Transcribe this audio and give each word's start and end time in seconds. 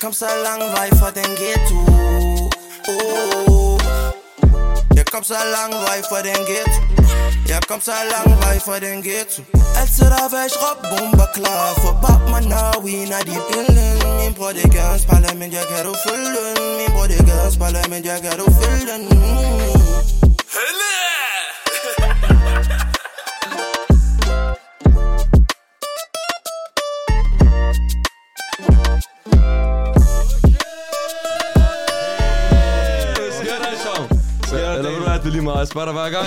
kom 0.00 0.12
så 0.12 0.26
lang 0.44 0.60
vej 0.60 0.88
fra 0.98 1.10
den 1.10 1.30
ghetto 1.40 1.78
oh. 2.88 3.80
Jeg 4.96 5.06
kom 5.06 5.24
så 5.24 5.34
lang 5.54 5.72
vej 5.86 6.00
fra 6.10 6.18
den 6.22 6.42
ghetto 6.50 6.80
Jeg 7.48 7.62
kom 7.68 7.80
så 7.80 7.92
lang 8.12 8.30
vej 8.42 8.58
fra 8.66 8.78
den 8.78 9.02
ghetto 9.02 9.42
Altid 9.80 10.04
der 10.14 10.28
væk 10.34 10.52
råb 10.62 10.78
bomber 10.90 11.28
klar 11.34 11.74
For 11.82 11.94
bab 12.02 12.22
man 12.30 12.44
now 12.54 12.74
we 12.84 12.94
er 13.18 13.22
de 13.28 13.36
billeden 13.50 14.18
Min 14.20 14.34
bror 14.34 14.52
det 14.58 14.72
gør 14.74 14.94
en 14.94 15.00
spejler 15.00 15.34
men 15.40 15.52
jeg 15.52 15.64
kan 15.70 15.84
du 15.86 15.94
følge 16.06 16.30
den 16.38 16.58
Min 16.78 16.90
bror 16.94 17.06
det 17.12 17.18
lige 35.38 35.44
meget. 35.44 35.58
Jeg 35.58 35.68
spørger 35.68 35.86
dig 35.92 35.94
hver 36.00 36.10
gang. 36.10 36.26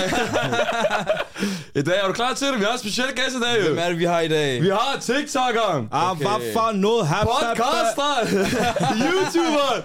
I 1.80 1.82
dag, 1.82 1.98
er 2.02 2.06
du 2.06 2.12
klar 2.12 2.34
til 2.34 2.46
det? 2.46 2.58
Vi 2.58 2.64
har 2.64 2.72
en 2.72 2.78
speciel 2.78 3.06
gæst 3.14 3.36
i 3.36 3.40
dag, 3.40 3.58
jo. 3.60 3.64
Hvem 3.66 3.78
er 3.78 3.88
det, 3.88 3.98
vi 3.98 4.04
har 4.04 4.20
i 4.20 4.28
dag? 4.28 4.62
Vi 4.62 4.68
har 4.68 4.94
TikTok'eren, 5.08 5.96
Ah, 5.96 6.16
hvad 6.16 6.52
for 6.52 6.72
noget? 6.72 7.08
Podcaster, 7.22 8.12
YouTuber. 9.08 9.82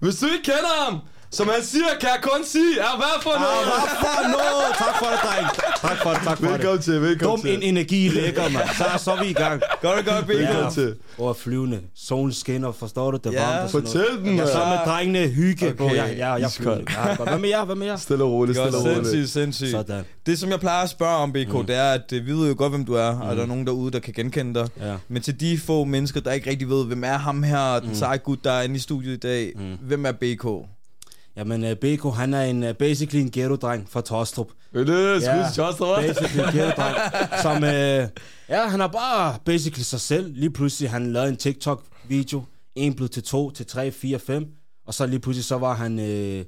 Hvis 0.00 0.16
du 0.16 0.26
ikke 0.26 0.42
kender 0.44 0.84
ham, 0.84 1.00
som 1.36 1.48
han 1.48 1.62
siger, 1.62 1.84
kan 2.00 2.08
jeg 2.14 2.18
kun 2.22 2.44
sige, 2.44 2.72
er 2.80 2.96
hvad 2.96 3.16
for 3.22 3.30
Ah, 3.30 3.40
noget? 3.40 3.64
hvad 3.64 3.96
for 4.04 4.16
noget? 4.36 4.68
Tak 4.78 4.94
for 5.00 5.06
det, 5.12 5.18
dreng. 5.26 5.46
Tak 5.86 5.96
for 6.02 6.10
det, 6.10 6.20
tak 6.24 6.38
for 6.38 6.44
det. 6.46 6.52
Velkommen 6.54 6.82
til, 6.82 7.02
velkommen 7.02 7.40
Dum 7.46 7.50
en 7.54 7.60
til. 7.60 7.68
energi 7.68 8.08
lækker, 8.08 8.42
mand. 8.48 8.68
Så, 8.78 9.04
så 9.04 9.10
er 9.12 9.22
vi 9.24 9.28
i 9.30 9.32
gang. 9.32 9.62
Gør 9.82 9.94
det 9.96 10.04
godt, 10.06 10.26
Bacon. 10.26 10.40
Velkommen 10.42 10.72
til. 10.74 10.94
Over 11.18 11.34
flyvende. 11.34 11.80
Solen 11.96 12.32
skinner, 12.32 12.72
forstår 12.72 13.10
du? 13.10 13.16
Det 13.24 13.26
er 13.26 13.32
Ja. 13.32 13.46
varmt 13.46 13.62
og 13.64 13.70
sådan 13.70 13.88
noget. 13.94 14.08
Fortæl 14.10 14.24
den, 14.30 14.36
Jeg 14.38 14.44
er 14.44 14.52
sammen 14.52 14.70
med 14.78 14.92
drengene. 14.92 15.28
Hygge, 15.28 15.66
Okay. 15.66 15.76
bro. 15.76 15.84
Jeg, 15.88 15.96
jeg, 15.96 16.18
jeg 16.18 16.40
er 16.40 16.48
flyvende. 16.48 16.84
Ja. 17.08 17.14
Hvad 17.24 17.38
med 17.38 17.48
jer? 17.48 17.64
Hvad 17.64 17.76
med 17.76 17.86
jer? 17.86 17.96
Stille 17.96 18.24
og 18.24 18.30
roligt, 18.30 18.58
stille 18.58 18.78
og 18.78 18.84
roligt. 18.84 18.96
sindssygt, 19.06 19.32
sindssygt. 19.32 19.70
Sådan. 19.70 20.04
Det, 20.26 20.38
som 20.38 20.50
jeg 20.50 20.60
plejer 20.60 20.82
at 20.82 20.90
spørge 20.90 21.16
om, 21.16 21.32
BK, 21.32 21.52
mm. 21.54 21.66
det 21.66 21.76
er, 21.76 21.90
at 21.92 22.12
øh, 22.12 22.26
vi 22.26 22.32
ved 22.32 22.48
jo 22.48 22.54
godt, 22.58 22.72
hvem 22.72 22.84
du 22.84 22.94
er, 22.94 23.18
og 23.20 23.36
der 23.36 23.42
er 23.42 23.46
nogen 23.46 23.66
derude, 23.66 23.92
der 23.92 23.98
kan 23.98 24.12
genkende 24.16 24.60
dig. 24.60 24.68
Ja. 24.80 24.94
Men 25.08 25.22
til 25.22 25.40
de 25.40 25.58
få 25.58 25.84
mennesker, 25.84 26.20
der 26.20 26.32
ikke 26.32 26.50
rigtig 26.50 26.68
ved, 26.68 26.84
hvem 26.86 27.04
er 27.04 27.18
ham 27.18 27.42
her, 27.42 27.80
den 27.80 27.94
seje 27.96 28.16
gut, 28.18 28.44
der 28.44 28.52
er 28.52 28.62
inde 28.62 28.76
i 28.76 28.78
studiet 28.78 29.12
i 29.14 29.16
dag, 29.20 29.52
Mm. 29.56 29.62
hvem 29.86 30.06
er 30.06 30.12
BK? 30.12 30.46
Jamen, 31.36 31.64
uh, 31.64 31.70
Beko, 31.80 32.10
han 32.10 32.34
er 32.34 32.42
en, 32.42 32.62
uh, 32.62 32.72
basically 32.72 33.20
en 33.22 33.30
ghetto-dreng 33.30 33.86
fra 33.90 34.00
Tostrup. 34.00 34.48
Det? 34.74 34.86
Skud 34.86 34.94
Ja. 35.22 35.70
hva'? 35.70 36.06
Basically 36.06 36.42
en 36.46 36.52
ghetto-dreng, 36.54 36.96
som... 37.42 37.56
Uh, 37.56 37.68
ja, 38.48 38.68
han 38.68 38.80
er 38.80 38.86
bare 38.86 39.36
basically 39.44 39.82
sig 39.82 40.00
selv. 40.00 40.32
Lige 40.34 40.50
pludselig, 40.50 40.90
han 40.90 41.12
lavede 41.12 41.28
en 41.30 41.36
TikTok-video. 41.36 42.42
En 42.74 42.94
blev 42.94 43.08
til 43.08 43.22
to, 43.22 43.50
til 43.50 43.66
tre, 43.66 43.90
fire, 43.90 44.18
fem. 44.18 44.46
Og 44.86 44.94
så 44.94 45.06
lige 45.06 45.20
pludselig, 45.20 45.44
så 45.44 45.58
var 45.58 45.74
han... 45.74 45.98
Uh, 45.98 46.04
ja, 46.04 46.44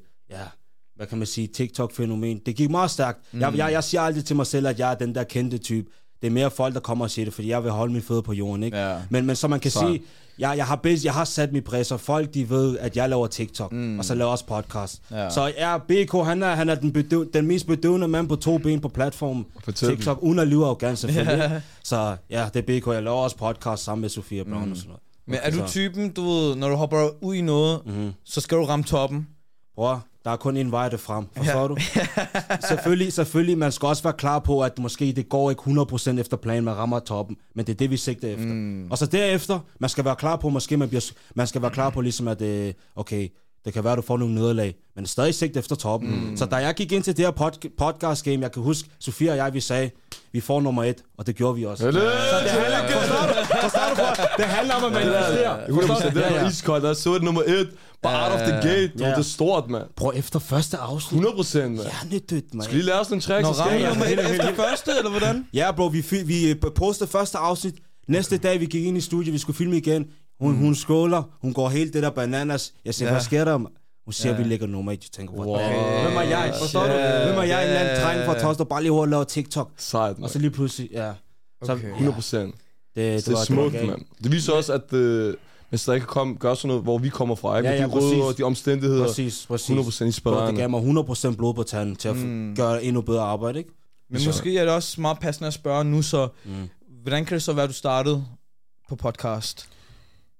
hvad 0.96 1.06
kan 1.06 1.18
man 1.18 1.26
sige, 1.26 1.46
TikTok-fænomen. 1.46 2.40
Det 2.46 2.56
gik 2.56 2.70
meget 2.70 2.90
stærkt. 2.90 3.18
Mm. 3.32 3.40
Jeg, 3.40 3.56
jeg, 3.56 3.72
jeg 3.72 3.84
siger 3.84 4.00
altid 4.00 4.22
til 4.22 4.36
mig 4.36 4.46
selv, 4.46 4.66
at 4.66 4.78
jeg 4.78 4.90
er 4.90 4.94
den 4.94 5.14
der 5.14 5.24
kendte 5.24 5.58
type. 5.58 5.90
Det 6.20 6.26
er 6.26 6.30
mere 6.30 6.50
folk, 6.50 6.74
der 6.74 6.80
kommer 6.80 7.04
og 7.04 7.10
siger 7.10 7.24
det, 7.26 7.34
fordi 7.34 7.48
jeg 7.48 7.62
vil 7.64 7.70
holde 7.72 7.92
min 7.92 8.02
fødder 8.02 8.22
på 8.22 8.32
jorden, 8.32 8.62
ikke? 8.62 8.76
Ja. 8.78 8.96
Men, 9.10 9.26
men 9.26 9.36
så 9.36 9.48
man 9.48 9.60
kan 9.60 9.70
Så. 9.70 9.78
sige, 9.80 10.02
jeg, 10.38 10.56
jeg, 10.56 10.66
har 10.66 10.76
bas, 10.76 11.04
jeg 11.04 11.12
har 11.12 11.24
sat 11.24 11.52
mit 11.52 11.64
præs, 11.64 11.92
og 11.92 12.00
folk 12.00 12.34
de 12.34 12.50
ved, 12.50 12.78
at 12.78 12.96
jeg 12.96 13.08
laver 13.08 13.26
TikTok, 13.26 13.72
mm. 13.72 13.98
og 13.98 14.04
så 14.04 14.14
laver 14.14 14.30
også 14.30 14.46
podcast. 14.46 15.02
Ja. 15.10 15.30
Så 15.30 15.52
ja, 15.58 15.78
BK, 15.78 16.12
han 16.12 16.42
er, 16.42 16.54
han 16.54 16.68
er 16.68 16.74
den, 16.74 16.92
bedøv, 16.92 17.26
den 17.34 17.46
mest 17.46 17.66
bedøvende 17.66 18.08
mand 18.08 18.28
på 18.28 18.36
to 18.36 18.58
ben 18.58 18.80
på 18.80 18.88
platformen. 18.88 19.46
TikTok, 19.74 20.18
uden 20.22 20.38
at 20.38 20.48
lyve 20.48 20.64
arrogant 20.64 20.98
selvfølgelig. 20.98 21.62
Så 21.84 22.16
ja, 22.30 22.48
det 22.54 22.68
er 22.70 22.80
BK. 22.80 22.86
Jeg 22.86 23.02
laver 23.02 23.16
også 23.16 23.36
podcast 23.36 23.84
sammen 23.84 24.00
med 24.00 24.08
Sofia 24.08 24.42
Brown 24.42 24.70
og 24.70 24.76
sådan 24.76 24.88
noget. 24.88 25.00
Men 25.26 25.38
er 25.42 25.50
du 25.50 25.68
typen, 25.68 26.10
du 26.12 26.22
ved, 26.30 26.54
når 26.56 26.68
du 26.68 26.74
hopper 26.76 27.08
ud 27.24 27.34
i 27.34 27.40
noget, 27.40 27.80
Mhm. 27.86 28.12
så 28.24 28.40
skal 28.40 28.58
du 28.58 28.64
ramme 28.64 28.84
toppen? 28.84 29.28
Bror, 29.74 30.04
der 30.26 30.32
er 30.32 30.36
kun 30.36 30.56
en 30.56 30.72
vej 30.72 30.88
det 30.88 31.00
frem. 31.00 31.24
Forstår 31.36 31.60
ja. 31.60 31.66
du? 31.66 31.76
selvfølgelig, 32.68 33.12
selvfølgelig, 33.12 33.58
man 33.58 33.72
skal 33.72 33.86
også 33.86 34.02
være 34.02 34.12
klar 34.12 34.38
på, 34.38 34.60
at 34.60 34.78
måske 34.78 35.12
det 35.12 35.28
går 35.28 35.50
ikke 35.50 35.62
100% 35.62 36.20
efter 36.20 36.36
planen, 36.36 36.64
man 36.64 36.76
rammer 36.76 36.98
toppen. 36.98 37.36
Men 37.54 37.66
det 37.66 37.72
er 37.72 37.76
det, 37.76 37.90
vi 37.90 37.96
sigter 37.96 38.28
efter. 38.28 38.46
Mm. 38.46 38.90
Og 38.90 38.98
så 38.98 39.06
derefter, 39.06 39.58
man 39.78 39.90
skal 39.90 40.04
være 40.04 40.16
klar 40.16 40.36
på, 40.36 40.48
måske 40.48 40.76
man, 40.76 40.88
bliver, 40.88 41.10
man 41.34 41.46
skal 41.46 41.62
være 41.62 41.70
klar 41.70 41.90
på 41.90 42.00
ligesom, 42.00 42.28
at 42.28 42.42
øh, 42.42 42.72
okay, 42.96 43.28
det 43.64 43.72
kan 43.72 43.84
være, 43.84 43.92
at 43.92 43.96
du 43.96 44.02
får 44.02 44.16
nogle 44.16 44.34
nederlag, 44.34 44.74
men 44.96 45.06
stadig 45.06 45.34
sigt 45.34 45.56
efter 45.56 45.76
toppen. 45.76 46.30
Mm. 46.30 46.36
Så 46.36 46.46
da 46.46 46.56
jeg 46.56 46.74
gik 46.74 46.92
ind 46.92 47.02
til 47.02 47.16
det 47.16 47.24
her 47.24 47.32
pod- 47.32 47.74
podcast 47.78 48.24
game, 48.24 48.42
jeg 48.42 48.52
kan 48.52 48.62
huske, 48.62 48.88
Sofia 48.98 49.30
og 49.30 49.36
jeg, 49.36 49.54
vi 49.54 49.60
sagde, 49.60 49.90
vi 50.32 50.40
får 50.40 50.60
nummer 50.60 50.84
et, 50.84 51.02
og 51.18 51.26
det 51.26 51.36
gjorde 51.36 51.54
vi 51.58 51.64
også. 51.64 51.86
Det? 51.86 51.94
Så 51.94 52.00
det 52.00 52.50
handler, 52.50 53.00
forstår 53.00 53.26
du? 53.26 53.60
Forstår 53.62 53.80
du, 53.90 53.94
bror? 53.96 54.26
Det 54.36 54.44
handler 54.44 54.74
om 54.74 54.84
at 54.84 54.92
manifestere. 54.92 55.64
100%, 55.64 56.14
det 56.14 56.42
var 56.42 56.48
iskoldt. 56.50 56.84
Der 56.84 56.94
så 56.94 57.14
det 57.14 57.22
nummer 57.22 57.42
et. 57.42 57.68
Bare 58.02 58.32
out 58.32 58.40
of 58.40 58.48
the 58.48 58.52
gate. 58.68 58.92
Det 58.98 59.00
var 59.00 59.14
det 59.14 59.26
stort, 59.26 59.70
mand. 59.70 59.84
Bror, 59.96 60.12
efter 60.12 60.38
første 60.38 60.76
afsnit, 60.76 61.24
100%, 61.24 61.58
mand. 61.58 61.80
hjernedødt, 61.80 62.54
mand. 62.54 62.62
Skal 62.62 62.74
lige 62.76 62.86
lære 62.86 63.00
os 63.00 63.10
nogle 63.10 63.22
så 63.22 63.26
skal 63.26 63.42
rammer 63.42 63.88
nummer 63.88 64.04
et 64.04 64.30
efter 64.30 64.54
første, 64.54 64.90
eller 64.98 65.10
hvordan? 65.10 65.46
Ja, 65.54 65.72
bro, 65.72 65.86
vi, 65.86 66.04
vi 66.24 66.50
øh, 66.50 66.56
postede 66.76 67.10
første 67.10 67.38
afsnit. 67.38 67.74
Næste 68.08 68.38
dag, 68.38 68.60
vi 68.60 68.66
gik 68.66 68.84
ind 68.84 68.96
i 68.96 69.00
studiet, 69.00 69.32
vi 69.32 69.38
skulle 69.38 69.56
filme 69.56 69.76
igen. 69.76 70.06
Hun, 70.40 70.52
mm. 70.52 70.58
hun 70.58 70.74
skåler, 70.74 71.22
hun 71.42 71.52
går 71.52 71.68
helt 71.68 71.94
det 71.94 72.02
der 72.02 72.10
bananas. 72.10 72.72
Jeg 72.84 72.94
siger, 72.94 73.06
Ja. 73.06 73.12
ja. 73.12 73.14
hvad 73.18 73.24
sker 73.24 73.44
der? 73.44 73.58
Hun 74.06 74.12
siger, 74.12 74.32
ja. 74.32 74.38
vi 74.42 74.48
lægger 74.48 74.66
nummer 74.66 74.92
et. 74.92 75.04
Jeg 75.04 75.10
tænker, 75.12 75.34
Wow. 75.34 75.46
wow. 75.46 75.56
Hvem 76.02 76.16
er 76.16 76.20
jeg? 76.22 76.54
Forstår 76.60 76.80
Shit. 76.80 76.92
du? 76.92 77.26
Hvem 77.26 77.38
er 77.38 77.42
jeg? 77.42 77.62
En 77.62 77.68
eller 77.68 77.80
anden 77.80 77.96
Ja. 77.96 78.04
dreng 78.04 78.24
fra 78.26 78.40
Tostrup, 78.40 78.68
bare 78.68 78.82
lige 78.82 78.92
hurtigt 78.92 79.10
laver 79.10 79.24
TikTok. 79.24 79.70
Sejt, 79.76 80.16
Og 80.22 80.30
så 80.30 80.38
lige 80.38 80.50
pludselig, 80.50 80.90
ja. 80.92 81.12
Så, 81.64 81.72
Okay. 81.72 81.88
ja, 81.88 81.94
100%. 81.96 82.36
det, 82.96 83.26
Det 83.26 83.28
er 83.28 83.44
smukt, 83.44 83.74
mand. 83.74 84.02
Det 84.22 84.32
viser 84.32 84.52
også, 84.52 84.72
at 84.72 84.92
øh, 84.92 85.34
hvis 85.70 85.84
der 85.84 85.92
ikke 85.92 86.06
kom, 86.06 86.36
gør 86.38 86.54
sådan 86.54 86.68
noget, 86.68 86.82
hvor 86.82 86.98
vi 86.98 87.08
kommer 87.08 87.34
fra, 87.34 87.56
ikke? 87.58 87.68
Ja, 87.68 87.74
ja, 87.74 87.80
de 87.82 87.86
rødder 87.86 88.08
præcis. 88.08 88.22
og 88.24 88.38
de 88.38 88.42
omstændigheder. 88.42 89.06
Præcis, 89.06 89.46
præcis. 89.46 89.70
100% 89.70 89.72
Bro, 89.74 90.04
det 90.04 90.06
inspirerende. 90.06 90.60
gav 90.60 90.70
mig 90.70 90.80
100% 90.80 91.36
blod 91.36 91.54
på 91.54 91.62
tanden 91.62 91.96
til 91.96 92.08
at 92.08 92.16
mm. 92.16 92.54
gøre 92.56 92.84
endnu 92.84 93.00
bedre 93.00 93.22
arbejde, 93.22 93.58
ikke? 93.58 93.70
Men 94.10 94.20
Så- 94.20 94.28
måske 94.28 94.58
er 94.58 94.64
det 94.64 94.72
også 94.74 95.00
meget 95.00 95.18
passende 95.18 95.46
at 95.46 95.54
spørge 95.54 95.84
nu, 95.84 96.02
så 96.02 96.28
Mm. 96.44 96.52
hvordan 97.02 97.24
kan 97.24 97.34
det 97.34 97.42
så 97.42 97.52
være, 97.52 97.62
at 97.62 97.68
du 97.68 97.74
startede 97.74 98.24
på 98.88 98.96
podcast? 98.96 99.68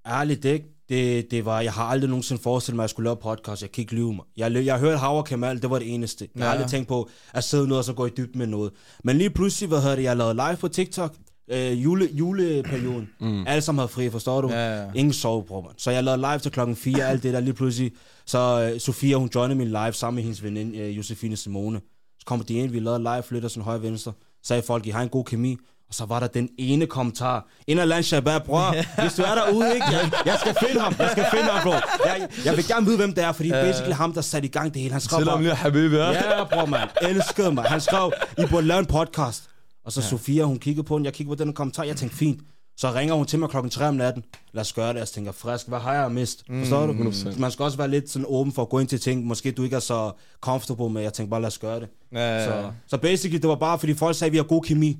Ærligt 0.06 0.44
ikke. 0.44 0.66
Det, 0.88 1.30
det 1.30 1.44
var, 1.44 1.60
jeg 1.60 1.72
har 1.72 1.84
aldrig 1.84 2.08
nogensinde 2.10 2.42
forestillet 2.42 2.76
mig, 2.76 2.82
at 2.82 2.84
jeg 2.84 2.90
skulle 2.90 3.04
lave 3.06 3.16
podcast. 3.16 3.62
Jeg 3.62 3.72
kan 3.72 3.82
ikke 3.82 3.94
lyve 3.94 4.14
mig. 4.14 4.24
Jeg, 4.36 4.64
jeg 4.64 4.74
har 4.74 4.80
hørt 4.80 4.98
Hav 5.00 5.16
og 5.18 5.24
Kamal, 5.24 5.62
det 5.62 5.70
var 5.70 5.78
det 5.78 5.94
eneste. 5.94 6.28
Jeg 6.34 6.42
har 6.44 6.48
Ja. 6.48 6.52
aldrig 6.52 6.70
tænkt 6.70 6.88
på 6.88 7.08
at 7.34 7.44
sidde 7.44 7.68
noget 7.68 7.78
og 7.78 7.84
så 7.84 7.92
gå 7.92 8.06
i 8.06 8.10
dybden 8.16 8.38
med 8.38 8.46
noget. 8.46 8.72
Men 9.04 9.18
lige 9.18 9.30
pludselig, 9.30 9.68
hvad 9.68 9.80
hedder 9.82 9.96
det, 9.96 10.02
jeg 10.02 10.16
lavede 10.16 10.34
live 10.34 10.56
på 10.56 10.68
TikTok. 10.68 11.14
Øh, 11.50 11.84
jule, 11.84 12.08
juleperioden. 12.12 13.08
Mm. 13.20 13.46
Alle 13.46 13.62
sammen 13.62 13.78
havde 13.78 13.88
fri, 13.88 14.10
forstår 14.10 14.40
du? 14.40 14.48
Ja, 14.48 14.82
ja. 14.82 14.90
Ingen 14.94 15.12
sove, 15.12 15.42
bror. 15.44 15.72
Så 15.78 15.90
jeg 15.90 16.04
lavede 16.04 16.20
live 16.20 16.38
til 16.38 16.52
klokken 16.52 16.76
4, 16.76 17.08
alt 17.08 17.22
det 17.22 17.34
der 17.34 17.40
lige 17.40 17.54
pludselig. 17.54 17.92
Så 18.26 18.70
øh, 18.74 18.80
Sofia, 18.80 19.16
hun 19.16 19.30
joinede 19.34 19.58
min 19.58 19.68
live 19.68 19.92
sammen 19.92 20.14
med 20.16 20.22
hendes 20.22 20.42
veninde, 20.44 20.78
øh, 20.78 20.96
Josefine 20.96 21.36
Simone. 21.36 21.80
Så 22.18 22.26
kommer 22.26 22.44
de 22.46 22.54
ind, 22.54 22.70
vi 22.70 22.80
lavede 22.80 22.98
live, 23.02 23.22
flytter 23.22 23.48
sådan 23.48 23.62
højre 23.64 23.82
venstre. 23.82 24.12
Sagde 24.44 24.62
folk, 24.62 24.86
I 24.86 24.90
har 24.90 25.02
en 25.02 25.08
god 25.08 25.24
kemi. 25.24 25.56
Og 25.88 25.94
så 25.94 26.04
var 26.04 26.20
der 26.20 26.26
den 26.26 26.48
ene 26.58 26.86
kommentar. 26.86 27.46
En 27.66 27.78
eller 27.78 27.94
anden 27.96 28.04
shabab, 28.04 28.44
bror. 28.44 28.74
Hvis 29.02 29.14
du 29.14 29.22
er 29.22 29.34
derude, 29.34 29.74
ikke? 29.74 29.86
Jeg, 29.90 30.10
jeg 30.26 30.36
skal 30.40 30.56
finde 30.66 30.80
ham. 30.80 30.94
Jeg 30.98 31.08
skal 31.12 31.26
finde 31.30 31.44
ham, 31.50 31.62
bro. 31.62 31.72
Jeg, 32.04 32.28
jeg 32.44 32.56
vil 32.56 32.66
gerne 32.66 32.86
vide, 32.86 32.96
hvem 32.96 33.14
det 33.14 33.24
er, 33.24 33.32
fordi 33.32 33.48
det 33.48 33.56
er 33.58 33.62
basically 33.64 33.94
ham, 33.94 34.12
der 34.12 34.20
satte 34.20 34.48
i 34.48 34.50
gang 34.50 34.74
det 34.74 34.82
hele. 34.82 34.92
Han 34.92 35.00
skrev 35.00 35.18
ham 35.18 35.26
bare, 35.28 35.42
lige, 35.42 35.54
Habibi, 35.54 35.96
ja. 35.96 36.10
Ja, 36.10 36.44
bror, 36.44 36.66
man. 36.66 36.88
Elskede 37.02 37.52
mig. 37.52 37.64
Han 37.64 37.80
skrev, 37.80 38.12
I 38.38 38.46
burde 38.50 38.66
lave 38.66 38.78
en 38.78 38.86
podcast. 38.86 39.42
Og 39.84 39.92
så 39.92 40.00
ja. 40.00 40.06
Sofia, 40.06 40.42
hun 40.44 40.58
kiggede 40.58 40.86
på 40.86 40.96
den. 40.96 41.04
Jeg 41.04 41.12
kiggede 41.12 41.36
på 41.36 41.44
den 41.44 41.52
kommentar. 41.52 41.82
Jeg 41.84 41.96
tænkte, 41.96 42.16
fint. 42.16 42.40
Så 42.78 42.92
ringer 42.92 43.14
hun 43.14 43.26
til 43.26 43.38
mig 43.38 43.48
klokken 43.48 43.70
3 43.70 43.88
om 43.88 43.94
natten. 43.94 44.24
Lad 44.52 44.60
os 44.60 44.72
gøre 44.72 44.92
det. 44.92 44.98
Jeg 44.98 45.08
tænker, 45.08 45.32
frisk, 45.32 45.68
hvad 45.68 45.78
har 45.78 45.94
jeg 45.94 46.10
mist? 46.12 46.44
Forstår 46.60 46.86
du? 46.86 46.92
100%. 46.92 47.38
Man 47.40 47.50
skal 47.50 47.62
også 47.62 47.78
være 47.78 47.88
lidt 47.88 48.10
sådan 48.10 48.26
åben 48.28 48.52
for 48.52 48.62
at 48.62 48.68
gå 48.68 48.78
ind 48.78 48.88
til 48.88 49.00
ting, 49.00 49.24
måske 49.26 49.52
du 49.52 49.62
ikke 49.62 49.76
er 49.76 49.80
så 49.80 50.12
comfortable 50.40 50.90
med. 50.90 51.02
Jeg 51.02 51.12
tænkte 51.12 51.30
bare, 51.30 51.40
lad 51.40 51.46
os 51.46 51.58
gøre 51.58 51.80
det. 51.80 51.88
Ja, 52.12 52.44
Så, 52.44 52.70
så 52.88 52.96
basically, 52.98 53.40
det 53.42 53.48
var 53.48 53.54
bare, 53.54 53.78
fordi 53.78 53.94
folk 53.94 54.16
sagde, 54.16 54.28
at 54.28 54.32
vi 54.32 54.36
har 54.36 54.44
god 54.44 54.62
kemi. 54.62 54.98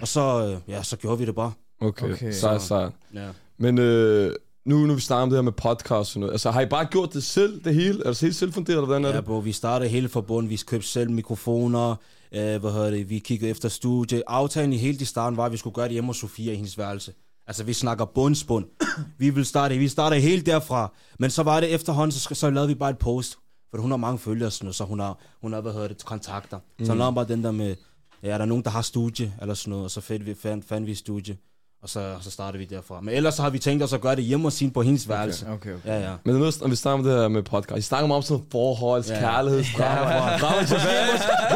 Og 0.00 0.08
så, 0.08 0.46
øh, 0.66 0.72
ja, 0.74 0.82
så 0.82 0.96
gjorde 0.96 1.18
vi 1.18 1.24
det 1.26 1.34
bare. 1.34 1.52
Okay, 1.80 2.12
Okay. 2.12 2.32
sejt, 2.32 2.62
sejt. 2.62 2.92
Ja. 3.14 3.28
Men 3.58 3.78
øh, 3.78 4.34
nu, 4.66 4.78
nu 4.78 4.94
vi 4.94 5.00
snakker 5.00 5.22
om 5.22 5.28
det 5.30 5.36
her 5.36 5.42
med 5.42 5.52
podcast 5.52 6.16
og 6.16 6.20
noget. 6.20 6.32
Altså, 6.32 6.50
har 6.50 6.60
I 6.60 6.66
bare 6.66 6.84
gjort 6.84 7.12
det 7.12 7.24
selv, 7.24 7.64
det 7.64 7.74
hele? 7.74 8.04
Er 8.04 8.08
det 8.10 8.20
helt 8.20 8.36
selvfunderet, 8.36 8.76
eller 8.76 8.86
hvordan 8.86 9.04
er 9.04 9.08
Ja, 9.08 9.16
det? 9.16 9.24
bro, 9.24 9.38
vi 9.38 9.52
startede 9.52 9.90
hele 9.90 10.08
forbundet. 10.08 10.50
Vi 10.50 10.60
købte 10.66 10.88
selv 10.88 11.10
mikrofoner. 11.10 11.90
Øh, 12.34 12.60
hvad 12.60 12.72
hedder 12.72 12.90
det? 12.90 13.10
Vi 13.10 13.18
kiggede 13.18 13.50
efter 13.50 13.68
studie. 13.68 14.22
Aftalen 14.26 14.72
i 14.72 14.76
hele 14.76 14.98
i 15.00 15.04
starten 15.04 15.36
var, 15.36 15.44
at 15.44 15.52
vi 15.52 15.56
skulle 15.56 15.74
gøre 15.74 15.84
det 15.84 15.92
hjemme 15.92 16.08
hos 16.08 16.16
Sofia 16.16 16.52
i 16.52 16.56
hendes 16.56 16.78
værelse. 16.78 17.12
Altså, 17.46 17.64
vi 17.64 17.72
snakker 17.72 18.04
bundsbund. 18.04 18.64
vi 19.18 19.30
vil 19.30 19.44
starte, 19.46 19.78
vi 19.78 19.88
startede 19.88 20.20
helt 20.20 20.46
derfra. 20.46 20.92
Men 21.18 21.30
så 21.30 21.42
var 21.42 21.60
det 21.60 21.70
efterhånden, 21.74 22.12
så, 22.12 22.34
så 22.34 22.50
lavede 22.50 22.68
vi 22.68 22.74
bare 22.74 22.90
et 22.90 22.98
post. 22.98 23.36
For 23.70 23.80
hun 23.80 23.90
har 23.90 23.96
mange 23.98 24.18
følgere, 24.18 24.50
sådan 24.50 24.72
så 24.72 24.84
hun 24.84 25.00
har, 25.00 25.18
hun 25.42 25.52
har, 25.52 25.60
hvad 25.60 25.72
hedder 25.72 25.88
det, 25.88 26.04
kontakter. 26.04 26.58
Mm. 26.78 26.84
Så 26.84 26.92
hun 26.92 26.98
lavede 26.98 27.14
bare 27.14 27.28
den 27.28 27.44
der 27.44 27.50
med, 27.50 27.76
ja, 28.24 28.28
er 28.30 28.38
der 28.38 28.44
nogen, 28.44 28.64
der 28.64 28.70
har 28.70 28.82
studie, 28.82 29.32
eller 29.40 29.54
sådan 29.54 29.70
noget, 29.70 29.84
og 29.84 29.90
så 29.90 30.00
fandt 30.00 30.26
vi, 30.26 30.34
fandt, 30.42 30.68
fandt 30.68 30.86
vi 30.86 30.94
studie. 30.94 31.36
Og 31.82 31.90
så, 31.90 32.14
så 32.20 32.30
startede 32.30 32.58
vi 32.58 32.64
derfra. 32.64 33.00
Men 33.00 33.14
ellers 33.14 33.34
så 33.34 33.42
har 33.42 33.50
vi 33.50 33.58
tænkt 33.58 33.82
os 33.82 33.92
at 33.92 34.00
gøre 34.00 34.16
det 34.16 34.24
hjemme 34.24 34.46
hos 34.46 34.60
hende 34.60 34.74
på 34.74 34.82
hendes 34.82 35.08
værelse. 35.08 35.46
Okay, 35.48 35.74
okay. 35.74 35.88
Ja, 35.88 36.00
ja. 36.00 36.12
Men 36.24 36.34
nu, 36.34 36.40
når 36.40 36.68
vi 36.68 36.76
snakker 36.76 36.98
om 36.98 37.04
det 37.04 37.12
her 37.12 37.28
med 37.28 37.42
podcast, 37.42 37.78
I 37.78 37.82
snakker 37.82 38.06
meget 38.06 38.16
om 38.16 38.22
sådan 38.22 38.44
forhold, 38.50 39.04
Ja. 39.04 39.18
kærlighed, 39.20 39.64
drama 40.40 40.64
til 40.66 40.76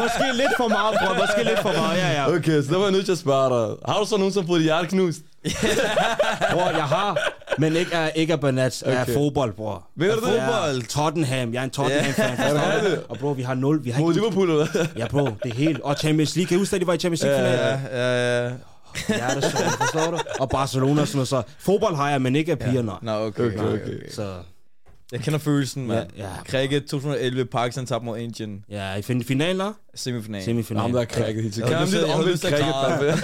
Måske 0.01 0.37
lidt 0.37 0.53
for 0.57 0.67
meget, 0.67 0.97
bror. 0.99 1.13
Måske 1.21 1.43
lidt 1.49 1.59
for 1.59 1.73
meget, 1.81 1.97
ja, 1.97 2.11
ja. 2.11 2.35
Okay, 2.35 2.61
så 2.63 2.71
der 2.71 2.77
var 2.77 2.83
jeg 2.83 2.91
nødt 2.91 3.05
til 3.05 3.11
at 3.11 3.17
spørge 3.17 3.49
dig. 3.49 3.75
Har 3.87 3.99
du 3.99 4.05
så 4.05 4.17
nogen, 4.17 4.33
som 4.33 4.43
har 4.43 4.47
fået 4.47 4.59
dit 4.59 4.65
hjerte 4.65 4.87
knust? 4.87 5.21
Bror, 6.53 6.69
jeg 6.69 6.83
har, 6.95 7.17
Men 7.59 7.75
ikke 7.75 7.95
af, 7.95 8.11
ikke 8.15 8.33
af 8.33 8.39
Banats, 8.39 8.81
okay. 8.81 9.01
Okay. 9.01 9.13
fodbold, 9.13 9.53
bror. 9.53 9.87
Ved 9.95 10.09
du 10.09 10.15
det? 10.15 10.23
fodbold? 10.23 10.87
Tottenham. 10.87 11.53
Jeg 11.53 11.59
er 11.59 11.63
en 11.63 11.69
Tottenham-fan. 11.69 12.37
du? 12.95 13.01
Og 13.09 13.17
bro, 13.17 13.31
vi 13.31 13.41
har 13.41 13.53
nul. 13.53 13.83
Vi 13.85 13.89
har 13.89 14.01
Mod. 14.01 14.13
Liverpool, 14.13 14.49
eller? 14.49 14.67
Ja, 14.97 15.07
bro, 15.07 15.25
det 15.43 15.51
er 15.51 15.55
helt... 15.55 15.79
Og 15.81 15.95
Champions 15.95 16.35
League. 16.35 16.47
Kan 16.47 16.57
I 16.57 16.59
huske, 16.59 16.75
at 16.75 16.81
de 16.81 16.87
var 16.87 16.93
i 16.93 16.97
Champions 16.97 17.23
League-finalen? 17.23 17.79
Ja, 17.91 17.97
ja, 17.97 18.43
ja. 18.45 18.51
Ja, 19.09 19.15
det 19.35 19.43
er 19.43 19.49
sådan, 19.49 19.71
forstår 19.71 20.11
du? 20.11 20.17
Og 20.39 20.49
Barcelona 20.49 21.01
og 21.01 21.07
sådan 21.07 21.17
noget. 21.17 21.27
Så 21.27 21.41
fodbold 21.59 21.95
har 21.95 22.09
jeg, 22.09 22.21
men 22.21 22.35
ikke 22.35 22.51
af 22.51 22.59
piger, 22.59 22.81
nej. 22.81 22.95
Nå, 23.01 23.11
okay, 23.11 23.43
Okay, 23.43 23.57
okay. 23.57 23.73
okay. 23.73 24.09
Så 24.11 24.33
Jeg 25.11 25.19
kender 25.19 25.39
følelsen, 25.39 25.87
mand. 25.87 26.07
Ja, 26.17 26.23
ja. 26.23 26.29
Cricket 26.49 26.85
2011, 26.85 27.45
Pakistan 27.45 27.85
tabte 27.85 28.05
mod 28.05 28.17
Indien. 28.19 28.63
ja, 28.71 28.95
i 28.95 29.01
fin- 29.01 29.23
finalen, 29.23 29.71
Semifinal. 29.95 30.39
Ham 30.41 30.45
semifinalen. 30.45 30.93
der 30.93 31.01
er 31.01 31.25
han 31.25 31.35
lyst 32.25 32.41
til- 32.41 32.49
lidt 32.49 32.59
jeg 32.59 32.65
havde 32.65 32.85
omvendt 32.95 33.21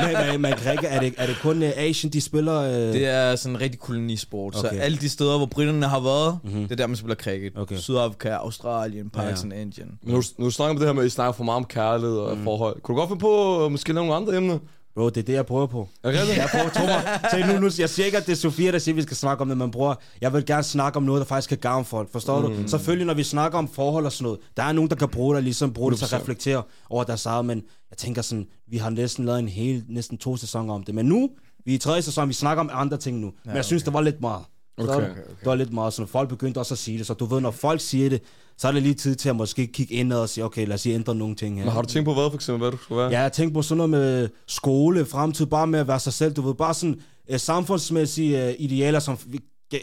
mand? 0.00 0.26
men, 0.26 0.32
men, 0.32 0.42
men 0.42 0.52
Grække, 0.52 0.86
er 0.86 1.00
det, 1.00 1.14
er 1.16 1.26
det 1.26 1.36
kun 1.42 1.62
uh, 1.62 1.68
Asian, 1.76 2.12
de 2.12 2.20
spiller? 2.20 2.60
Uh... 2.60 2.74
Det 2.94 3.06
er 3.06 3.36
sådan 3.36 3.56
en 3.56 3.60
rigtig 3.60 3.80
kolonisport. 3.80 4.56
Okay. 4.58 4.68
Så 4.76 4.82
alle 4.82 4.98
de 4.98 5.08
steder, 5.08 5.36
hvor 5.36 5.46
britterne 5.46 5.86
har 5.86 6.00
været, 6.00 6.38
Mhm. 6.42 6.52
mm-hmm. 6.52 6.62
det 6.68 6.72
er 6.72 6.76
der, 6.76 6.86
man 6.86 6.96
spiller 6.96 7.14
cricket. 7.14 7.52
Okay. 7.56 7.76
Sydafrika, 7.76 8.28
Australien, 8.28 9.10
Pakistan, 9.10 9.52
ja. 9.52 9.60
Indien. 9.60 9.98
Nu, 10.02 10.22
nu 10.38 10.50
snakker 10.50 10.74
vi 10.74 10.80
det 10.80 10.86
her 10.88 10.92
med, 10.92 11.02
at 11.02 11.06
I 11.06 11.10
snakker 11.10 11.32
for 11.32 11.44
meget 11.44 11.56
om 11.56 11.64
kærlighed 11.64 12.16
og 12.18 12.38
forhold. 12.44 12.80
Kunne 12.80 12.94
du 12.94 12.98
godt 13.00 13.08
finde 13.10 13.20
på 13.20 13.64
at 13.64 13.72
måske 13.72 13.92
nogle 13.92 14.14
andre 14.14 14.36
emner? 14.36 14.58
Bro, 14.94 15.08
det 15.08 15.16
er 15.16 15.22
det, 15.22 15.32
jeg 15.32 15.46
prøver 15.46 15.66
på. 15.66 15.88
Rigtigt? 16.04 16.36
Jeg 16.36 16.48
prøver, 16.52 16.68
tro 16.68 16.86
mig. 16.86 17.20
Så 17.30 17.52
nu, 17.52 17.60
nu, 17.60 17.70
jeg 17.78 17.90
siger 17.90 18.06
ikke, 18.06 18.18
at 18.18 18.26
det 18.26 18.32
er 18.32 18.36
Sofia, 18.36 18.72
der 18.72 18.78
siger, 18.78 18.92
at 18.92 18.96
vi 18.96 19.02
skal 19.02 19.16
snakke 19.16 19.42
om 19.42 19.48
det, 19.48 19.58
men 19.58 19.70
bror, 19.70 20.00
jeg 20.20 20.32
vil 20.32 20.46
gerne 20.46 20.62
snakke 20.62 20.96
om 20.96 21.02
noget, 21.02 21.20
der 21.20 21.26
faktisk 21.26 21.48
kan 21.48 21.58
gavne 21.58 21.84
folk. 21.84 22.12
Forstår 22.12 22.48
mm. 22.48 22.56
du? 22.56 22.68
Selvfølgelig, 22.68 23.06
når 23.06 23.14
vi 23.14 23.22
snakker 23.22 23.58
om 23.58 23.68
forhold 23.68 24.06
og 24.06 24.12
sådan 24.12 24.22
noget, 24.22 24.38
der 24.56 24.62
er 24.62 24.72
nogen, 24.72 24.90
der 24.90 24.96
kan 24.96 25.08
bruge 25.08 25.34
det, 25.36 25.44
ligesom 25.44 25.72
bruge 25.72 25.90
det 25.90 25.98
til 25.98 26.04
at 26.04 26.12
100%. 26.12 26.14
reflektere 26.22 26.62
over 26.90 27.04
deres 27.04 27.26
eget, 27.26 27.44
men 27.44 27.62
jeg 27.90 27.98
tænker 27.98 28.22
sådan, 28.22 28.46
vi 28.70 28.76
har 28.76 28.90
næsten 28.90 29.24
lavet 29.24 29.38
en 29.38 29.48
hel, 29.48 29.84
næsten 29.88 30.18
to 30.18 30.36
sæsoner 30.36 30.74
om 30.74 30.82
det, 30.82 30.94
men 30.94 31.06
nu, 31.06 31.30
vi 31.64 31.72
er 31.72 31.76
i 31.76 31.78
tredje 31.78 32.02
sæson, 32.02 32.28
vi 32.28 32.34
snakker 32.34 32.60
om 32.60 32.70
andre 32.72 32.96
ting 32.96 33.18
nu, 33.18 33.26
ja, 33.26 33.32
men 33.44 33.56
jeg 33.56 33.64
synes, 33.64 33.82
det 33.82 33.92
var 33.92 34.00
lidt 34.00 34.20
meget. 34.20 34.44
Okay, 34.78 34.92
du? 34.92 34.98
okay, 34.98 35.20
Det 35.40 35.46
var 35.46 35.54
lidt 35.54 35.72
meget, 35.72 35.92
så 35.92 36.02
når 36.02 36.06
folk 36.06 36.28
begyndte 36.28 36.58
også 36.58 36.74
at 36.74 36.78
sige 36.78 36.98
det, 36.98 37.06
så 37.06 37.14
du 37.14 37.24
ved, 37.24 37.40
når 37.40 37.50
folk 37.50 37.80
siger 37.80 38.08
det, 38.08 38.22
så 38.56 38.68
er 38.68 38.72
det 38.72 38.82
lige 38.82 38.94
tid 38.94 39.14
til 39.14 39.28
at 39.28 39.36
måske 39.36 39.66
kigge 39.66 39.94
indad 39.94 40.18
og 40.18 40.28
sige, 40.28 40.44
okay, 40.44 40.66
lad 40.66 40.74
os 40.74 40.84
lige 40.84 40.94
ændre 40.94 41.14
nogle 41.14 41.34
ting 41.34 41.56
her. 41.56 41.64
Men 41.64 41.72
har 41.72 41.82
du 41.82 41.88
tænkt 41.88 42.04
på 42.04 42.14
hvad, 42.14 42.30
for 42.30 42.34
eksempel, 42.34 42.58
hvad 42.58 42.70
du 42.70 42.76
skulle 42.76 42.98
være? 43.02 43.10
Ja, 43.10 43.20
jeg 43.20 43.32
tænkte 43.32 43.54
på 43.54 43.62
sådan 43.62 43.76
noget 43.76 43.90
med 43.90 44.28
skole, 44.46 45.06
fremtid, 45.06 45.46
bare 45.46 45.66
med 45.66 45.80
at 45.80 45.88
være 45.88 46.00
sig 46.00 46.12
selv. 46.12 46.32
Du 46.32 46.42
ved, 46.42 46.54
bare 46.54 46.74
sådan 46.74 47.00
uh, 47.32 47.36
samfundsmæssige 47.36 48.48
uh, 48.48 48.54
idealer, 48.58 48.98
som 48.98 49.18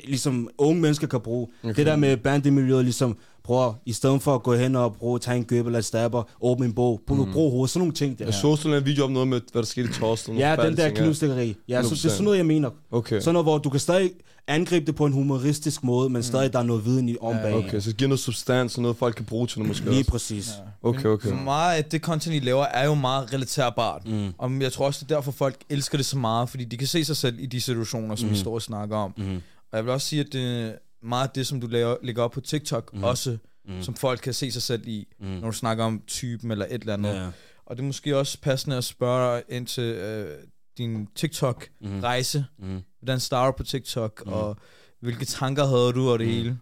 ligesom 0.03 0.49
unge 0.57 0.81
mennesker 0.81 1.07
kan 1.07 1.19
bruge. 1.19 1.47
Okay. 1.63 1.75
Det 1.75 1.85
der 1.85 1.95
med 1.95 2.17
bandemiljøet, 2.17 2.83
ligesom, 2.83 3.17
prøv 3.43 3.73
i 3.85 3.93
stedet 3.93 4.21
for 4.21 4.35
at 4.35 4.43
gå 4.43 4.55
hen 4.55 4.75
og 4.75 4.95
bruge, 4.95 5.19
tage 5.19 5.37
en 5.37 5.43
gøb 5.43 5.65
eller 5.65 5.81
stabber, 5.81 6.23
åbne 6.41 6.65
en 6.65 6.73
bog, 6.73 7.01
brug, 7.07 7.17
mm. 7.17 7.33
brug 7.33 7.51
hovedet, 7.51 7.69
sådan 7.69 7.79
nogle 7.79 7.93
ting 7.93 8.19
der. 8.19 8.25
Jeg 8.25 8.33
så 8.33 8.55
sådan 8.55 8.77
en 8.77 8.85
video 8.85 9.03
om 9.03 9.11
noget 9.11 9.27
med, 9.27 9.41
hvad 9.51 9.61
der 9.61 9.67
skete 9.67 9.89
i 9.89 9.93
Torston. 9.93 10.37
Ja, 10.37 10.55
den 10.55 10.77
der 10.77 10.89
knivstikkeri. 10.89 11.55
Ja, 11.67 11.83
så, 11.83 11.89
det 11.89 12.05
er 12.05 12.09
100%. 12.09 12.09
sådan 12.09 12.23
noget, 12.23 12.37
jeg 12.37 12.45
mener. 12.45 12.69
Okay. 12.91 13.19
Sådan 13.19 13.33
noget, 13.33 13.45
hvor 13.45 13.57
du 13.57 13.69
kan 13.69 13.79
stadig 13.79 14.11
angribe 14.47 14.85
det 14.85 14.95
på 14.95 15.05
en 15.05 15.13
humoristisk 15.13 15.83
måde, 15.83 16.09
men 16.09 16.23
stadig 16.23 16.53
der 16.53 16.59
er 16.59 16.63
noget 16.63 16.85
viden 16.85 17.09
i 17.09 17.15
om 17.21 17.35
bag. 17.35 17.53
Okay, 17.53 17.79
så 17.79 17.89
det 17.89 17.97
giver 17.97 18.09
noget 18.09 18.19
substans 18.19 18.75
og 18.75 18.81
noget, 18.81 18.97
folk 18.97 19.15
kan 19.15 19.25
bruge 19.25 19.47
til 19.47 19.59
noget 19.59 19.67
måske 19.67 19.85
Lige 19.85 19.99
også. 19.99 20.11
præcis. 20.11 20.51
Okay, 20.83 21.05
okay. 21.05 21.29
Så 21.29 21.35
meget 21.35 21.77
af 21.77 21.85
det 21.85 22.01
content, 22.01 22.35
I 22.35 22.39
laver, 22.39 22.63
er 22.65 22.85
jo 22.85 22.93
meget 22.93 23.33
relaterbart. 23.33 24.07
Mm. 24.07 24.33
Og 24.37 24.51
jeg 24.61 24.71
tror 24.73 24.85
også, 24.85 25.05
det 25.05 25.11
er 25.11 25.15
derfor, 25.15 25.31
folk 25.31 25.55
elsker 25.69 25.97
det 25.97 26.05
så 26.05 26.17
meget, 26.17 26.49
fordi 26.49 26.63
de 26.63 26.77
kan 26.77 26.87
se 26.87 27.05
sig 27.05 27.17
selv 27.17 27.35
i 27.39 27.45
de 27.45 27.61
situationer, 27.61 28.15
som 28.15 28.27
mm. 28.27 28.33
vi 28.33 28.39
står 28.39 28.53
og 28.53 28.61
snakker 28.61 28.97
om. 28.97 29.13
Mm. 29.17 29.41
Og 29.75 29.77
jeg 29.77 29.85
vil 29.85 29.93
også 29.93 30.07
sige, 30.07 30.19
at 30.19 30.33
det 30.33 30.61
er 30.61 30.73
meget 31.01 31.35
det, 31.35 31.47
som 31.47 31.61
du 31.61 31.67
laver, 31.67 31.97
lægger 32.03 32.23
op 32.23 32.31
på 32.31 32.41
TikTok, 32.41 32.93
mm. 32.93 33.03
også 33.03 33.37
mm. 33.67 33.81
som 33.81 33.95
folk 33.95 34.19
kan 34.19 34.33
se 34.33 34.51
sig 34.51 34.61
selv 34.61 34.87
i, 34.87 35.07
mm. 35.19 35.27
når 35.27 35.47
du 35.47 35.57
snakker 35.57 35.83
om 35.83 36.01
typen 36.07 36.51
eller 36.51 36.65
et 36.65 36.73
eller 36.73 36.93
andet. 36.93 37.15
Ja. 37.15 37.29
Og 37.65 37.75
det 37.75 37.83
er 37.83 37.85
måske 37.85 38.17
også 38.17 38.41
passende 38.41 38.77
at 38.77 38.83
spørge 38.83 39.35
dig 39.35 39.43
ind 39.49 39.67
til 39.67 39.83
øh, 39.83 40.37
din 40.77 41.07
TikTok-rejse. 41.15 42.45
Mm. 42.59 42.81
Hvordan 42.99 43.19
starter 43.19 43.51
du 43.51 43.57
på 43.57 43.63
TikTok, 43.63 44.23
mm. 44.25 44.33
og 44.33 44.57
hvilke 45.01 45.25
tanker 45.25 45.65
havde 45.65 45.93
du 45.93 46.09
og 46.09 46.19
det 46.19 46.27
mm. 46.27 46.33
hele? 46.33 46.59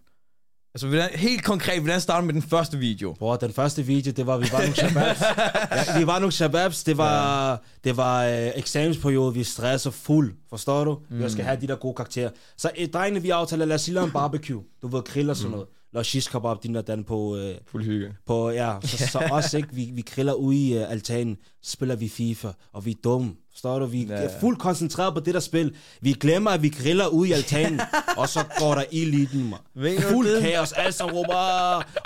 Altså, 0.74 0.86
hvordan, 0.86 1.10
helt 1.14 1.44
konkret, 1.44 1.80
hvordan 1.80 2.00
starter 2.00 2.26
med 2.26 2.34
den 2.34 2.42
første 2.42 2.78
video? 2.78 3.12
Bror, 3.18 3.36
den 3.36 3.52
første 3.52 3.82
video, 3.82 4.12
det 4.12 4.26
var, 4.26 4.36
vi 4.36 4.48
var 4.52 4.58
nogle 4.58 4.74
shababs. 4.74 5.20
ja, 5.88 5.98
vi 5.98 6.06
var 6.06 6.18
nogle 6.18 6.32
shababs. 6.32 6.84
Det 6.84 6.98
var, 6.98 7.50
ja. 7.50 7.56
det 7.84 7.96
var 7.96 8.24
øh, 8.24 8.50
eksamensperiode, 8.54 9.34
vi 9.34 9.44
stresser 9.44 9.90
fuld. 9.90 10.34
Forstår 10.50 10.84
du? 10.84 10.98
Mm. 11.10 11.24
Vi 11.24 11.30
skal 11.30 11.44
have 11.44 11.60
de 11.60 11.66
der 11.66 11.76
gode 11.76 11.94
karakterer. 11.94 12.30
Så 12.56 12.70
øh, 12.78 12.88
drengene, 12.88 13.22
vi 13.22 13.30
aftaler, 13.30 13.64
lad 13.64 13.74
os 13.74 13.86
lige 13.86 13.94
lave 13.94 14.04
en 14.06 14.12
barbecue. 14.12 14.62
Du 14.82 14.88
ved, 14.88 15.02
grill 15.02 15.30
og 15.30 15.36
sådan 15.36 15.50
noget. 15.50 15.66
Lad 15.92 16.00
os 16.00 16.06
shish 16.06 16.30
kebab, 16.30 16.62
din 16.62 16.76
og 16.76 16.86
den 16.86 17.04
på... 17.04 17.36
Øh, 17.36 17.54
Fuld 17.66 17.84
hygge. 17.84 18.14
på 18.26 18.50
ja, 18.50 18.74
så, 18.82 19.08
så 19.08 19.18
også 19.30 19.56
ikke, 19.56 19.68
vi, 19.72 19.90
vi 19.92 20.02
griller 20.02 20.32
ude 20.32 20.56
i 20.56 20.78
uh, 20.78 20.90
altanen, 20.90 21.36
spiller 21.62 21.96
vi 21.96 22.08
FIFA, 22.08 22.48
og 22.72 22.84
vi 22.84 22.90
er 22.90 22.94
dumme. 23.04 23.34
Forstår 23.54 23.78
du? 23.78 23.86
Vi 23.86 24.02
Ja, 24.04 24.14
er 24.14 24.40
fuldt 24.40 24.58
koncentreret 24.58 25.14
på 25.14 25.20
det 25.20 25.34
der 25.34 25.40
spil. 25.40 25.74
Vi 26.00 26.12
glemmer, 26.12 26.50
at 26.50 26.62
vi 26.62 26.68
griller 26.68 27.06
ude 27.06 27.28
i 27.28 27.32
altanen, 27.32 27.80
og 28.16 28.28
så 28.28 28.44
går 28.58 28.74
der 28.74 28.84
ild 28.90 29.14
i 29.14 29.24
den, 29.24 29.50
man. 29.50 29.98
Fuld 30.02 30.28
det? 30.34 30.42
kaos, 30.42 30.72
sammen 30.90 31.16
råber, 31.16 31.34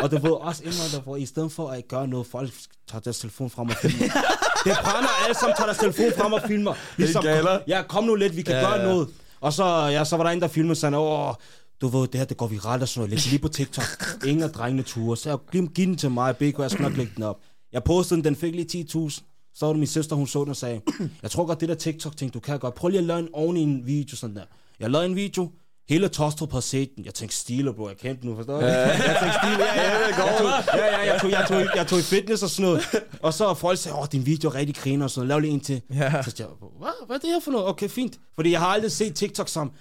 og 0.01 0.11
du 0.11 0.19
ved 0.19 0.31
også 0.31 0.63
indvandrere, 0.65 1.03
hvor 1.03 1.17
i 1.17 1.27
stedet 1.27 1.53
for 1.53 1.69
at 1.69 1.89
gøre 1.89 2.09
noget, 2.09 2.27
folk 2.27 2.51
tager 2.91 3.01
deres 3.01 3.19
telefon 3.19 3.51
frem 3.51 3.69
og 3.69 3.75
filmer. 3.77 3.99
det 4.65 4.77
brænder, 4.83 5.25
alle 5.25 5.39
sammen 5.41 5.57
tager 5.57 5.67
deres 5.67 5.79
telefon 5.79 6.13
frem 6.19 6.33
og 6.33 6.41
filmer. 6.47 6.75
Ligesom, 6.97 7.23
galer. 7.23 7.59
ja, 7.69 7.83
kom 7.83 8.05
nu 8.05 8.15
lidt, 8.15 8.37
vi 8.37 8.43
kan 8.43 8.55
Ja, 8.55 8.61
gøre 8.61 8.81
ja. 8.81 8.85
noget. 8.87 9.09
Og 9.41 9.53
så, 9.53 9.65
ja, 9.65 10.05
så 10.05 10.17
var 10.17 10.25
der 10.25 10.31
en, 10.31 10.41
der 10.41 10.49
filmede 10.49 10.75
sådan, 10.77 10.99
åh, 10.99 11.35
du 11.81 11.89
ved, 11.89 12.09
det 12.09 12.15
her, 12.15 12.25
det 12.25 12.37
går 12.37 12.47
viralt 12.47 12.83
og 12.83 12.89
sådan 12.89 13.09
noget. 13.09 13.11
Læg 13.25 13.31
lige 13.31 13.43
på 13.43 13.49
TikTok. 13.49 13.85
Ingen 14.27 14.43
af 14.43 14.51
drengene 14.51 14.83
ture. 14.83 15.17
Så 15.17 15.29
jeg, 15.29 15.39
giv, 15.53 15.69
giv 15.69 15.87
den 15.87 15.97
til 15.97 16.11
mig, 16.11 16.37
BK, 16.37 16.59
jeg 16.59 16.71
skal 16.71 16.83
nok 16.83 16.97
lægge 16.97 17.13
den 17.17 17.23
op. 17.25 17.37
Jeg 17.73 17.85
postede 17.85 18.17
den, 18.19 18.25
den 18.25 18.37
fik 18.37 18.55
lige 18.55 18.87
10.000. 19.09 19.28
Så 19.59 19.67
var 19.67 19.73
det 19.73 19.79
min 19.79 19.87
søster, 19.87 20.17
hun 20.17 20.27
så 20.27 20.41
den 20.41 20.49
og 20.49 20.57
sagde, 20.57 20.81
jeg 21.23 21.31
tror 21.31 21.47
godt, 21.47 21.61
det 21.61 21.69
der 21.69 21.75
TikTok-ting, 21.75 22.35
du 22.35 22.41
kan 22.41 22.59
godt. 22.59 22.75
Prøv 22.75 22.89
lige 22.89 22.99
at 22.99 23.05
lave 23.05 23.19
en 23.19 23.29
oven 23.33 23.57
i 23.57 23.61
en 23.61 23.87
video 23.87 24.17
sådan 24.17 24.37
der. 24.37 24.43
Jeg 24.81 24.91
lavede 24.91 25.09
en 25.09 25.17
video, 25.17 25.51
hele 25.89 26.09
Tostrup 26.09 26.53
har 26.53 26.61
set 26.61 26.91
den. 26.97 27.05
Jeg 27.05 27.15
tænkte, 27.15 27.37
stiler, 27.37 27.73
bro, 27.73 27.89
jeg 27.89 27.97
kendte 27.97 28.23
den 28.23 28.31
nu, 28.31 28.37
forstår 28.37 28.61
du? 28.61 28.67
Jeg 28.67 29.17
tænkte, 29.21 29.39
stiler, 29.43 29.65
ja, 29.65 29.83
ja, 29.83 30.07
jeg, 30.07 30.65
ja, 30.75 30.87
ja, 30.87 31.13
jeg 31.13 31.21
tog, 31.21 31.31
jeg, 31.31 31.47
tog, 31.49 31.77
jeg 31.77 31.87
tog 31.87 31.99
i 31.99 32.03
fitness 32.03 32.43
og 32.43 32.51
sådan 32.51 32.71
noget. 32.71 32.83
Og 33.23 33.35
så 33.35 33.55
folk 33.55 33.79
sagde, 33.79 33.99
åh, 33.99 34.07
din 34.13 34.27
video 34.27 34.51
er 34.51 34.55
rigtig 34.55 34.77
griner 34.77 35.05
og 35.05 35.11
sådan 35.11 35.29
noget. 35.29 35.29
Lav 35.29 35.41
lige 35.41 35.53
en 35.53 35.61
til. 35.61 35.83
Ja. 35.95 36.23
Så 36.23 36.35
jeg, 36.39 36.47
hvad, 36.79 37.07
hvad 37.07 37.17
er 37.17 37.21
det 37.21 37.31
her 37.31 37.41
for 37.41 37.51
noget? 37.51 37.67
Okay, 37.67 37.89
fint. 37.89 38.19
Fordi 38.35 38.51
jeg 38.51 38.61
har 38.61 38.67
aldrig 38.67 38.93
set 38.93 39.15
TikTok 39.15 39.49
som, 39.49 39.73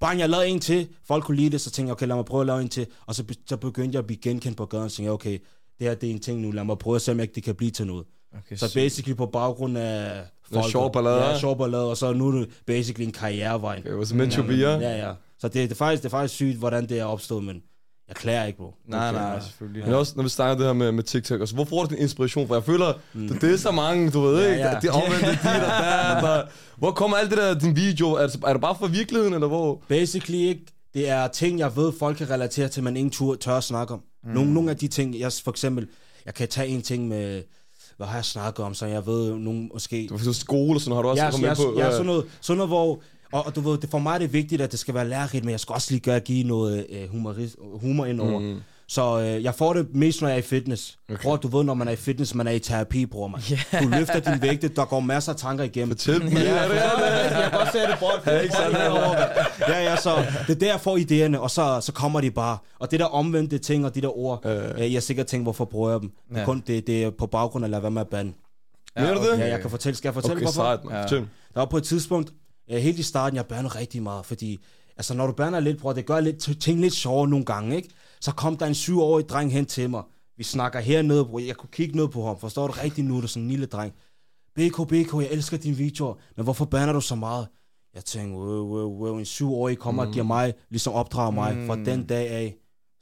bare 0.00 0.18
jeg 0.18 0.28
lavede 0.28 0.48
en 0.48 0.60
til, 0.60 0.88
folk 1.06 1.24
kunne 1.24 1.36
lide 1.36 1.50
det, 1.50 1.60
så 1.60 1.70
tænkte 1.70 1.88
jeg, 1.88 1.92
okay, 1.92 2.06
lad 2.06 2.16
mig 2.16 2.24
prøve 2.24 2.40
at 2.40 2.46
lave 2.46 2.60
en 2.60 2.68
til. 2.68 2.86
Og 3.06 3.14
så, 3.14 3.24
så 3.46 3.56
begyndte 3.56 3.94
jeg 3.94 3.98
at 3.98 4.06
blive 4.06 4.20
genkendt 4.20 4.56
på 4.56 4.66
gaden, 4.66 4.90
så 4.90 4.96
tænkte 4.96 5.06
jeg, 5.06 5.12
okay, 5.12 5.38
det 5.78 5.86
her 5.86 5.94
det 5.94 6.06
er 6.06 6.10
en 6.10 6.20
ting 6.20 6.40
nu, 6.40 6.50
lad 6.50 6.64
mig 6.64 6.78
prøve 6.78 6.96
at 6.96 7.02
se, 7.02 7.12
om 7.12 7.20
ikke 7.20 7.34
det 7.34 7.42
kan 7.42 7.54
blive 7.54 7.70
til 7.70 7.86
noget. 7.86 8.06
Okay, 8.44 8.56
Så 8.56 8.74
basically 8.74 9.16
på 9.16 9.26
baggrund 9.26 9.78
af 9.78 10.22
folk. 10.52 10.70
sjov 10.70 10.92
ballade. 10.92 11.24
Ja, 11.24 11.38
sjov 11.38 11.58
ballade, 11.58 11.90
og 11.90 11.96
så 11.96 12.12
nu 12.12 12.28
er 12.28 12.32
det 12.38 12.48
basically 12.66 13.06
en 13.06 13.12
karrierevej. 13.12 13.78
Okay, 13.78 13.90
it 13.90 13.96
was 13.98 14.12
meant 14.12 14.32
to 14.32 14.42
be, 14.42 14.52
ja. 14.54 14.70
Ja, 14.78 15.06
ja. 15.06 15.12
Så 15.38 15.48
det, 15.48 15.54
det, 15.54 15.70
er 15.70 15.74
faktisk, 15.74 16.02
det 16.02 16.08
er 16.08 16.10
faktisk 16.10 16.34
sygt, 16.34 16.56
hvordan 16.58 16.88
det 16.88 16.98
er 16.98 17.04
opstået, 17.04 17.44
men 17.44 17.62
jeg 18.08 18.16
klager 18.16 18.44
ikke, 18.44 18.56
bro. 18.58 18.74
Nej, 18.88 19.08
Okay. 19.08 19.18
nej, 19.20 19.40
selvfølgelig. 19.40 19.84
Men 19.84 19.94
også, 19.94 20.12
når 20.16 20.22
vi 20.22 20.28
snakker 20.28 20.56
det 20.56 20.66
her 20.66 20.72
med, 20.72 20.92
med 20.92 21.02
TikTok, 21.02 21.40
altså, 21.40 21.54
hvor 21.54 21.64
får 21.64 21.84
du 21.84 21.94
din 21.94 22.02
inspiration 22.02 22.48
fra? 22.48 22.54
Jeg 22.54 22.64
føler, 22.64 22.92
mm. 23.12 23.28
det, 23.28 23.40
det 23.40 23.52
er 23.52 23.56
så 23.56 23.70
mange, 23.70 24.10
du 24.10 24.20
ved 24.20 24.42
Ja, 24.44 24.50
ikke? 24.52 24.64
ja. 24.64 24.78
De 24.82 24.88
omvendte 24.88 25.26
de 25.30 25.38
der, 25.42 26.14
der, 26.14 26.20
der. 26.20 26.42
Hvor 26.76 26.90
kommer 26.90 27.16
alt 27.16 27.30
det 27.30 27.38
der, 27.38 27.54
din 27.58 27.76
video? 27.76 28.12
Er 28.12 28.26
det, 28.26 28.40
er 28.46 28.52
det 28.52 28.60
bare 28.60 28.74
fra 28.74 28.86
virkeligheden, 28.86 29.34
eller 29.34 29.46
hvor? 29.48 29.82
Basically 29.88 30.38
ikke. 30.38 30.62
Det 30.94 31.08
er 31.08 31.28
ting, 31.28 31.58
jeg 31.58 31.76
ved, 31.76 31.92
folk 31.98 32.16
kan 32.16 32.30
relatere 32.30 32.68
til, 32.68 32.82
men 32.82 32.96
ingen 32.96 33.10
tur, 33.10 33.34
tør 33.34 33.52
at 33.56 33.64
snakke 33.64 33.94
om. 33.94 34.00
Mm. 34.24 34.30
Nogle, 34.30 34.54
nogle 34.54 34.70
af 34.70 34.76
de 34.76 34.88
ting, 34.88 35.18
jeg 35.18 35.32
for 35.44 35.50
eksempel, 35.50 35.88
jeg 36.26 36.34
kan 36.34 36.48
tage 36.48 36.68
en 36.68 36.82
ting 36.82 37.08
med, 37.08 37.42
hvad 37.96 38.06
har 38.06 38.14
jeg 38.14 38.24
snakket 38.24 38.64
om, 38.64 38.74
så 38.74 38.86
jeg 38.86 39.06
ved, 39.06 39.36
nogen 39.38 39.70
måske... 39.72 40.06
Du 40.10 40.18
skole 40.32 40.76
og 40.76 40.80
sådan, 40.80 40.94
har 40.94 41.02
du 41.02 41.08
også 41.08 41.24
Ja, 41.24 41.30
kommet 41.30 41.48
med 41.48 41.56
på? 41.56 41.78
ja, 41.78 41.90
sådan 41.90 42.06
noget, 42.06 42.24
sådan 42.40 42.56
noget 42.56 42.70
hvor... 42.70 43.00
Og, 43.32 43.46
og 43.46 43.56
du 43.56 43.60
ved, 43.60 43.78
det, 43.78 43.90
for 43.90 43.98
mig 43.98 44.14
er 44.14 44.18
det 44.18 44.32
vigtigt, 44.32 44.62
at 44.62 44.72
det 44.72 44.78
skal 44.78 44.94
være 44.94 45.08
lærerigt, 45.08 45.44
men 45.44 45.52
jeg 45.52 45.60
skal 45.60 45.72
også 45.72 45.90
lige 45.90 46.00
gøre, 46.00 46.20
give 46.20 46.44
noget 46.46 46.86
øh, 46.90 47.08
humorist, 47.08 47.56
humor 47.74 48.06
ind 48.06 48.20
over. 48.20 48.38
Mm. 48.38 48.60
Så 48.88 49.20
øh, 49.20 49.44
jeg 49.44 49.54
får 49.54 49.72
det 49.72 49.86
mest, 49.94 50.20
når 50.20 50.28
jeg 50.28 50.34
er 50.34 50.38
i 50.38 50.42
fitness. 50.42 50.98
Okay. 51.10 51.22
Bror, 51.22 51.36
du 51.36 51.48
ved, 51.48 51.64
når 51.64 51.74
man 51.74 51.88
er 51.88 51.92
i 51.92 51.96
fitness, 51.96 52.34
man 52.34 52.46
er 52.46 52.50
i 52.50 52.58
terapi, 52.58 53.06
bror, 53.06 53.28
man. 53.28 53.40
Yeah. 53.52 53.82
Du 53.84 53.88
løfter 53.88 54.20
din 54.20 54.42
vægte, 54.42 54.68
der 54.68 54.84
går 54.84 55.00
masser 55.00 55.32
af 55.32 55.38
tanker 55.38 55.64
igennem. 55.64 55.96
Fortæl 55.96 56.22
mig. 56.24 56.32
Ja, 56.32 56.38
Ja, 56.42 56.62
ja, 56.62 56.68
det 56.68 56.82
er 56.82 56.96
det. 56.96 57.34
jeg 57.36 57.42
kan 57.50 57.58
godt 57.58 57.72
se 57.72 57.78
det, 57.78 57.96
bror. 57.98 58.30
Ja, 58.30 58.40
ikke 58.40 58.54
sådan, 58.54 58.72
ja, 59.68 59.82
ja, 59.90 59.96
så 59.96 60.24
det 60.46 60.54
er 60.54 60.58
der, 60.58 60.66
jeg 60.70 60.80
får 60.80 60.98
idéerne, 60.98 61.38
og 61.38 61.50
så, 61.50 61.80
så 61.80 61.92
kommer 61.92 62.20
de 62.20 62.30
bare. 62.30 62.58
Og 62.78 62.90
det 62.90 63.00
der 63.00 63.06
omvendte 63.06 63.58
ting, 63.58 63.84
og 63.86 63.94
de 63.94 64.00
der 64.00 64.18
ord, 64.18 64.46
øh. 64.46 64.80
jeg 64.80 64.92
har 64.92 65.00
sikkert 65.00 65.26
tænkt, 65.26 65.44
hvorfor 65.44 65.64
bruger 65.64 65.90
jeg 65.90 66.00
dem? 66.00 66.12
Ja. 66.34 66.38
Ja. 66.38 66.44
Kun 66.44 66.62
det, 66.66 66.86
det 66.86 67.04
er 67.04 67.10
på 67.10 67.26
baggrund 67.26 67.64
af 67.64 67.66
at 67.66 67.70
lade 67.70 67.82
være 67.82 67.90
med 67.90 68.00
at 68.00 68.08
bande. 68.08 68.32
Mener 68.96 69.14
du 69.14 69.20
det? 69.30 69.38
Ja, 69.38 69.48
jeg 69.48 69.60
kan 69.60 69.70
fortælle, 69.70 69.96
skal 69.96 70.08
jeg 70.08 70.14
fortælle, 70.14 70.34
Okay, 70.36 70.44
hvorfor? 70.44 70.80
sejt. 70.90 71.02
Fortæl. 71.02 71.18
Der 71.54 71.60
var 71.60 71.64
på 71.66 71.76
et 71.76 71.84
tidspunkt, 71.84 72.32
øh, 72.70 72.76
helt 72.76 72.98
i 72.98 73.02
starten, 73.02 73.36
jeg 73.36 73.46
bandede 73.46 73.74
rigtig 73.78 74.02
meget, 74.02 74.26
fordi 74.26 74.58
altså, 74.96 75.14
når 75.14 75.26
du 75.26 75.32
bander 75.32 75.60
lidt, 75.60 75.80
bror, 75.80 75.92
det 75.92 76.06
gør 76.06 76.20
lidt, 76.20 76.60
ting 76.60 76.80
lidt 76.80 76.94
sjovere 76.94 77.28
nogle 77.28 77.44
gange, 77.44 77.76
ikke? 77.76 77.88
Så 78.20 78.32
kom 78.32 78.56
der 78.56 78.66
en 78.66 78.74
syvårig 78.74 79.28
dreng 79.28 79.52
hen 79.52 79.66
til 79.66 79.90
mig. 79.90 80.02
Vi 80.36 80.44
snakker 80.44 80.80
hernede, 80.80 81.24
bror. 81.24 81.38
Jeg 81.38 81.56
kunne 81.56 81.70
kigge 81.72 81.96
ned 81.96 82.08
på 82.08 82.26
ham. 82.26 82.38
Forstår 82.38 82.66
du 82.66 82.72
rigtig 82.72 83.04
nu, 83.04 83.16
det 83.16 83.22
er 83.22 83.28
sådan 83.28 83.42
en 83.42 83.50
lille 83.50 83.66
dreng. 83.66 83.92
BK, 84.54 84.88
BK, 84.88 85.14
jeg 85.14 85.28
elsker 85.30 85.56
dine 85.56 85.76
videoer, 85.76 86.14
men 86.36 86.44
hvorfor 86.44 86.64
bander 86.64 86.92
du 86.94 87.00
så 87.00 87.14
meget? 87.14 87.48
Jeg 87.94 88.04
tænkte, 88.04 88.36
wow, 88.36 88.66
wow, 88.66 88.88
wow, 88.88 89.18
en 89.18 89.24
syvårig 89.24 89.78
kommer 89.78 90.02
mm. 90.02 90.08
og 90.08 90.12
giver 90.12 90.24
mig, 90.24 90.54
ligesom 90.70 90.92
opdrager 90.92 91.30
mig. 91.30 91.66
Fra 91.66 91.76
den 91.76 92.06
dag 92.06 92.30
af, 92.30 92.56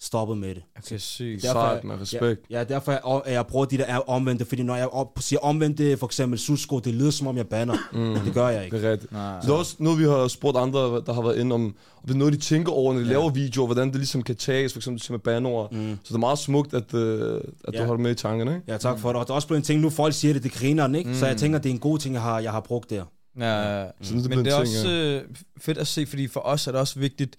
stoppet 0.04 0.38
med 0.38 0.54
det. 0.54 0.62
Okay, 0.78 0.98
sygt. 0.98 1.42
Sejt, 1.42 1.84
med 1.84 2.00
respekt. 2.00 2.40
Ja, 2.50 2.58
ja 2.58 2.64
derfor 2.64 2.92
jeg, 2.92 3.00
jeg, 3.04 3.32
jeg 3.32 3.46
bruger 3.46 3.64
de 3.66 3.78
der 3.78 3.96
omvendte, 3.96 4.44
fordi 4.44 4.62
når 4.62 4.76
jeg 4.76 4.88
op, 4.88 5.18
siger 5.20 5.40
omvendte, 5.40 5.96
for 5.96 6.06
eksempel 6.06 6.38
susko, 6.38 6.78
det 6.78 6.94
lyder 6.94 7.10
som 7.10 7.26
om 7.26 7.36
jeg 7.36 7.46
banner. 7.48 7.76
Mm. 7.92 8.24
Det 8.24 8.34
gør 8.34 8.48
jeg 8.48 8.64
ikke. 8.64 8.76
Det 8.76 8.84
er 8.84 8.92
rigtigt. 8.92 9.12
Nej. 9.12 9.40
Så 9.40 9.46
det 9.46 9.52
er 9.54 9.58
også 9.58 9.76
noget, 9.78 9.98
vi 9.98 10.04
har 10.04 10.28
spurgt 10.28 10.56
andre, 10.56 10.80
der 11.06 11.12
har 11.12 11.22
været 11.22 11.36
inde 11.36 11.54
om, 11.54 11.64
om 11.64 11.74
det 12.06 12.10
er 12.10 12.18
noget, 12.18 12.32
de 12.34 12.38
tænker 12.38 12.72
over, 12.72 12.92
når 12.92 13.00
de 13.00 13.06
ja. 13.06 13.12
laver 13.12 13.30
videoer, 13.30 13.66
hvordan 13.66 13.88
det 13.88 13.96
ligesom 13.96 14.22
kan 14.22 14.36
tages, 14.36 14.72
for 14.72 14.78
eksempel 14.78 15.12
med 15.12 15.18
banord. 15.18 15.72
Mm. 15.72 15.98
Så 16.04 16.08
det 16.08 16.14
er 16.14 16.18
meget 16.18 16.38
smukt, 16.38 16.74
at, 16.74 16.94
uh, 16.94 17.00
at 17.00 17.74
Ja. 17.74 17.78
du 17.78 17.84
har 17.84 17.92
det 17.92 18.00
med 18.00 18.10
i 18.10 18.14
tankerne, 18.14 18.54
ikke? 18.54 18.72
Ja, 18.72 18.76
tak 18.76 18.98
for 18.98 19.08
det. 19.08 19.16
Og 19.20 19.26
det 19.26 19.30
er 19.30 19.34
også 19.34 19.48
blevet 19.48 19.60
en 19.60 19.64
ting, 19.64 19.80
nu 19.80 19.90
folk 19.90 20.14
siger 20.14 20.34
det, 20.34 20.42
det 20.42 20.52
griner 20.52 20.86
den, 20.86 20.94
ikke? 20.94 21.10
Mm. 21.10 21.16
Så 21.16 21.26
jeg 21.26 21.36
tænker, 21.36 21.58
det 21.58 21.68
er 21.70 21.74
en 21.74 21.78
god 21.80 21.98
ting, 21.98 22.14
jeg 22.14 22.22
har, 22.22 22.40
jeg 22.40 22.50
har 22.50 22.60
brugt 22.60 22.90
der. 22.90 23.04
Ja, 23.40 23.84
Så 24.02 24.14
det 24.14 24.24
er 24.24 24.28
men 24.28 24.44
det 24.44 24.52
er 24.52 24.64
ting, 24.64 24.76
også 24.76 24.90
øh, 24.90 25.22
fedt 25.60 25.78
at 25.78 25.86
se, 25.86 26.06
fordi 26.06 26.28
for 26.28 26.40
os 26.40 26.66
er 26.66 26.72
det 26.72 26.80
også 26.80 26.98
vigtigt, 26.98 27.36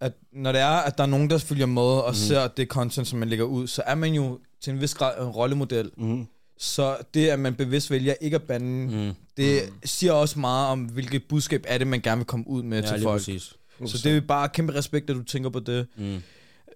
at 0.00 0.12
når 0.32 0.52
det 0.52 0.60
er, 0.60 0.66
at 0.68 0.98
der 0.98 1.04
er 1.04 1.08
nogen, 1.08 1.30
der 1.30 1.38
følger 1.38 1.66
med 1.66 1.82
og 1.82 2.10
mm. 2.10 2.14
ser 2.14 2.48
det 2.48 2.68
content, 2.68 3.08
som 3.08 3.18
man 3.18 3.28
lægger 3.28 3.44
ud, 3.44 3.66
så 3.66 3.82
er 3.86 3.94
man 3.94 4.12
jo 4.14 4.38
til 4.60 4.72
en 4.72 4.80
vis 4.80 4.94
grad 4.94 5.22
en 5.22 5.28
rollemodel. 5.28 5.90
Mm. 5.96 6.26
Så 6.58 6.96
det, 7.14 7.28
at 7.28 7.38
man 7.38 7.54
bevidst 7.54 7.90
vælger 7.90 8.14
ikke 8.20 8.34
at 8.34 8.42
bande, 8.42 8.96
mm. 9.06 9.12
det 9.36 9.60
siger 9.84 10.12
også 10.12 10.38
meget 10.38 10.68
om, 10.68 10.80
hvilket 10.84 11.22
budskab 11.28 11.64
er 11.68 11.78
det, 11.78 11.86
man 11.86 12.00
gerne 12.00 12.18
vil 12.18 12.26
komme 12.26 12.48
ud 12.48 12.62
med 12.62 12.82
Ja, 12.82 12.88
til 12.88 13.02
folk. 13.02 13.20
præcis. 13.20 13.52
Så 13.86 14.08
det 14.08 14.16
er 14.16 14.20
bare 14.20 14.48
kæmpe 14.48 14.74
respekt, 14.74 15.10
at 15.10 15.16
du 15.16 15.22
tænker 15.22 15.50
på 15.50 15.60
det. 15.60 15.86
Mm. 15.96 16.22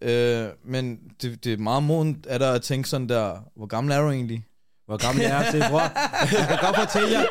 Øh, 0.02 0.48
men 0.64 0.98
det, 1.22 1.44
det 1.44 1.52
er 1.52 1.56
meget 1.56 1.82
modent 1.82 2.26
af 2.26 2.38
dig 2.38 2.54
at 2.54 2.62
tænke 2.62 2.88
sådan 2.88 3.08
der, 3.08 3.36
hvor 3.56 3.66
gammel 3.66 3.92
er 3.92 4.00
du 4.00 4.10
egentlig? 4.10 4.44
Hvor 4.90 4.96
gammel 5.06 5.22
jeg 5.24 5.46
er 5.46 5.50
til, 5.50 5.64
bror. 5.70 5.80
Jeg 6.38 6.46
kan 6.48 6.58
godt 6.62 6.76
fortælle 6.76 7.18
jer, 7.18 7.24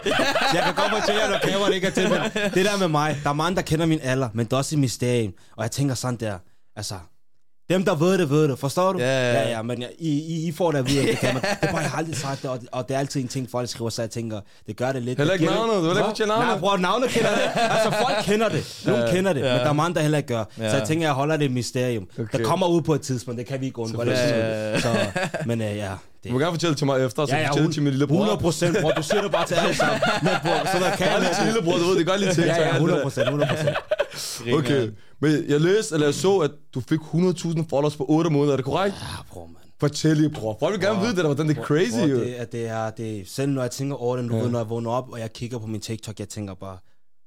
jeg 0.54 0.64
kan 0.64 0.74
godt 0.76 0.92
fortælle 1.00 1.22
jer, 1.22 1.30
når 1.30 1.38
kameraet 1.44 1.76
ikke 1.76 1.88
er 1.88 1.92
til, 1.92 2.10
men 2.10 2.20
det 2.54 2.66
der 2.66 2.78
med 2.78 2.88
mig, 2.88 3.18
der 3.24 3.30
er 3.30 3.34
mange, 3.34 3.56
der 3.56 3.62
kender 3.62 3.86
min 3.86 4.00
alder, 4.04 4.30
men 4.34 4.46
det 4.46 4.54
er 4.54 4.58
også 4.58 4.76
et 4.76 4.80
mysterium. 4.80 5.34
Og 5.58 5.64
jeg 5.64 5.72
tænker 5.72 5.96
sådan 5.96 6.16
der, 6.20 6.38
altså, 6.76 6.96
dem, 7.70 7.86
der 7.86 7.96
ved 7.96 8.18
det, 8.18 8.30
ved 8.30 8.48
det. 8.48 8.60
Forstår 8.60 8.94
du? 8.94 9.00
Ja, 9.00 9.06
ja, 9.06 9.34
ja. 9.34 9.42
ja, 9.42 9.50
ja 9.50 9.62
men 9.62 9.82
jeg, 9.82 9.90
I, 10.00 10.10
I, 10.10 10.48
I 10.48 10.52
får 10.52 10.72
det 10.72 10.80
at 10.80 10.88
vide, 10.88 11.08
det 11.08 11.18
kan 11.20 11.34
man. 11.34 11.42
Det 11.44 11.58
er 11.62 11.72
bare, 11.72 11.78
jeg 11.82 11.90
har 11.90 11.98
aldrig 11.98 12.16
sagt 12.16 12.42
det, 12.42 12.50
og, 12.50 12.60
og 12.72 12.88
det 12.90 12.96
er 12.96 13.00
altid 13.00 13.22
en 13.22 13.28
ting, 13.28 13.50
folk 13.52 13.70
skriver, 13.70 13.90
så 13.90 14.02
jeg 14.02 14.10
tænker, 14.12 14.40
det 14.68 14.78
gør 14.78 14.92
det 14.92 15.02
lidt. 15.02 15.18
Heller 15.18 15.34
ikke 15.34 15.46
Det 15.46 15.54
navnet, 15.56 15.76
du 15.76 15.82
vil 15.82 15.90
ikke 15.90 16.04
fortælle 16.04 16.28
navnet. 16.30 16.48
Nej, 16.48 16.60
bror, 16.60 16.78
navnet 16.78 17.10
kender 17.10 17.30
det. 17.30 17.42
Altså, 17.56 17.92
folk 17.92 18.16
kender 18.24 18.50
det. 18.50 18.84
Nogle 18.86 19.08
kender 19.12 19.34
det, 19.34 19.42
men 19.42 19.52
der 19.52 19.66
er 19.70 19.74
mange, 19.74 19.96
der 19.96 20.02
heller 20.02 20.18
ikke 20.18 20.28
gør. 20.28 20.44
Så 20.58 20.64
Ja. 20.64 20.74
jeg 20.78 20.88
tænker, 20.88 21.06
jeg 21.08 21.14
holder 21.14 21.38
det 21.38 21.46
et 21.46 21.52
mysterium. 21.52 22.08
Okay. 22.20 22.38
Der 22.40 22.44
kommer 22.46 22.68
ud 22.68 22.82
på 22.82 22.94
et 22.94 23.02
tidspunkt, 23.02 23.38
det 23.38 23.48
kan 23.48 23.62
vi 23.62 23.66
ikke 23.66 23.80
undgå. 23.80 24.04
Det 24.04 24.18
Selvfølgelig. 24.18 24.82
sådan. 24.82 25.06
Så, 25.14 25.28
men 25.46 25.62
øh, 25.62 25.78
ja, 25.78 25.92
Du 26.28 26.34
må 26.34 26.40
gerne 26.40 26.52
fortælle 26.52 26.76
til 26.76 26.86
mig 26.86 27.06
efter, 27.06 27.26
så 27.26 27.36
Ja, 27.36 27.42
ja, 27.42 27.50
fortælle 27.50 27.74
til 27.74 27.84
min 27.84 27.92
lillebror. 27.92 28.16
100 28.16 28.38
procent, 28.42 28.78
bror. 28.82 28.92
Du 28.92 29.04
siger 29.04 29.22
det 29.22 29.32
bare 29.32 29.48
til 29.48 29.56
alle 29.56 29.76
sammen. 29.76 30.02
Men, 30.26 30.32
bror, 30.44 30.80
der 30.80 30.96
kan 30.96 31.08
Bare 31.08 31.20
lige 31.20 31.34
til 31.36 31.46
lillebror, 31.46 31.78
du 31.78 31.84
ved, 31.84 31.98
det 31.98 32.08
godt 32.08 32.20
lige 32.20 32.34
til. 32.34 32.44
Ja, 32.44 32.62
ja, 32.62 32.74
100 32.74 33.02
procent, 33.04 33.26
100 33.28 33.52
procent. 33.52 33.78
Okay, 34.54 34.90
men 35.22 35.46
jeg 35.48 35.62
læste, 35.62 35.94
eller 35.96 36.08
jeg 36.08 36.14
så, 36.14 36.38
at 36.38 36.52
du 36.74 36.82
fik 36.82 37.00
100.000 37.00 37.64
followers 37.70 37.96
på 37.96 38.06
8 38.10 38.30
måneder, 38.30 38.52
er 38.54 38.56
det 38.56 38.66
korrekt? 38.66 38.96
Ja, 39.02 39.24
bror, 39.32 39.46
man. 39.46 39.56
Fortæl 39.80 40.18
lige, 40.18 40.30
bror. 40.30 40.58
Folk 40.60 40.74
vil 40.74 40.82
gerne 40.82 41.00
vide 41.00 41.10
det, 41.10 41.18
der, 41.18 41.26
hvordan 41.26 41.50
det 41.50 41.58
er 41.58 41.64
crazy, 41.64 41.92
Bror, 42.00 42.08
jo. 42.08 42.20
det, 42.20 42.40
er, 42.42 42.46
det, 42.46 42.68
er, 42.68 42.90
det 42.90 43.20
er, 43.20 43.24
selv 43.28 43.52
når 43.52 43.62
jeg 43.62 43.72
tænker 43.72 43.96
over 43.96 44.18
det, 44.18 44.30
du 44.30 44.36
Ja. 44.36 44.48
når 44.48 44.60
jeg 44.60 44.70
vågner 44.70 44.92
op, 44.92 45.10
og 45.12 45.20
jeg 45.20 45.34
kigger 45.34 45.58
på 45.60 45.68
min 45.68 45.82
TikTok, 45.82 46.20
jeg 46.20 46.30
tænker 46.30 46.54
bare, 46.54 46.78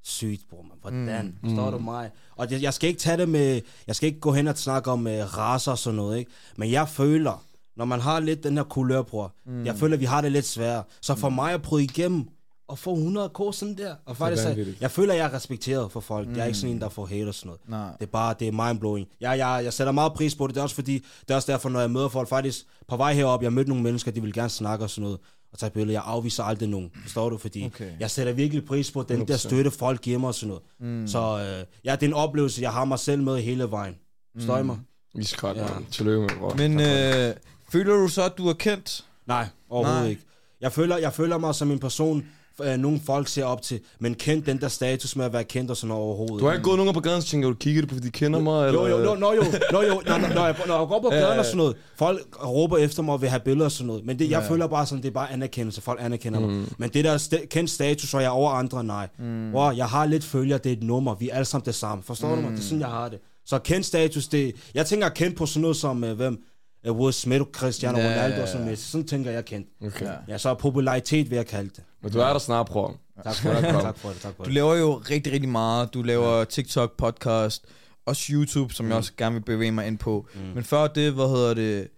sygt, 0.04 0.42
bror, 0.50 0.62
man. 0.62 0.78
Hvordan? 0.80 1.34
Mm. 1.42 1.49
Forstår 1.49 1.70
du 1.70 1.78
mig? 1.78 2.11
Og 2.37 2.50
jeg, 2.50 2.62
jeg 2.62 2.75
skal 2.75 2.88
ikke 2.88 3.00
tage 3.00 3.16
det 3.16 3.28
med, 3.28 3.61
jeg 3.87 3.96
skal 3.96 4.06
ikke 4.06 4.20
gå 4.20 4.32
hen 4.32 4.49
og 4.49 4.58
snakke 4.58 4.90
om 4.90 5.06
uh, 5.06 5.12
raser 5.38 5.72
og 5.72 5.78
sådan 5.78 5.96
noget, 5.96 6.18
ikke? 6.18 6.30
Men 6.56 6.70
jeg 6.70 6.88
føler, 6.88 7.44
når 7.76 7.85
man 7.85 8.00
har 8.00 8.21
lidt 8.21 8.43
den 8.45 8.57
her 8.57 8.64
kulør, 8.64 9.02
bror, 9.02 9.35
mm. 9.47 9.67
jeg 9.67 9.76
føler, 9.76 9.97
vi 9.97 10.05
har 10.05 10.21
det 10.21 10.33
lidt 10.33 10.47
svært. 10.47 10.85
Så 11.00 11.14
for 11.14 11.29
mig 11.29 11.52
at 11.52 11.62
prøve 11.62 11.83
igennem, 11.83 12.29
og 12.69 12.79
få 12.79 12.95
100 12.95 13.29
k 13.29 13.38
sådan 13.52 13.76
der, 13.79 13.95
og 14.07 14.17
faktisk, 14.17 14.45
jeg, 14.45 14.67
jeg 14.81 14.91
føler, 14.91 15.14
jeg 15.14 15.25
er 15.26 15.35
respekteret 15.35 15.93
for 15.93 16.00
folk. 16.00 16.29
Mm. 16.29 16.35
Jeg 16.35 16.43
er 16.43 16.47
ikke 16.47 16.59
sådan 16.59 16.75
en, 16.75 16.81
der 16.81 16.88
får 16.88 17.07
hate 17.07 17.29
og 17.29 17.35
sådan 17.35 17.47
noget. 17.47 17.61
Nej. 17.69 17.97
Det 18.00 18.07
er 18.07 18.11
bare, 18.11 18.35
det 18.38 18.49
er 18.49 18.52
mindblowing. 18.52 19.09
Jeg, 19.21 19.38
jeg, 19.38 19.61
jeg 19.64 19.73
sætter 19.73 19.93
meget 19.93 20.12
pris 20.12 20.35
på 20.35 20.47
det. 20.47 20.55
Det 20.55 20.59
er 20.61 20.62
også 20.62 20.75
fordi, 20.75 20.95
det 21.21 21.31
er 21.31 21.35
også 21.35 21.52
derfor, 21.52 21.69
når 21.69 21.81
jeg 21.81 21.91
møder 21.91 22.09
folk, 22.09 22.29
faktisk 22.29 22.64
på 22.88 22.97
vej 22.97 23.14
herop, 23.14 23.43
jeg 23.43 23.52
mødte 23.52 23.69
nogle 23.71 23.83
mennesker, 23.85 24.11
de 24.11 24.23
vil 24.23 24.33
gerne 24.33 24.49
snakke 24.49 24.85
og 24.85 24.91
sådan 24.91 25.02
noget, 25.02 25.19
og 25.52 25.59
tage 25.59 25.71
billeder. 25.71 25.93
Jeg 25.93 26.02
afviser 26.07 26.43
aldrig 26.45 26.69
nogen, 26.69 26.91
forstår 27.02 27.31
du? 27.31 27.38
Fordi 27.38 27.64
Okay. 27.67 27.91
jeg 28.00 28.11
sætter 28.11 28.33
virkelig 28.33 28.64
pris 28.64 28.91
på 28.91 29.02
den 29.02 29.29
der 29.29 29.35
100%. 29.35 29.37
støtte, 29.37 29.71
folk 29.71 30.00
giver 30.00 30.19
mig 30.19 30.29
og 30.29 30.35
sådan 30.35 30.49
noget. 30.81 31.00
Mm. 31.00 31.07
Så 31.09 31.19
øh, 31.38 31.64
ja, 31.85 31.93
det 31.93 32.02
er 32.02 32.07
en 32.07 32.14
oplevelse, 32.14 32.62
jeg 32.62 32.73
har 32.73 32.85
mig 32.85 32.99
selv 32.99 33.23
med 33.23 33.41
hele 33.41 33.71
vejen. 33.71 33.95
Forstår 34.37 34.59
I 34.59 34.62
mig? 34.62 34.79
Iskoldt, 35.14 35.59
ja. 35.59 35.67
man. 35.75 35.87
Tillykke 35.91 36.21
med, 36.21 36.29
bror. 36.38 36.55
Men 36.55 36.81
øh, 36.81 37.35
føler 37.73 37.95
du 37.97 38.09
så, 38.09 38.23
at 38.25 38.33
du 38.38 38.49
er 38.49 38.52
kendt? 38.52 39.05
Nej, 39.26 39.47
overhovedet 39.71 40.02
Nej. 40.02 40.11
ikke. 40.11 40.23
Jeg 40.61 40.73
føler, 40.73 40.97
jeg 40.97 41.12
føler 41.12 41.38
mig 41.38 41.55
som 41.55 41.71
en 41.71 41.79
person, 41.79 42.25
øh, 42.62 42.76
nogle 42.76 43.00
folk 43.07 43.29
ser 43.29 43.45
op 43.45 43.62
til, 43.62 43.81
men 43.99 44.14
kendt 44.14 44.47
den 44.47 44.61
der 44.61 44.69
status 44.69 45.17
med 45.17 45.25
at 45.25 45.33
være 45.33 45.45
kendt 45.45 45.71
og 45.71 45.76
sådan 45.76 45.88
noget 45.88 46.05
overhovedet. 46.05 46.41
Du 46.41 46.47
har 46.47 46.52
ikke 46.52 46.64
gået 46.64 46.79
nogen 46.79 46.95
på 46.95 47.00
gaden, 47.00 47.23
så 47.23 47.29
tænker 47.29 47.49
du, 47.49 47.55
kigger 47.55 47.83
du 47.83 47.88
på, 47.88 47.95
fordi 47.95 48.07
de 48.07 48.12
kender 48.12 48.41
mig? 48.41 48.67
Eller? 48.67 48.81
Jo, 48.81 48.87
jo, 48.87 49.05
jo, 49.05 49.14
no, 49.14 49.33
jo, 49.33 49.43
no, 49.73 49.83
jo, 49.83 50.02
når, 50.07 50.19
når, 50.19 50.29
når, 50.35 50.45
jeg, 50.47 50.57
når 50.67 50.79
jeg 50.79 50.88
går 50.88 51.00
på 51.02 51.09
gaden 51.11 51.38
og 51.38 51.45
sådan 51.45 51.57
noget, 51.57 51.76
folk 51.97 52.21
råber 52.47 52.79
efter 52.79 53.02
mig 53.02 53.14
og 53.14 53.21
vil 53.21 53.29
have 53.29 53.41
billeder 53.41 53.64
og 53.64 53.73
sådan 53.73 53.87
noget, 53.87 54.05
men 54.07 54.19
det, 54.19 54.31
jeg 54.31 54.43
Ja. 54.43 54.49
føler 54.50 54.67
bare 54.67 54.87
sådan, 54.87 55.02
det 55.02 55.09
er 55.09 55.12
bare 55.12 55.33
anerkendelse, 55.33 55.81
folk 55.81 56.00
anerkender 56.02 56.41
mm. 56.41 56.47
mig. 56.47 56.67
Men 56.79 56.91
det 56.91 57.05
der 57.05 57.19
sta- 57.19 57.47
kendt 57.47 57.71
status, 57.71 58.14
og 58.14 58.21
jeg 58.23 58.26
er 58.26 58.31
over 58.33 58.50
andre, 58.50 58.85
nej. 58.85 59.09
Mm. 59.19 59.55
Wow, 59.55 59.71
jeg 59.71 59.87
har 59.87 60.07
lidt 60.07 60.25
følger, 60.25 60.59
det 60.59 60.73
er 60.73 60.76
et 60.76 60.83
nummer, 60.83 61.14
vi 61.14 61.29
er 61.29 61.35
alle 61.35 61.45
sammen 61.45 61.67
det 61.67 61.75
samme, 61.75 62.02
forstår 62.05 62.29
mm. 62.29 62.35
du 62.37 62.41
mig? 62.43 62.50
Det 62.50 62.59
er 62.59 62.62
sådan, 62.62 62.81
jeg 62.81 62.88
har 62.88 63.09
det. 63.09 63.19
Så 63.47 63.59
kendt 63.59 63.87
status, 63.87 64.26
det, 64.29 64.52
jeg 64.75 64.87
tænker 64.87 65.09
kendt 65.09 65.37
på 65.37 65.47
sådan 65.47 65.61
noget 65.62 65.76
som, 65.76 66.05
øh, 66.05 66.17
hvem, 66.17 66.43
uh, 66.90 66.96
Will 67.00 67.12
Smith, 67.12 67.42
Cristiano 67.52 67.98
Ja, 67.98 68.04
Ronaldo 68.04 68.36
ja, 68.36 68.42
og 68.42 68.48
sådan 68.48 68.60
ja. 68.60 68.64
noget. 68.64 68.78
Sådan 68.78 69.06
tænker 69.06 69.30
jeg 69.30 69.44
kendt. 69.44 69.68
Okay. 69.86 70.06
Ja. 70.06 70.12
Ja, 70.28 70.38
så 70.38 70.54
popularitet 70.54 71.30
vil 71.30 71.36
jeg 71.36 71.46
kalde 71.46 71.68
det. 71.76 71.82
Men 72.02 72.12
du 72.12 72.18
er 72.20 72.32
der 72.32 72.38
snart, 72.38 72.66
bror. 72.66 72.96
Tak 73.24 73.34
for 73.34 73.50
det, 73.50 73.62
tak 73.82 73.98
for 73.98 74.08
det, 74.08 74.20
tak 74.20 74.32
for 74.36 74.44
Du 74.44 74.48
det. 74.48 74.54
laver 74.54 74.74
jo 74.76 75.02
rigtig, 75.10 75.32
rigtig 75.32 75.48
meget. 75.48 75.94
Du 75.94 76.02
laver 76.02 76.44
TikTok, 76.44 76.96
podcast, 76.98 77.64
også 78.06 78.22
YouTube, 78.32 78.74
som 78.74 78.88
jeg 78.88 78.96
også 78.96 79.12
gerne 79.16 79.34
vil 79.34 79.40
bevæge 79.42 79.72
mig 79.72 79.86
ind 79.86 79.98
på. 79.98 80.26
Men 80.54 80.64
før 80.64 80.86
det, 80.86 81.12
hvad 81.12 81.28
hedder 81.28 81.54
det, 81.54 81.88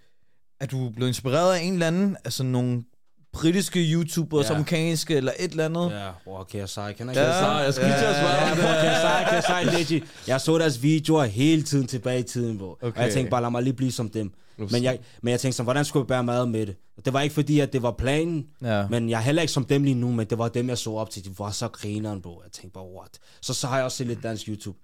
er 0.61 0.67
du 0.67 0.91
blevet 0.91 1.09
inspireret 1.09 1.55
af 1.55 1.61
en 1.63 1.73
eller 1.73 1.87
anden, 1.87 2.17
altså 2.25 2.43
nogle 2.43 2.85
britiske 3.33 3.81
YouTubere, 3.93 4.41
Ja. 4.43 4.47
ja. 4.49 4.55
amerikanske 4.55 5.17
eller 5.17 5.33
et 5.39 5.51
eller 5.51 5.65
andet? 5.65 5.91
Ja, 5.91 6.11
bror, 6.25 6.45
KSI, 6.45 6.55
kan 6.97 7.09
jeg 7.09 7.17
Ja. 7.17 7.31
KSI? 7.31 7.65
Jeg 7.65 7.75
skal 7.75 7.87
lige 7.87 7.99
til 7.99 8.05
at 8.05 8.15
svare. 8.17 9.59
Ja, 9.59 9.65
KSI, 9.71 9.83
KSI. 9.85 10.03
Jeg 10.29 10.41
så 10.41 10.59
deres 10.59 10.83
videoer 10.83 11.25
hele 11.25 11.63
tiden 11.63 11.87
tilbage 11.87 12.21
i 12.21 12.23
tiden, 12.23 12.59
bro. 12.59 12.71
Okay. 12.83 12.97
Og 12.99 13.05
jeg 13.05 13.13
tænkte 13.13 13.31
bare, 13.31 13.43
lad 13.43 13.51
mig 13.51 13.63
lige 13.63 13.75
blive 13.75 13.93
som 13.93 14.09
dem. 14.11 14.33
Men 14.59 14.83
jeg, 14.83 14.99
men 15.23 15.31
jeg 15.31 15.41
tænkte 15.41 15.57
sådan, 15.57 15.65
hvordan 15.67 15.85
skulle 15.85 16.01
jeg 16.03 16.07
bære 16.09 16.25
mad 16.25 16.47
med 16.47 16.67
det? 16.67 16.77
Det 17.05 17.13
var 17.13 17.21
ikke 17.21 17.35
fordi, 17.35 17.61
at 17.61 17.73
det 17.73 17.83
var 17.83 17.91
planen, 17.91 18.47
Ja. 18.63 18.87
men 18.89 19.11
jeg 19.11 19.17
er 19.19 19.23
heller 19.23 19.43
ikke 19.43 19.53
som 19.53 19.65
dem 19.65 19.83
lige 19.85 19.95
nu, 19.95 20.13
men 20.13 20.27
det 20.27 20.39
var 20.39 20.49
dem, 20.49 20.69
jeg 20.69 20.79
så 20.79 20.91
op 20.91 21.11
til. 21.11 21.25
De 21.25 21.31
var 21.39 21.51
så 21.51 21.69
grineren, 21.69 22.23
bro. 22.23 22.41
Jeg 22.45 22.53
tænkte 22.53 22.75
bare, 22.75 22.85
what? 22.97 23.19
Så, 23.43 23.55
så 23.55 23.67
har 23.67 23.77
jeg 23.77 23.85
også 23.85 23.97
set 23.97 24.07
lidt 24.07 24.23
dansk 24.23 24.49
YouTube. 24.49 24.79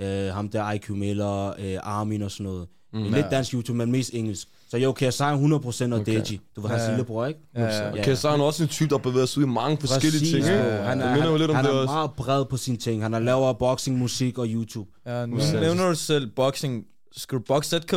Uh, 0.00 0.06
ham 0.34 0.48
der 0.48 0.72
IQ 0.72 0.90
Miller, 0.90 1.48
uh, 1.50 1.88
Armin 1.98 2.22
og 2.22 2.30
sådan 2.30 2.44
noget. 2.44 2.68
Mm. 2.92 3.02
Lidt 3.02 3.26
dansk 3.30 3.54
YouTube, 3.54 3.78
men 3.78 3.92
mest 3.92 4.10
engelsk. 4.14 4.48
Så 4.70 4.76
jo, 4.78 4.94
sige 4.98 5.32
100% 5.32 5.92
og 5.92 6.00
Okay. 6.00 6.12
Deji. 6.20 6.40
Du 6.56 6.60
var 6.60 6.68
hans 6.68 6.82
Ja. 6.82 6.88
lillebror, 6.88 7.26
ikke? 7.26 7.40
Ja, 7.54 7.64
ja. 7.64 7.92
Okay, 7.92 8.14
så 8.14 8.28
er 8.28 8.32
han 8.32 8.40
også 8.40 8.62
en 8.62 8.68
type, 8.68 8.88
der 8.90 8.98
bevæger 8.98 9.26
sig 9.26 9.38
ud 9.38 9.44
i 9.44 9.48
mange 9.48 9.76
forskellige 9.80 10.20
Præcis, 10.20 10.32
ting, 10.32 10.44
bro. 10.44 10.70
Han 10.70 11.00
Det 11.00 11.06
er, 11.06 11.26
jo 11.30 11.36
lidt 11.36 11.50
om 11.50 11.56
han 11.56 11.64
det 11.64 11.70
er 11.72 11.76
også. 11.76 11.92
meget 11.92 12.10
bred 12.16 12.44
på 12.44 12.56
sine 12.56 12.76
ting. 12.76 13.02
Han 13.02 13.12
har 13.12 13.20
lavet 13.20 13.58
boxing, 13.58 13.98
musik 13.98 14.38
og 14.38 14.46
YouTube. 14.48 14.90
Ja, 15.06 15.26
nu 15.26 15.36
nævner 15.60 15.88
du 15.88 15.94
selv 15.94 16.26
boxing. 16.36 16.84
Skal 17.16 17.38
du 17.38 17.42
boxe 17.46 17.76
ZK? 17.80 17.94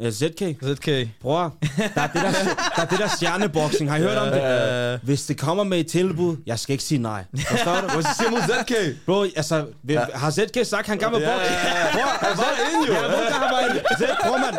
Uh, 0.00 0.08
ZK, 0.10 0.42
ZK? 0.64 0.88
bror, 1.22 1.54
der 1.94 2.02
er 2.02 2.06
det 2.06 2.14
der, 2.22 2.30
der, 2.76 2.82
er 2.82 2.86
det 2.86 2.98
der 2.98 3.08
stjerneboxing. 3.08 3.90
Har 3.90 3.96
I 3.96 4.00
hørt 4.00 4.16
om 4.18 4.28
det? 4.28 4.36
Ja. 4.36 4.96
Hvis 5.02 5.26
det 5.26 5.38
kommer 5.38 5.64
med 5.64 5.78
et 5.80 5.86
tilbud, 5.86 6.36
jeg 6.46 6.58
skal 6.58 6.72
ikke 6.72 6.84
sige 6.84 6.98
nej. 7.02 7.24
Forstår 7.50 7.74
du? 7.80 7.86
Hvad 7.92 8.02
siger 8.18 8.30
mod 8.30 8.40
ZK? 8.40 8.72
Bro, 9.06 9.22
altså, 9.36 9.66
vil, 9.82 9.98
har 10.14 10.30
ZK 10.30 10.58
sagt, 10.66 10.86
han 10.86 10.98
gerne 10.98 11.16
vil 11.16 11.22
Ja, 11.22 11.32
boxe? 11.38 11.52
ja, 11.52 11.78
ja. 11.78 11.92
Bror, 11.92 12.26
Han 12.26 12.36
var 12.38 12.44
inde, 12.72 12.88
jo. 12.88 12.94
Ja, 12.94 13.32
han 13.32 13.54
være 13.54 13.68
inde? 13.70 13.80
Z- 13.80 14.26
Bror, 14.26 14.38
mand. 14.38 14.56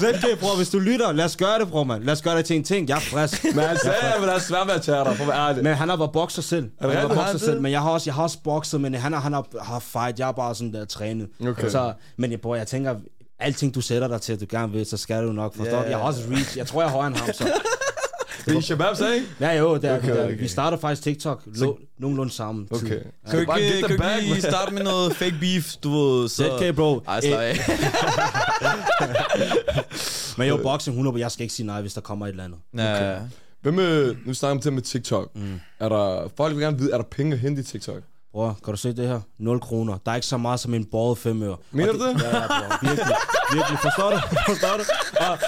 ZK, 0.00 0.40
bror, 0.40 0.56
hvis 0.56 0.68
du 0.70 0.78
lytter, 0.78 1.12
lad 1.12 1.24
os 1.24 1.36
gøre 1.36 1.58
det, 1.58 1.68
bror, 1.68 1.84
mand. 1.84 2.04
Lad 2.04 2.12
os 2.12 2.22
gøre 2.22 2.36
det 2.36 2.44
til 2.44 2.56
en 2.56 2.64
ting. 2.64 2.88
Jeg 2.88 2.96
er 2.96 3.00
frisk. 3.00 3.44
Men 3.44 3.64
han 3.64 3.78
sagde, 3.78 3.96
at 3.98 4.20
han 4.20 4.28
have 4.28 4.40
svært 4.40 4.66
ved 4.66 4.74
at 4.74 4.82
tage 4.82 5.04
dig, 5.04 5.16
for 5.16 5.24
at 5.24 5.28
være 5.28 5.48
ærlig. 5.48 5.62
Men 5.64 5.74
han 5.74 5.88
har 5.88 5.96
været 5.96 6.12
bokser 6.12 6.42
selv. 6.42 6.62
Han 6.80 6.90
har 6.90 6.96
været? 6.96 7.08
Har 7.08 7.14
bokser 7.14 7.38
selv, 7.38 7.60
men 7.60 7.72
jeg 7.72 7.80
har 7.82 7.90
også, 7.90 8.10
jeg 8.10 8.14
har 8.14 8.22
også 8.22 8.38
bokset, 8.44 8.80
men 8.80 8.94
han 8.94 9.12
har, 9.12 9.20
han 9.20 9.32
har, 9.32 9.44
har 9.62 9.78
fight. 9.78 10.18
Jeg 10.18 10.28
er 10.28 10.32
bare 10.32 10.54
sådan 10.54 10.72
der 10.72 10.84
trænet. 10.84 11.28
Okay. 11.48 11.68
Så, 11.68 11.92
men 12.16 12.30
jeg, 12.30 12.40
bror, 12.40 12.56
jeg 12.56 12.66
tænker, 12.66 12.94
alting 13.42 13.74
du 13.74 13.80
sætter 13.80 14.08
dig 14.08 14.20
til, 14.20 14.32
at 14.32 14.40
du 14.40 14.46
gerne 14.48 14.72
vil, 14.72 14.86
så 14.86 14.96
skal 14.96 15.26
du 15.26 15.32
nok 15.32 15.56
forstå. 15.56 15.70
Ja. 15.70 15.80
Yeah. 15.80 15.90
Jeg 15.90 15.98
har 15.98 16.04
også 16.04 16.22
reach. 16.30 16.58
Jeg 16.58 16.66
tror, 16.66 16.82
jeg 16.82 16.88
er 16.88 16.92
højere 16.92 17.06
end 17.06 17.16
ham, 17.16 17.32
så. 17.32 17.52
Det 18.46 18.56
er 18.56 18.60
Shabab, 18.60 18.96
sagde 18.96 19.14
ikke? 19.14 19.26
Ja, 19.40 19.58
jo, 19.58 19.76
det 19.76 19.84
er, 19.84 19.98
Okay, 19.98 20.10
okay, 20.10 20.24
okay. 20.24 20.38
Vi 20.38 20.48
starter 20.48 20.76
faktisk 20.76 21.02
TikTok 21.02 21.42
lo, 21.46 21.76
nogenlunde 21.98 22.32
sammen. 22.32 22.68
tid. 22.68 22.86
Okay. 22.86 23.00
Kan 23.30 23.46
Bare 23.46 23.60
ikke, 23.60 23.76
get 23.76 23.86
kan 23.86 23.98
bag, 23.98 24.22
ikke 24.22 24.42
starte 24.42 24.74
med 24.74 24.82
noget 24.82 25.16
fake 25.16 25.34
beef, 25.40 25.76
du 25.76 25.90
ved, 25.90 26.28
så... 26.28 26.58
ZK, 26.58 26.76
bro. 26.76 27.00
Ej, 27.08 27.20
slap 27.20 27.40
af. 27.40 27.56
Men 30.38 30.48
jo, 30.48 30.56
boxing 30.56 30.94
100, 30.94 31.20
jeg 31.20 31.30
skal 31.30 31.42
ikke 31.42 31.54
sige 31.54 31.66
nej, 31.66 31.80
hvis 31.80 31.94
der 31.94 32.00
kommer 32.00 32.26
et 32.26 32.30
eller 32.30 32.44
andet. 32.44 32.58
Ja. 32.76 33.18
Hvad 33.62 33.72
med, 33.72 34.14
nu 34.26 34.34
snakker 34.34 34.56
vi 34.56 34.62
til 34.62 34.72
med 34.72 34.82
TikTok. 34.82 35.30
Mm. 35.34 35.60
Er 35.80 35.88
der, 35.88 36.30
folk 36.36 36.54
vil 36.54 36.62
gerne 36.62 36.78
vide, 36.78 36.92
er 36.92 36.96
der 36.96 37.04
penge 37.04 37.32
at 37.32 37.38
hente 37.38 37.60
i 37.60 37.64
TikTok? 37.64 38.02
Bror, 38.32 38.58
kan 38.64 38.72
du 38.72 38.76
se 38.76 38.92
det 38.92 39.08
her? 39.08 39.20
0 39.38 39.60
kroner. 39.60 39.98
Der 40.06 40.10
er 40.12 40.14
ikke 40.16 40.26
så 40.26 40.36
meget 40.36 40.60
som 40.60 40.74
en 40.74 40.84
borget 40.84 41.18
5 41.18 41.42
øre. 41.42 41.56
Mener 41.72 41.92
du 41.92 41.98
det? 41.98 42.22
Ja, 42.22 42.36
ja, 42.36 42.46
bror. 42.46 42.78
Virkelig. 42.88 43.16
Virkelig. 43.52 43.78
Forstår 43.78 44.10
du? 44.10 44.16
Forstår 44.50 44.76
du? 44.76 44.82
Og, 45.20 45.38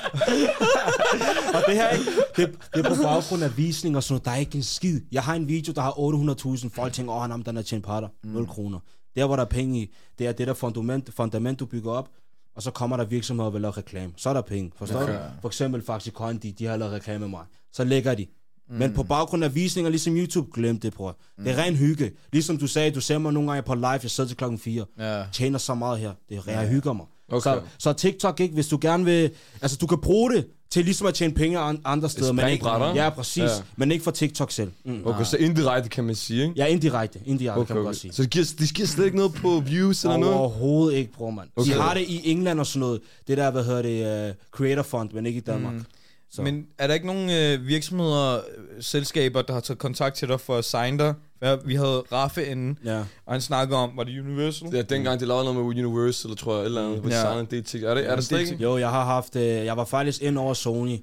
og 1.57 1.63
det 1.67 1.75
her, 1.75 1.89
ikke? 1.91 2.05
Det, 2.37 2.59
det 2.75 2.87
er 2.87 2.95
på 2.97 3.03
baggrund 3.03 3.43
af 3.45 3.57
visning 3.57 3.97
og 3.97 4.03
sådan 4.03 4.13
noget. 4.13 4.25
Der 4.25 4.31
er 4.31 4.37
ikke 4.37 4.57
en 4.57 4.63
skid. 4.63 5.01
Jeg 5.13 5.23
har 5.23 5.35
en 5.35 5.49
video, 5.49 5.73
der 5.73 5.81
har 5.83 5.91
800.000. 5.91 6.69
Folk 6.75 6.93
tænker, 6.93 7.13
åh, 7.13 7.21
han 7.23 7.31
er 7.31 7.37
den 7.37 7.57
er 7.57 7.63
tjent 7.63 7.85
patter. 7.87 8.09
0 8.25 8.47
kroner. 8.47 8.79
Der, 9.17 9.27
hvor 9.27 9.37
der 9.37 9.43
er 9.45 9.49
penge 9.49 9.81
i, 9.81 9.95
det 10.19 10.27
er 10.27 10.33
det 10.33 10.47
der 10.47 10.55
fundament, 10.55 11.11
fundament 11.17 11.61
du 11.61 11.67
bygger 11.67 11.93
op. 11.93 12.09
og 12.57 12.63
så 12.63 12.71
kommer 12.71 12.97
der 12.97 13.05
virksomheder 13.05 13.47
og 13.47 13.53
vil 13.53 13.61
lave 13.63 13.71
reklame. 13.73 14.13
Så 14.17 14.29
er 14.29 14.35
der 14.35 14.41
penge, 14.43 14.73
forstår 14.79 15.03
Okay. 15.03 15.13
du? 15.15 15.19
For 15.41 15.49
eksempel 15.49 15.83
faktisk 15.83 16.15
Kondi, 16.15 16.51
de 16.51 16.67
har 16.67 16.77
lavet 16.77 16.93
reklame 16.95 17.19
med 17.19 17.29
mig. 17.29 17.45
Så 17.73 17.85
lægger 17.85 18.15
de. 18.15 18.27
Mm. 18.71 18.77
Men 18.77 18.93
på 18.95 19.03
baggrund 19.03 19.45
af 19.45 19.55
visninger, 19.55 19.91
ligesom 19.91 20.17
YouTube, 20.17 20.49
glem 20.55 20.81
det, 20.81 20.95
bror. 20.95 21.17
Det 21.45 21.53
er 21.53 21.57
ren 21.63 21.77
hygge. 21.77 22.11
Ligesom 22.33 22.59
du 22.59 22.67
sagde, 22.67 22.91
du 22.91 23.01
ser 23.01 23.19
mig 23.19 23.33
nogle 23.33 23.51
gange 23.51 23.63
på 23.63 23.75
live, 23.75 23.89
jeg 23.89 24.01
sidder 24.11 24.29
til 24.29 24.37
klokken 24.37 24.59
4. 24.59 24.85
Ja. 24.99 25.25
Tjener 25.33 25.59
så 25.59 25.75
meget 25.75 25.99
her. 25.99 26.13
Det 26.29 26.41
er, 26.47 26.61
jeg 26.61 26.69
hygger 26.69 26.93
mig. 26.93 27.07
Okay. 27.29 27.41
Så, 27.41 27.61
så 27.79 27.93
TikTok 27.93 28.41
ikke, 28.41 28.55
hvis 28.55 28.69
du 28.69 28.79
gerne 28.81 29.05
vil... 29.05 29.31
Altså, 29.63 29.77
du 29.77 29.87
kan 29.87 29.99
bruge 30.01 30.33
det 30.33 30.47
til 30.71 30.85
ligesom 30.85 31.07
at 31.07 31.15
tjene 31.15 31.35
penge 31.35 31.59
an- 31.59 31.81
andre 31.85 32.09
steder. 32.09 32.33
Men 32.33 32.49
ikke, 32.49 32.69
ja, 32.95 33.11
præcis. 33.11 33.37
Ja. 33.43 33.45
Ja. 33.45 33.51
Men 33.77 33.93
ikke 33.93 34.05
for 34.05 34.11
TikTok 34.11 34.51
selv. 34.51 34.71
Mm. 34.85 35.03
Okay, 35.05 35.25
så 35.25 35.37
indirekte 35.37 35.89
kan 35.89 36.05
man 36.05 36.15
sige, 36.15 36.43
ikke? 36.43 36.55
Ja, 36.57 36.67
indirekte. 36.67 37.21
Indirekte 37.27 37.59
Okay, 37.59 37.67
kan 37.67 37.77
man 37.77 37.81
okay. 37.81 37.87
godt 37.89 37.97
sige. 37.97 38.13
Så 38.13 38.23
det 38.23 38.31
giver, 38.31 38.45
de 38.59 38.67
giver 38.67 38.89
slet 38.89 39.05
ikke 39.05 39.17
noget 39.17 39.35
på 39.35 39.63
views 39.67 40.05
eller 40.05 40.17
noget? 40.17 40.35
Overhovedet 40.35 40.99
ikke, 40.99 41.13
bror, 41.13 41.31
mand. 41.31 41.49
Okay. 41.57 41.71
De 41.73 41.81
har 41.81 41.95
det 41.95 42.01
i 42.09 42.31
England 42.31 42.61
og 42.61 42.67
sådan 42.67 42.81
noget. 42.81 43.01
Det 43.29 43.37
der, 43.39 43.51
hvad 43.51 43.65
hedder 43.65 43.83
det, 43.83 44.29
uh, 44.31 44.35
Creator 44.51 44.83
Fund, 44.83 45.11
men 45.13 45.27
ikke 45.27 45.39
i 45.39 45.41
Danmark. 45.41 45.75
Mm. 45.75 45.85
Så. 46.35 46.43
Men 46.43 46.67
er 46.79 46.87
der 46.87 46.95
ikke 46.95 47.07
nogen 47.07 47.31
øh, 47.31 47.67
virksomheder, 47.67 48.35
øh, 48.37 48.83
selskaber, 48.83 49.43
der 49.43 49.53
har 49.53 49.61
taget 49.61 49.79
kontakt 49.79 50.17
til 50.17 50.29
dig 50.29 50.41
for 50.41 50.57
at 50.57 50.65
signe 50.65 50.99
dig? 50.99 51.15
Ja, 51.43 51.57
Vi 51.65 51.75
havde 51.75 52.03
Raffe 52.13 52.47
inden, 52.47 52.79
Ja. 52.85 52.99
og 52.99 53.33
han 53.35 53.41
snakkede 53.41 53.79
om, 53.79 53.97
var 53.97 54.05
det 54.05 54.21
Universal? 54.21 54.69
Ja, 54.73 54.83
dengang 54.83 55.21
de 55.21 55.27
lavede 55.27 55.45
noget 55.45 55.59
med 55.59 55.85
Universal, 55.85 56.37
tror 56.37 56.53
jeg, 56.55 56.61
et 56.61 56.67
eller 56.67 56.85
andet, 56.85 57.01
hvor 57.01 57.09
de 57.11 57.15
Ja. 57.17 57.21
signede 57.23 57.57
en 57.59 57.65
ting. 57.65 57.85
Er 57.85 57.95
det, 57.95 58.11
er 58.11 58.17
det 58.17 58.25
slet 58.25 58.41
ikke? 58.41 58.63
Jo, 58.63 58.77
jeg 58.79 58.91
har 58.91 59.05
haft... 59.05 59.37
Uh, 59.37 59.43
jeg 59.43 59.77
var 59.77 59.85
faktisk 59.85 60.23
ind 60.23 60.39
over 60.39 60.55
Sony, 60.55 60.99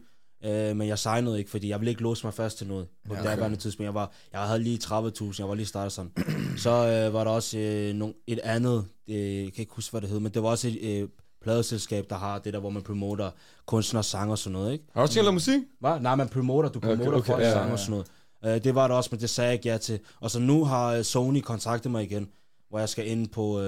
uh, 0.46 0.52
men 0.78 0.88
jeg 0.88 1.00
signede 1.00 1.40
ikke, 1.40 1.50
fordi 1.52 1.70
jeg 1.70 1.80
ville 1.80 1.90
ikke 1.90 2.02
låse 2.02 2.26
mig 2.26 2.34
fast 2.34 2.58
til 2.58 2.68
noget 2.68 2.88
på 3.08 3.14
ja, 3.14 3.20
okay. 3.20 3.30
daværende 3.30 3.58
tidspunkt. 3.58 3.86
Jeg, 3.86 3.94
var, 3.94 4.12
jeg 4.34 4.42
havde 4.42 4.64
lige 4.64 4.80
30.000, 4.84 5.36
jeg 5.40 5.48
var 5.50 5.56
lige 5.56 5.66
startet 5.66 5.92
sådan. 5.92 6.12
Så 6.58 6.70
uh, 7.08 7.14
var 7.14 7.24
der 7.24 7.32
også 7.32 7.58
uh, 7.58 7.96
nogle, 7.96 8.14
et 8.28 8.40
andet, 8.44 8.86
uh, 9.08 9.16
jeg 9.16 9.54
kan 9.54 9.62
ikke 9.62 9.74
huske, 9.76 9.92
hvad 9.92 10.02
det 10.02 10.10
hed, 10.10 10.20
men 10.20 10.32
det 10.34 10.44
var 10.44 10.50
også 10.50 10.68
et 10.68 11.02
uh, 11.04 11.10
pladeselskab, 11.42 12.06
der 12.10 12.16
har 12.16 12.40
det 12.40 12.54
der, 12.54 12.60
hvor 12.60 12.70
man 12.70 12.82
promoter 12.84 13.32
kunstnere, 13.66 14.04
sanger 14.04 14.32
og 14.32 14.38
sådan 14.38 14.54
noget, 14.54 14.74
ikke? 14.74 14.86
Har 14.94 15.02
du 15.02 15.08
også 15.08 15.22
lave 15.22 15.34
musik? 15.34 15.62
Hvad? 15.80 16.00
Nej, 16.00 16.16
man 16.16 16.30
promoter, 16.30 16.70
du 16.70 16.80
promoter 16.80 17.08
okay, 17.08 17.18
okay, 17.18 17.28
folk 17.28 17.42
ja, 17.42 17.48
ja, 17.48 17.52
ja, 17.52 17.58
sange 17.60 17.74
og 17.74 17.80
sådan 17.80 17.92
noget. 17.92 18.58
Uh, 18.58 18.64
det 18.64 18.76
var 18.76 18.88
det 18.88 18.98
også, 18.98 19.10
men 19.12 19.20
det 19.22 19.30
sagde 19.30 19.48
jeg 19.48 19.54
ikke 19.54 19.70
ja 19.70 19.78
til. 19.78 20.00
Og 20.20 20.32
så 20.32 20.40
nu 20.40 20.66
har 20.66 20.88
øh, 20.88 21.04
Sony 21.04 21.42
kontaktet 21.42 21.92
mig 21.92 22.04
igen, 22.04 22.28
hvor 22.70 22.80
jeg 22.80 22.90
skal 22.90 23.08
ind 23.08 23.28
på 23.28 23.60
uh, 23.60 23.66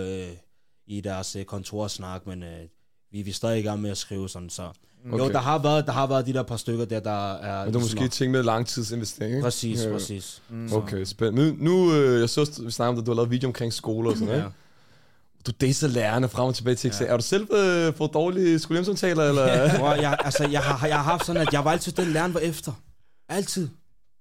i 0.88 1.01
deres 1.01 1.36
uh, 1.36 1.44
kontor 1.44 1.84
og 1.84 1.92
snakke, 1.92 2.30
men 2.30 2.44
uh, 2.44 2.50
vi, 3.12 3.22
vi 3.22 3.30
er 3.30 3.34
stadig 3.34 3.60
i 3.60 3.63
gang 3.63 3.82
med 3.82 3.89
at 3.92 3.98
skrive 3.98 4.30
sådan, 4.30 4.50
så... 4.50 4.70
Okay. 5.08 5.18
Jo, 5.18 5.30
der 5.30 5.39
har, 5.39 5.58
været, 5.60 5.86
der 5.86 5.92
har 5.92 6.08
været 6.08 6.25
de 6.25 6.34
der 6.34 6.44
par 6.44 6.58
stykker 6.58 6.86
der, 6.86 7.00
der 7.00 7.34
er... 7.34 7.63
Men 7.65 7.74
du 7.74 7.80
har 7.80 7.86
måske 7.86 8.08
tænkt 8.08 8.32
med 8.32 8.44
langtidsinvestering, 8.44 9.34
ikke? 9.36 9.44
Præcis, 9.44 9.84
Ja. 9.84 9.92
præcis. 9.92 10.42
Okay, 10.74 11.03
spændende. 11.03 11.63
Nu, 11.63 11.74
nu 11.74 11.94
øh, 11.94 12.20
jeg 12.20 12.30
så, 12.30 12.62
vi 12.65 12.72
snakkede 12.72 12.89
om, 12.89 13.00
at 13.00 13.06
du 13.06 13.12
har 13.12 13.15
lavet 13.15 13.32
video 13.32 13.48
omkring 13.50 13.74
skole 13.74 14.10
og 14.10 14.15
sådan 14.15 14.27
noget, 14.27 14.42
Ja. 14.42 14.46
ikke? 14.46 14.58
Du 15.46 15.52
dater 15.52 15.88
lærerne 15.88 16.30
frem 16.30 16.48
og 16.48 16.56
tilbage 16.56 16.76
til 16.76 16.94
ja. 17.00 17.06
Er 17.06 17.18
du 17.18 17.24
selv 17.24 17.54
øh, 17.54 17.94
fået 17.94 18.14
dårlige 18.14 18.60
skolehjemsamtaler, 18.60 19.24
eller? 19.24 19.78
Bror, 19.78 19.94
jeg, 20.06 20.18
altså, 20.26 20.48
jeg, 20.48 20.62
har, 20.62 20.88
jeg 20.88 20.96
har 20.96 21.04
haft 21.04 21.26
sådan, 21.26 21.42
at 21.42 21.54
jeg 21.54 21.66
var 21.66 21.72
altid 21.72 21.92
den 21.92 22.08
læreren 22.08 22.34
var 22.34 22.40
efter. 22.40 22.72
Altid. 23.30 23.70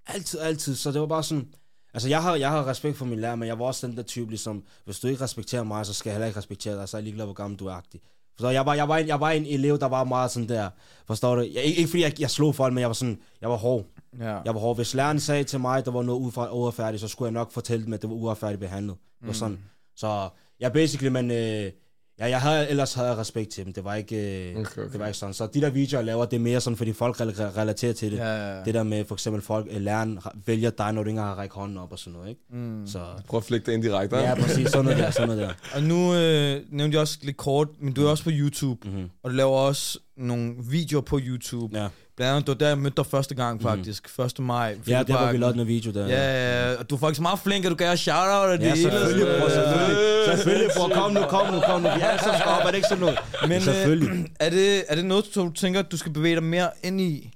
Altid, 0.06 0.40
altid. 0.40 0.74
Så 0.74 0.92
det 0.92 1.00
var 1.00 1.06
bare 1.06 1.22
sådan... 1.22 1.48
Altså, 1.94 2.08
jeg 2.08 2.22
har, 2.22 2.34
jeg 2.34 2.50
har 2.50 2.66
respekt 2.66 2.96
for 2.96 3.04
min 3.04 3.20
lærer, 3.20 3.34
men 3.34 3.48
jeg 3.48 3.58
var 3.58 3.64
også 3.64 3.86
den 3.86 3.96
der 3.96 4.02
type, 4.02 4.30
ligesom, 4.30 4.62
hvis 4.84 5.00
du 5.00 5.08
ikke 5.08 5.24
respekterer 5.24 5.62
mig, 5.62 5.86
så 5.86 5.92
skal 5.92 6.10
jeg 6.10 6.14
heller 6.14 6.26
ikke 6.26 6.38
respektere 6.38 6.76
dig, 6.76 6.88
så 6.88 6.96
er 6.96 6.98
jeg 6.98 7.04
ligeglad, 7.04 7.24
hvor 7.24 7.34
gammel 7.34 7.58
du 7.58 7.66
er 7.66 7.72
agtig. 7.72 8.00
Så 8.38 8.48
jeg 8.48 8.66
var, 8.66 8.74
jeg, 8.74 8.88
var 8.88 8.96
en, 8.96 9.08
jeg 9.08 9.20
var 9.20 9.30
en 9.30 9.46
elev, 9.46 9.78
der 9.78 9.88
var 9.88 10.04
meget 10.04 10.30
sådan 10.30 10.48
der, 10.48 10.70
forstår 11.06 11.34
du? 11.34 11.40
Jeg, 11.40 11.62
ikke, 11.62 11.78
ikke 11.78 11.90
fordi 11.90 12.02
jeg, 12.02 12.20
jeg 12.20 12.30
slog 12.30 12.54
folk, 12.54 12.74
men 12.74 12.80
jeg 12.80 12.88
var 12.88 12.94
sådan, 12.94 13.18
jeg 13.40 13.50
var 13.50 13.56
hård. 13.56 13.84
Ja. 14.18 14.38
Jeg 14.44 14.54
var 14.54 14.60
hård. 14.60 14.76
Hvis 14.76 14.94
læreren 14.94 15.20
sagde 15.20 15.44
til 15.44 15.60
mig, 15.60 15.78
at 15.78 15.84
der 15.84 15.90
var 15.90 16.02
noget 16.02 16.34
uretfærdigt, 16.52 17.00
så 17.00 17.08
skulle 17.08 17.26
jeg 17.26 17.32
nok 17.32 17.52
fortælle 17.52 17.84
dem, 17.84 17.92
at 17.92 18.02
det 18.02 18.10
var 18.10 18.16
uretfærdigt 18.16 18.60
behandlet. 18.60 18.96
Mm. 19.20 19.28
Og 19.28 19.34
sådan. 19.34 19.58
Så 19.96 20.28
jeg 20.62 20.72
basically, 20.72 21.08
men 21.12 21.30
øh, 21.30 21.70
ja, 22.18 22.26
jeg 22.28 22.40
havde, 22.40 22.68
ellers 22.70 22.94
havde 22.94 23.16
respekt 23.16 23.50
til 23.50 23.64
dem. 23.64 23.72
Det 23.72 23.84
var 23.84 23.94
ikke, 23.94 24.16
øh, 24.50 24.50
Okay, 24.50 24.60
okay. 24.82 24.92
det 24.92 24.98
var 25.00 25.06
ikke 25.06 25.18
sådan. 25.18 25.34
Så 25.34 25.46
de 25.54 25.60
der 25.60 25.70
videoer, 25.70 26.00
jeg 26.00 26.06
laver, 26.06 26.24
det 26.24 26.36
er 26.36 26.40
mere 26.40 26.60
sådan, 26.60 26.76
fordi 26.76 26.92
folk 26.92 27.20
rel- 27.20 27.42
relaterer 27.58 27.92
til 27.92 28.12
det. 28.12 28.18
Ja, 28.18 28.24
ja, 28.36 28.56
ja. 28.58 28.64
Det 28.64 28.74
der 28.74 28.82
med 28.82 29.04
for 29.04 29.14
eksempel 29.14 29.42
folk, 29.42 29.66
øh, 29.70 29.80
læreren 29.80 30.18
vælger 30.46 30.70
dig, 30.70 30.92
når 30.92 31.02
du 31.02 31.08
ikke 31.08 31.20
har 31.20 31.34
rækket 31.34 31.54
hånden 31.56 31.78
op 31.78 31.92
og 31.92 31.98
sådan 31.98 32.12
noget, 32.12 32.28
ikke? 32.28 32.40
Mm. 32.50 32.86
Så 32.86 32.98
Prøv 33.28 33.38
at 33.38 33.44
flække 33.44 33.66
det 33.66 33.72
indirekte, 33.72 34.16
ja, 34.16 34.34
præcis, 34.34 34.70
sådan 34.70 34.84
noget 34.84 34.98
der, 34.98 35.10
sådan 35.10 35.28
noget 35.28 35.42
der. 35.42 35.52
Og 35.74 35.82
nu 35.82 36.14
øh, 36.14 36.60
nævnte 36.70 36.94
jeg 36.94 37.00
også 37.00 37.18
lidt 37.22 37.36
kort, 37.36 37.68
men 37.80 37.92
du 37.92 38.06
er 38.06 38.10
også 38.10 38.24
på 38.24 38.30
YouTube, 38.32 38.88
Mhm. 38.88 39.10
og 39.22 39.30
du 39.30 39.36
laver 39.36 39.50
også 39.58 39.98
nogle 40.16 40.54
videoer 40.70 41.02
på 41.02 41.20
YouTube. 41.22 41.78
Ja, 41.78 41.88
Blandt 42.16 42.30
andet, 42.30 42.46
det 42.46 42.48
var 42.48 42.58
der, 42.58 42.68
jeg 42.68 42.78
mødte 42.78 42.96
dig 42.96 43.06
første 43.06 43.34
gang 43.34 43.62
faktisk, 43.62 44.18
1. 44.18 44.38
maj. 44.38 44.78
ja 44.88 45.02
der 45.02 45.12
var 45.14 45.32
vi 45.32 45.38
lavede 45.38 45.58
den 45.58 45.66
video 45.66 45.92
der. 45.92 46.06
Ja, 46.06 46.70
ja, 46.70 46.76
og 46.78 46.90
du 46.90 46.94
er 46.94 46.98
faktisk 46.98 47.20
meget 47.20 47.38
flink, 47.38 47.64
at 47.64 47.70
du 47.70 47.76
gav 47.76 47.96
shout-out 47.96 48.50
af 48.50 48.58
det 48.58 48.66
Ja, 48.66 48.74
hele. 48.74 48.90
selvfølgelig, 48.90 49.26
bror, 49.40 49.48
selvfølgelig. 49.48 49.96
Selvfølgelig, 50.26 50.70
bror, 50.76 50.88
kom 50.88 51.12
nu, 51.12 51.20
kom 51.20 51.54
nu, 51.54 51.60
kom 51.60 51.82
nu. 51.82 51.88
Vi 51.94 52.00
er 52.00 52.16
så 52.18 52.30
op, 52.46 52.62
er 52.62 52.66
det 52.66 52.74
ikke 52.74 52.88
sådan 52.88 53.00
noget? 53.00 53.18
Men 53.48 53.60
selvfølgelig. 53.60 54.10
øh, 54.10 54.24
er, 54.40 54.50
det, 54.50 54.84
er 54.88 54.94
det 54.94 55.04
noget, 55.04 55.24
du 55.34 55.50
tænker, 55.50 55.82
du 55.82 55.96
skal 55.96 56.12
bevæge 56.12 56.34
dig 56.34 56.42
mere 56.44 56.70
ind 56.82 57.00
i? 57.00 57.30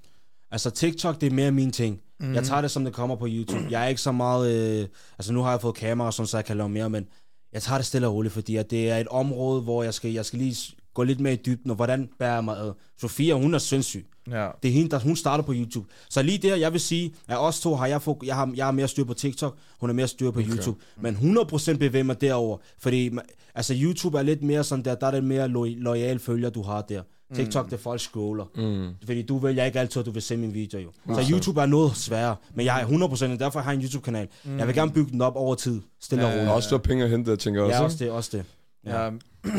Altså 0.50 0.70
TikTok, 0.70 1.20
det 1.20 1.26
er 1.26 1.30
mere 1.30 1.50
min 1.50 1.72
ting. 1.72 2.00
Mm. 2.20 2.34
Jeg 2.34 2.44
tager 2.44 2.60
det, 2.60 2.70
som 2.70 2.84
det 2.84 2.92
kommer 2.92 3.16
på 3.16 3.26
YouTube. 3.28 3.66
Jeg 3.70 3.84
er 3.84 3.88
ikke 3.88 4.00
så 4.00 4.12
meget... 4.12 4.54
Øh, 4.80 4.86
altså 5.18 5.32
nu 5.32 5.42
har 5.42 5.50
jeg 5.50 5.60
fået 5.60 5.74
kamera, 5.74 6.06
og 6.06 6.14
sådan, 6.14 6.26
så 6.26 6.36
jeg 6.36 6.44
kan 6.44 6.56
lave 6.56 6.68
mere, 6.68 6.90
men 6.90 7.06
jeg 7.52 7.62
tager 7.62 7.78
det 7.78 7.86
stille 7.86 8.06
og 8.06 8.14
roligt, 8.14 8.34
fordi 8.34 8.56
at 8.56 8.70
det 8.70 8.90
er 8.90 8.96
et 8.98 9.08
område, 9.08 9.62
hvor 9.62 9.82
jeg 9.82 9.94
skal, 9.94 10.10
jeg 10.12 10.24
skal 10.24 10.38
lige 10.38 10.56
gå 10.94 11.02
lidt 11.02 11.20
mere 11.20 11.32
i 11.32 11.38
dybden, 11.46 11.70
og 11.70 11.76
hvordan 11.76 12.08
bærer 12.18 12.34
jeg 12.34 12.44
mig 12.44 12.56
ad. 12.58 12.72
Sofia, 13.00 13.34
hun 13.34 13.54
er 13.54 13.58
sindssyg. 13.58 14.06
Ja. 14.30 14.48
Det 14.62 14.68
er 14.68 14.72
hende, 14.72 14.90
der, 14.90 14.98
hun 14.98 15.16
starter 15.16 15.44
på 15.44 15.52
YouTube. 15.54 15.88
Så 16.10 16.22
lige 16.22 16.38
der, 16.38 16.56
jeg 16.56 16.72
vil 16.72 16.80
sige, 16.80 17.14
at 17.28 17.38
os 17.40 17.60
to 17.60 17.74
har 17.74 17.86
jeg, 17.86 18.00
fok- 18.08 18.26
jeg 18.26 18.34
har, 18.34 18.52
jeg 18.56 18.64
har 18.64 18.72
mere 18.72 18.88
styr 18.88 19.04
på 19.04 19.14
TikTok, 19.14 19.56
hun 19.80 19.88
har 19.90 19.94
mere 19.94 20.08
styr 20.08 20.30
på 20.30 20.38
okay. 20.40 20.48
YouTube. 20.50 20.80
Men 21.00 21.14
100% 21.38 21.76
bevæger 21.76 22.04
mig 22.04 22.20
derover, 22.20 22.58
fordi 22.78 23.10
altså 23.54 23.74
YouTube 23.82 24.18
er 24.18 24.22
lidt 24.22 24.42
mere 24.42 24.64
sådan 24.64 24.84
der, 24.84 24.94
der 24.94 25.06
er 25.06 25.10
det 25.10 25.24
mere 25.24 25.48
lo- 25.48 25.64
loyal 25.76 26.18
følger, 26.18 26.50
du 26.50 26.62
har 26.62 26.80
der. 26.82 27.02
TikTok, 27.34 27.66
det 27.66 27.72
er 27.72 27.76
folk 27.78 28.00
scroller. 28.00 28.44
Mm. 28.56 28.94
Fordi 29.06 29.22
du 29.22 29.38
vælger 29.38 29.64
ikke 29.64 29.80
altid, 29.80 30.00
at 30.00 30.06
du 30.06 30.10
vil 30.10 30.22
se 30.22 30.36
min 30.36 30.54
video 30.54 30.78
jo. 30.80 30.90
Så 31.14 31.26
YouTube 31.30 31.60
er 31.60 31.66
noget 31.66 31.96
sværere. 31.96 32.36
Men 32.54 32.66
jeg 32.66 32.82
er 32.82 32.86
100%, 32.86 33.38
derfor 33.38 33.60
har 33.60 33.70
jeg 33.70 33.78
en 33.78 33.84
YouTube-kanal. 33.84 34.28
Mm. 34.44 34.58
Jeg 34.58 34.66
vil 34.66 34.74
gerne 34.74 34.90
bygge 34.92 35.10
den 35.12 35.20
op 35.20 35.36
over 35.36 35.54
tid. 35.54 35.80
Stille 36.00 36.24
og 36.24 36.30
Ja, 36.30 36.34
Der 36.34 36.40
roligt. 36.40 36.50
er 36.50 36.54
også 36.54 36.68
flere 36.68 36.80
penge 36.80 37.04
at 37.04 37.10
hente, 37.10 37.30
jeg 37.30 37.38
tænker 37.38 37.62
også, 37.62 37.76
Ja, 37.76 37.82
også 37.84 37.96
det, 38.04 38.10
også 38.10 38.30
det. 38.36 38.44
Ja. 38.86 39.04
ja. 39.04 39.10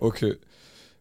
Okay. 0.00 0.32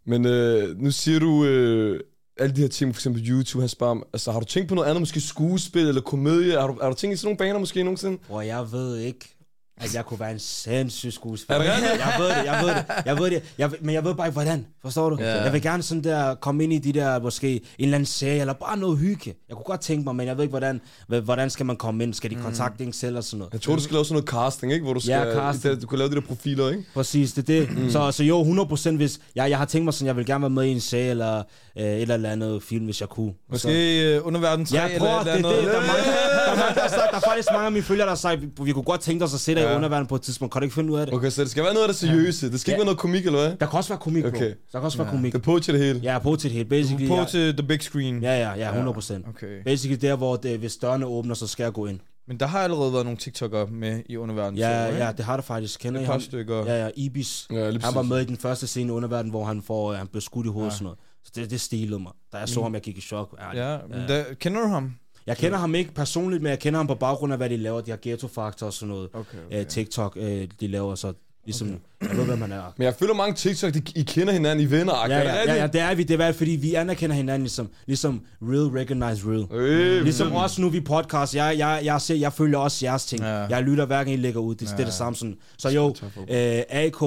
Men 0.06 0.25
øh, 0.25 0.77
nu 0.80 0.91
siger 0.91 1.19
du 1.19 1.45
øh, 1.45 1.99
alle 2.41 2.56
de 2.56 2.62
her 2.62 2.67
ting, 2.67 2.95
for 2.95 2.99
eksempel 2.99 3.30
YouTube, 3.30 3.62
han 3.62 3.69
spørger 3.69 3.91
om, 3.91 4.04
altså 4.13 4.32
har 4.32 4.39
du 4.39 4.45
tænkt 4.45 4.69
på 4.69 4.75
noget 4.75 4.88
andet, 4.88 5.01
måske 5.01 5.21
skuespil 5.21 5.88
eller 5.88 6.01
komedie? 6.01 6.60
Har 6.60 6.67
du, 6.67 6.77
har 6.82 6.89
du 6.89 6.95
tænkt 6.95 7.13
i 7.13 7.17
sådan 7.17 7.27
nogle 7.27 7.38
baner 7.38 7.60
måske 7.60 7.84
nogensinde? 7.84 8.17
Bror, 8.27 8.41
jeg 8.41 8.71
ved 8.71 8.97
ikke, 8.97 9.36
at 9.82 9.96
jeg 9.96 10.06
kunne 10.06 10.20
være 10.20 10.32
en 10.32 10.39
sindssyg 10.39 11.13
skuespiller. 11.13 11.63
Er 11.63 11.76
det? 11.76 11.84
Jeg 12.00 12.13
ved 12.20 12.28
det, 12.30 12.46
jeg 12.46 12.60
ved 12.63 12.70
det, 12.70 12.86
jeg 13.06 13.17
ved 13.20 13.32
det. 13.32 13.44
Jeg, 13.58 13.72
ved- 13.72 13.78
men 13.82 13.96
jeg 13.96 14.04
ved 14.06 14.15
bare 14.15 14.28
ikke, 14.28 14.34
hvordan. 14.34 14.65
Forstår 14.82 15.10
du? 15.10 15.17
Ja. 15.20 15.44
Jeg 15.44 15.54
vil 15.54 15.62
gerne 15.62 15.84
sådan 15.84 16.04
der 16.04 16.36
komme 16.36 16.63
ind 16.63 16.74
i 16.74 16.78
de 16.78 16.94
der, 16.94 17.20
måske 17.20 17.54
en 17.54 17.62
eller 17.80 17.96
anden 17.96 18.06
serie, 18.06 18.39
eller 18.39 18.54
bare 18.54 18.78
noget 18.78 18.98
hygge. 18.98 19.34
Jeg 19.50 19.56
kunne 19.56 19.63
godt 19.65 19.82
tænke 19.82 20.04
mig, 20.04 20.15
men 20.15 20.28
jeg 20.28 20.38
ved 20.38 20.44
ikke, 20.44 20.52
hvordan, 20.52 20.82
hvordan 21.24 21.50
skal 21.50 21.65
man 21.65 21.76
komme 21.76 22.04
ind? 22.04 22.13
Skal 22.13 22.30
de 22.30 22.36
kontakte 22.36 22.84
en 22.84 22.94
selv 22.94 23.17
og 23.17 23.24
sådan 23.24 23.38
noget? 23.39 23.54
Jeg 23.54 23.62
tror, 23.62 23.76
du 23.76 23.82
skal 23.82 23.94
lave 23.94 24.06
sådan 24.06 24.13
noget 24.13 24.30
casting, 24.30 24.74
ikke? 24.74 24.84
Hvor 24.84 24.94
du 24.94 25.00
skal, 25.00 25.12
Ja, 25.12 25.34
casting. 25.34 25.74
Der, 25.76 25.80
du 25.82 25.88
kan 25.88 25.98
lave 25.98 26.10
de 26.10 26.15
der 26.15 26.22
profiler, 26.22 26.70
ikke? 26.70 26.84
Præcis, 26.94 27.34
det 27.34 27.50
er 27.50 27.65
det. 27.65 27.78
Mm. 27.78 27.89
Så, 27.89 28.12
så 28.12 28.24
jo, 28.24 28.44
100% 28.44 28.96
hvis... 28.96 29.20
Jeg, 29.36 29.50
jeg 29.50 29.58
har 29.58 29.65
tænkt 29.65 29.86
mig 29.86 29.94
sådan, 29.94 30.08
jeg 30.08 30.17
vil 30.17 30.26
gerne 30.26 30.41
være 30.41 30.50
med 30.50 30.63
i 30.63 30.70
en 30.72 30.80
serie, 30.82 31.10
eller 31.10 31.44
øh, 31.78 31.84
et 31.86 32.12
eller 32.12 32.30
andet 32.30 32.63
film, 32.63 32.86
hvis 32.86 33.02
jeg 33.02 33.10
kunne. 33.10 33.32
Måske 33.52 34.04
øh, 34.15 34.28
Underverden 34.28 34.65
3 34.65 34.78
Ja, 34.78 34.86
eller 34.88 35.00
prøv 35.00 35.20
et 35.20 35.26
det, 35.26 35.36
eller 35.36 35.50
det, 35.50 35.58
andet. 35.58 35.72
der, 35.74 35.78
er 35.80 35.88
mange, 35.88 36.04
der, 36.12 36.52
er 36.52 36.56
mange, 36.58 36.76
der, 36.76 36.82
har 36.82 36.89
sagt, 36.89 37.12
der 37.12 37.17
er 37.17 37.22
faktisk 37.22 37.48
mange 37.52 37.65
af 37.65 37.72
mine 37.72 37.84
følgere, 37.84 38.06
der 38.06 38.12
har 38.12 38.15
sagt, 38.15 38.41
vi, 38.41 38.48
vi 38.63 38.72
kunne 38.72 38.84
godt 38.84 39.02
tænke 39.02 39.26
os 39.26 39.34
at 39.34 39.39
sætte 39.39 39.62
ja. 39.62 39.70
i 39.70 39.70
Ja. 39.71 39.77
underverden 39.77 40.07
på 40.07 40.15
et 40.15 40.21
tidspunkt. 40.21 40.51
Kan 40.53 40.62
du 40.62 40.63
ikke 40.63 40.75
finde 40.75 40.93
ud 40.93 40.99
af 40.99 41.05
det? 41.05 41.15
Okay, 41.15 41.29
så 41.29 41.41
det 41.41 41.51
skal 41.51 41.63
være 41.63 41.73
noget 41.73 41.84
af 41.88 41.89
det 41.89 41.97
seriøse. 41.97 42.51
Det 42.51 42.60
skal 42.60 42.71
ikke 42.71 42.75
Ja. 42.75 42.77
være 42.77 42.86
noget 42.86 42.99
komik, 42.99 43.25
eller 43.25 43.39
hvad? 43.39 43.49
Der 43.60 43.65
kan 43.65 43.77
også 43.77 43.89
være 43.89 43.99
komik, 43.99 44.25
okay. 44.25 44.31
bro. 44.31 44.38
Okay. 44.38 44.49
Der 44.71 44.79
kan 44.79 44.81
også 44.81 44.97
være 44.97 45.10
komik. 45.10 45.34
Det 45.34 45.39
er 45.39 45.43
på 45.43 45.60
til 45.60 45.73
det 45.73 45.84
hele. 45.84 45.99
Jeg 46.03 46.15
er 46.15 46.19
på 46.19 46.36
til 46.36 46.49
det 46.49 46.57
hele. 46.57 46.69
Basically, 46.69 47.07
På 47.07 47.15
jeg, 47.15 47.27
til 47.27 47.57
the 47.57 47.67
big 47.67 47.81
screen. 47.81 48.21
Ja, 48.23 48.39
ja, 48.39 48.53
ja, 48.57 48.67
100 48.69 48.93
procent. 48.93 49.25
Okay. 49.27 49.63
Basically 49.65 50.01
der, 50.01 50.15
hvor 50.15 50.36
det, 50.36 50.60
hvis 50.60 50.75
dørene 50.77 51.05
åbner, 51.05 51.36
så 51.36 51.47
skal 51.47 51.63
jeg 51.63 51.73
gå 51.73 51.86
ind. 51.86 51.99
Men 52.27 52.39
der 52.39 52.45
har 52.45 52.60
allerede 52.60 52.93
været 52.93 53.05
nogle 53.05 53.19
TikTok'ere 53.21 53.71
med 53.71 54.01
i 54.10 54.17
Underverden. 54.17 54.57
Ja, 54.57 54.84
så, 54.86 54.91
ikke? 54.91 55.05
ja, 55.05 55.12
det 55.12 55.25
har 55.25 55.36
det 55.36 55.45
faktisk. 55.45 55.79
Kender 55.79 55.99
Et 55.99 56.03
I 56.03 56.05
par 56.05 56.12
ham? 56.13 56.21
stykker. 56.21 56.65
Ja, 56.65 56.84
ja, 56.84 56.89
Ibis. 56.95 57.47
Ja, 57.51 57.69
lige 57.69 57.84
Han 57.84 57.95
var 57.95 58.01
med 58.01 58.21
i 58.21 58.25
den 58.25 58.38
første 58.38 58.67
scene 58.67 58.88
i 58.88 58.91
underverden, 58.91 59.31
hvor 59.31 59.45
han, 59.45 59.62
får, 59.62 59.93
han 59.93 60.07
blev 60.07 60.21
skudt 60.21 60.45
i 60.45 60.49
hovedet 60.49 60.65
Ja. 60.65 60.69
og 60.69 60.73
sådan 60.73 60.84
noget. 60.84 60.99
Så 61.23 61.31
det, 61.36 61.49
det 61.51 61.62
stilede 61.62 61.99
mig. 61.99 62.12
Da 62.34 62.38
jeg 62.38 62.49
så 62.49 62.62
ham, 62.62 62.73
jeg 62.73 62.81
gik 62.81 62.97
i 62.97 63.01
chok. 63.01 63.36
ærligt. 63.41 63.63
Ja, 63.65 63.77
men 63.89 64.10
der, 64.10 64.23
kender 64.39 64.62
du 64.62 64.67
ham? 64.67 64.93
Jeg 65.27 65.38
kender 65.38 65.57
ham 65.57 65.75
ikke 65.75 65.93
personligt, 65.93 66.43
men 66.43 66.49
jeg 66.49 66.60
kender 66.60 66.77
ham 66.79 66.88
på 66.88 66.95
baggrund 66.95 67.34
af, 67.34 67.39
hvad 67.39 67.49
de 67.49 67.57
laver. 67.57 67.81
De 67.81 67.91
har 67.91 67.99
Ghetto 68.01 68.27
Factor 68.27 68.65
og 68.65 68.73
sådan 68.73 68.89
noget. 68.93 69.10
Okay, 69.13 69.60
Øh, 69.60 69.65
TikTok, 69.67 70.17
øh, 70.21 70.47
de 70.62 70.67
laver 70.67 70.95
så 70.95 71.13
ligesom... 71.45 71.79
Jeg 72.01 72.17
ved, 72.17 72.25
hvem 72.25 72.41
han 72.41 72.51
er. 72.51 72.73
Men 72.77 72.86
jeg 72.86 72.93
føler 72.95 73.13
mange 73.13 73.36
TikTok, 73.36 73.73
de, 73.73 73.81
I 73.95 74.03
kender 74.03 74.34
hinanden, 74.34 74.67
I 74.67 74.71
venner. 74.71 74.93
Ja, 75.10 75.17
ja, 75.19 75.43
ja, 75.43 75.53
ja, 75.55 75.67
det 75.67 75.81
er 75.81 75.95
vi. 75.95 76.03
Det 76.03 76.21
er 76.21 76.31
fordi 76.31 76.51
vi 76.51 76.73
anerkender 76.73 77.15
hinanden 77.15 77.41
ligesom, 77.41 77.69
ligesom 77.88 78.21
real 78.41 78.67
recognize 78.79 79.27
real. 79.29 79.47
Øh, 79.62 80.03
Ligesom 80.03 80.31
også 80.31 80.62
nu 80.62 80.69
vi 80.69 80.81
podcast, 80.81 81.36
jeg, 81.36 81.55
jeg, 81.57 81.81
jeg, 81.84 82.01
ser, 82.01 82.15
jeg 82.15 82.34
følger 82.34 82.57
også 82.57 82.86
jeres 82.86 83.05
ting. 83.05 83.21
Ja. 83.21 83.27
Jeg 83.27 83.63
lytter 83.63 83.86
hver 83.86 83.97
gang 83.97 84.12
I 84.12 84.15
lægger 84.15 84.39
ud, 84.39 84.55
det, 84.55 84.62
ja. 84.71 84.71
det 84.75 84.79
er 84.79 84.86
det 84.86 84.93
samme 84.93 85.15
sådan. 85.15 85.38
Så 85.57 85.69
jo, 85.69 85.95
øh, 86.17 86.62
AK, 86.69 87.01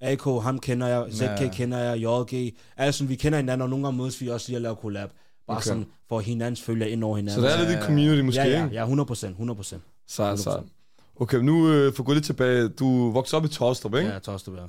AK, 0.00 0.42
ham 0.42 0.58
kender 0.58 0.86
jeg, 0.86 1.04
ZK 1.12 1.22
Ja. 1.22 1.48
kender 1.52 1.78
jeg, 1.78 1.98
JG, 2.32 2.54
altså 2.76 3.04
vi 3.04 3.14
kender 3.14 3.38
hinanden, 3.38 3.62
og 3.62 3.68
nogle 3.70 3.84
gange 3.86 3.98
mødes 3.98 4.20
vi 4.20 4.28
også 4.28 4.48
lige 4.48 4.56
at 4.56 4.62
lave 4.62 4.74
collab. 4.82 5.08
Bare 5.46 5.56
Okay. 5.56 5.66
sådan, 5.68 5.86
for 6.08 6.20
hinandens 6.20 6.62
følger 6.62 6.86
ind 6.86 7.04
over 7.04 7.14
Så 7.14 7.16
hinanden. 7.16 7.44
der 7.44 7.50
er 7.50 7.68
lidt 7.68 7.78
i 7.78 7.82
community 7.82 8.22
måske, 8.22 8.42
ja, 8.42 8.48
ja, 8.48 8.68
ja, 8.72 8.80
100 8.82 9.06
procent, 9.06 9.30
100 9.30 9.56
procent. 9.56 9.82
Sejt, 10.08 10.38
sejt. 10.38 10.62
Okay, 11.20 11.38
nu 11.38 11.68
øh, 11.72 11.94
for 11.94 12.02
at 12.02 12.06
gå 12.06 12.12
lidt 12.12 12.24
tilbage. 12.24 12.68
Du 12.68 13.10
voksede 13.10 13.36
op 13.40 13.44
i 13.44 13.48
Torstrup, 13.48 13.94
ikke? 13.94 14.08
Ja, 14.10 14.18
Tostrup, 14.18 14.56
ja. 14.56 14.62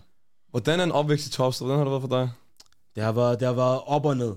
Hvordan 0.51 0.79
er 0.79 0.83
en 0.83 0.91
opvækst 0.91 1.27
i 1.27 1.29
Torstrup? 1.31 1.65
Hvordan 1.67 1.77
har 1.77 1.85
det 1.85 1.91
været 1.91 2.01
for 2.09 2.19
dig? 2.19 2.29
Det 2.95 3.03
har 3.03 3.11
været, 3.11 3.39
det 3.39 3.47
har 3.47 3.55
været 3.55 3.79
op 3.85 4.05
og 4.05 4.17
ned. 4.17 4.33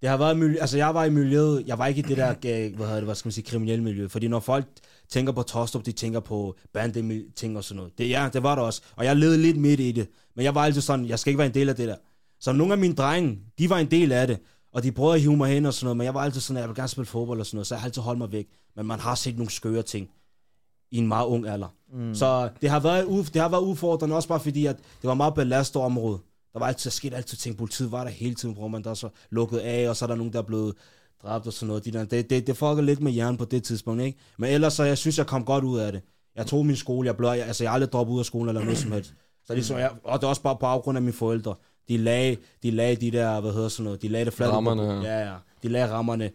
Det 0.00 0.08
har 0.08 0.16
været 0.16 0.36
miljø, 0.38 0.56
altså 0.60 0.76
jeg 0.76 0.94
var 0.94 1.04
i 1.04 1.10
miljøet, 1.10 1.64
jeg 1.66 1.78
var 1.78 1.86
ikke 1.86 1.98
i 1.98 2.02
det 2.02 2.16
der, 2.16 2.30
øh, 2.46 2.76
hvad 2.76 2.86
hedder 2.86 2.94
det, 2.94 3.04
hvad 3.04 3.14
skal 3.14 3.26
man 3.26 3.32
sige, 3.32 3.44
kriminelle 3.44 3.84
miljø. 3.84 4.08
Fordi 4.08 4.28
når 4.28 4.40
folk 4.40 4.66
tænker 5.10 5.32
på 5.32 5.42
Tostrup, 5.42 5.86
de 5.86 5.92
tænker 5.92 6.20
på 6.20 6.56
bande 6.72 7.24
ting 7.36 7.56
og 7.56 7.64
sådan 7.64 7.76
noget. 7.76 7.92
Det, 7.98 8.10
ja, 8.10 8.28
det 8.32 8.42
var 8.42 8.54
det 8.54 8.64
også. 8.64 8.82
Og 8.96 9.04
jeg 9.04 9.16
levede 9.16 9.38
lidt 9.38 9.56
midt 9.56 9.80
i 9.80 9.92
det. 9.92 10.08
Men 10.36 10.44
jeg 10.44 10.54
var 10.54 10.64
altid 10.64 10.80
sådan, 10.80 11.06
jeg 11.06 11.18
skal 11.18 11.30
ikke 11.30 11.38
være 11.38 11.46
en 11.46 11.54
del 11.54 11.68
af 11.68 11.76
det 11.76 11.88
der. 11.88 11.96
Så 12.40 12.52
nogle 12.52 12.72
af 12.72 12.78
mine 12.78 12.94
drenge, 12.94 13.38
de 13.58 13.70
var 13.70 13.78
en 13.78 13.90
del 13.90 14.12
af 14.12 14.26
det. 14.26 14.38
Og 14.76 14.82
de 14.82 14.92
prøvede 14.92 15.14
at 15.14 15.20
hive 15.20 15.36
mig 15.36 15.50
hen 15.50 15.66
og 15.66 15.74
sådan 15.74 15.84
noget. 15.84 15.96
Men 15.96 16.04
jeg 16.04 16.14
var 16.14 16.20
altid 16.20 16.40
sådan, 16.40 16.56
at 16.56 16.60
jeg 16.60 16.68
vil 16.68 16.76
gerne 16.76 16.88
spille 16.88 17.06
fodbold 17.06 17.40
og 17.40 17.46
sådan 17.46 17.56
noget. 17.56 17.66
Så 17.66 17.74
jeg 17.74 17.80
har 17.80 17.86
altid 17.86 18.02
holdt 18.02 18.18
mig 18.18 18.32
væk. 18.32 18.46
Men 18.76 18.86
man 18.86 19.00
har 19.00 19.14
set 19.14 19.36
nogle 19.36 19.50
skøre 19.50 19.82
ting 19.82 20.10
i 20.90 20.96
en 20.96 21.08
meget 21.08 21.26
ung 21.26 21.48
alder. 21.48 21.68
Mm. 21.92 22.14
Så 22.14 22.50
det 22.60 22.70
har, 22.70 22.80
været, 22.80 23.30
det 23.34 23.42
har 23.42 23.48
været 23.48 23.62
udfordrende, 23.62 24.16
også 24.16 24.28
bare 24.28 24.40
fordi, 24.40 24.66
at 24.66 24.76
det 24.76 25.08
var 25.08 25.14
meget 25.14 25.34
belastet 25.34 25.82
område. 25.82 26.18
Der 26.52 26.58
var 26.58 26.66
altid 26.66 26.90
sket 26.90 27.14
altid 27.14 27.38
ting. 27.38 27.56
Politiet 27.56 27.92
var 27.92 28.04
der 28.04 28.10
hele 28.10 28.34
tiden, 28.34 28.54
hvor 28.54 28.68
man 28.68 28.84
der 28.84 28.94
så 28.94 29.08
lukket 29.30 29.58
af, 29.58 29.88
og 29.88 29.96
så 29.96 30.04
er 30.04 30.06
der 30.06 30.16
nogen, 30.16 30.32
der 30.32 30.38
er 30.38 30.42
blevet 30.42 30.74
dræbt 31.22 31.46
og 31.46 31.52
sådan 31.52 31.68
noget. 31.68 31.84
De 31.84 31.90
der, 31.90 32.04
det, 32.04 32.30
det, 32.30 32.46
det 32.46 32.56
fucker 32.56 32.82
lidt 32.82 33.00
med 33.00 33.12
hjernen 33.12 33.36
på 33.36 33.44
det 33.44 33.64
tidspunkt, 33.64 34.02
ikke? 34.02 34.18
Men 34.38 34.50
ellers 34.50 34.72
så, 34.72 34.84
jeg 34.84 34.98
synes, 34.98 35.18
jeg 35.18 35.26
kom 35.26 35.44
godt 35.44 35.64
ud 35.64 35.78
af 35.78 35.92
det. 35.92 36.02
Jeg 36.36 36.46
tog 36.46 36.66
min 36.66 36.76
skole, 36.76 37.06
jeg 37.06 37.16
blev, 37.16 37.28
jeg, 37.28 37.46
altså 37.46 37.64
jeg 37.64 37.72
aldrig 37.72 37.92
droppet 37.92 38.14
ud 38.14 38.18
af 38.18 38.24
skolen 38.24 38.48
eller 38.48 38.64
noget 38.64 38.78
som 38.78 38.92
helst. 38.92 39.14
Så 39.46 39.54
ligesom, 39.54 39.78
jeg, 39.78 39.90
og 40.04 40.20
det 40.20 40.24
er 40.24 40.28
også 40.28 40.42
bare 40.42 40.54
på 40.54 40.58
baggrund 40.58 40.98
af 40.98 41.02
mine 41.02 41.12
forældre. 41.12 41.54
De 41.88 41.96
lagde, 41.96 42.36
de 42.62 42.70
lagde 42.70 42.96
de 42.96 43.10
der, 43.10 43.40
hvad 43.40 43.52
hedder 43.52 43.68
sådan 43.68 43.84
noget, 43.84 44.02
de 44.02 44.08
lagde 44.08 44.24
det 44.24 44.32
fladt. 44.32 44.52
Rammerne, 44.52 44.82
ja. 44.82 45.18
ja. 45.18 45.34
De 45.62 45.68
lagde 45.68 45.90
rammerne. 45.90 46.30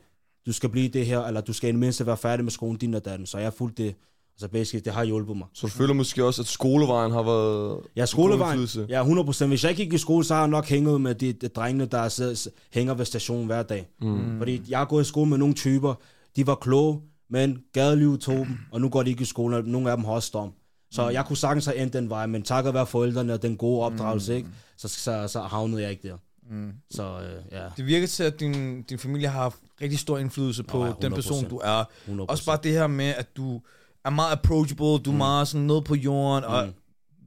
Du 0.45 0.53
skal 0.53 0.69
blive 0.69 0.87
det 0.87 1.05
her, 1.05 1.19
eller 1.19 1.41
du 1.41 1.53
skal 1.53 1.69
i 1.69 1.71
det 1.71 1.79
mindste 1.79 2.05
være 2.05 2.17
færdig 2.17 2.45
med 2.45 2.51
skolen, 2.51 2.77
din 2.77 2.93
og 2.93 3.05
datten. 3.05 3.25
Så 3.25 3.37
jeg 3.37 3.45
har 3.45 3.51
fulgt 3.51 3.77
det 3.77 3.95
så 4.41 4.47
basically, 4.47 4.81
det 4.85 4.93
har 4.93 5.03
hjulpet 5.03 5.37
mig. 5.37 5.47
Så 5.53 5.67
du 5.67 5.71
føler 5.71 5.93
måske 5.93 6.25
også, 6.25 6.41
at 6.41 6.47
skolevejen 6.47 7.11
har 7.11 7.23
været 7.23 7.79
Ja, 7.95 8.05
skolevejen. 8.05 8.67
Ja, 8.89 9.03
100%. 9.03 9.45
Hvis 9.45 9.63
jeg 9.63 9.71
ikke 9.71 9.83
gik 9.83 9.93
i 9.93 9.97
skole, 9.97 10.23
så 10.23 10.33
har 10.33 10.41
jeg 10.41 10.49
nok 10.49 10.65
hænget 10.65 11.01
med 11.01 11.15
de, 11.15 11.33
de 11.33 11.47
drengene, 11.47 11.85
der 11.85 12.09
sidder, 12.09 12.49
hænger 12.73 12.93
ved 12.93 13.05
stationen 13.05 13.45
hver 13.45 13.63
dag. 13.63 13.87
Mm. 14.01 14.37
Fordi 14.37 14.61
jeg 14.69 14.77
har 14.77 14.85
gået 14.85 15.03
i 15.03 15.07
skole 15.07 15.29
med 15.29 15.37
nogle 15.37 15.53
typer, 15.53 15.93
de 16.35 16.47
var 16.47 16.55
kloge, 16.55 17.01
men 17.29 17.63
gadelivet 17.73 18.19
tog 18.19 18.35
dem, 18.35 18.57
og 18.71 18.81
nu 18.81 18.89
går 18.89 19.03
de 19.03 19.09
ikke 19.09 19.21
i 19.21 19.25
skole, 19.25 19.57
og 19.57 19.63
nogle 19.63 19.91
af 19.91 19.97
dem 19.97 20.05
har 20.05 20.11
også 20.11 20.27
storm. 20.27 20.51
Så 20.91 21.05
mm. 21.05 21.13
jeg 21.13 21.25
kunne 21.25 21.37
sagtens 21.37 21.65
have 21.65 21.77
endt 21.77 21.93
den 21.93 22.09
vej, 22.09 22.25
men 22.25 22.43
takket 22.43 22.73
være 22.73 22.85
forældrene 22.85 23.33
og 23.33 23.41
den 23.41 23.57
gode 23.57 23.85
opdragelse, 23.85 24.31
mm. 24.31 24.37
ikke, 24.37 24.49
så, 24.77 24.87
så, 24.87 25.27
så 25.27 25.41
havnede 25.41 25.81
jeg 25.81 25.91
ikke 25.91 26.07
der. 26.07 26.17
Mm. 26.49 26.71
Så 26.91 27.03
øh, 27.03 27.43
ja. 27.51 27.63
Det 27.77 27.85
virker 27.85 28.07
til, 28.07 28.23
at 28.23 28.39
din, 28.39 28.81
din 28.81 28.99
familie 28.99 29.27
har 29.27 29.41
haft 29.41 29.57
rigtig 29.81 29.99
stor 29.99 30.17
indflydelse 30.17 30.63
på 30.63 30.77
Nå, 30.77 30.85
ja, 30.85 30.93
den 31.01 31.13
person, 31.13 31.49
du 31.49 31.57
er. 31.63 31.83
100%. 32.07 32.25
Også 32.27 32.45
bare 32.45 32.59
det 32.63 32.71
her 32.71 32.87
med, 32.87 33.13
at 33.17 33.37
du 33.37 33.61
er 34.05 34.09
meget 34.09 34.31
approachable, 34.31 34.85
du 34.85 35.09
er 35.09 35.11
mm. 35.11 35.17
meget 35.17 35.47
sådan 35.47 35.67
noget 35.67 35.83
på 35.83 35.95
jorden, 35.95 36.43
mm. 36.47 36.53
og 36.53 36.69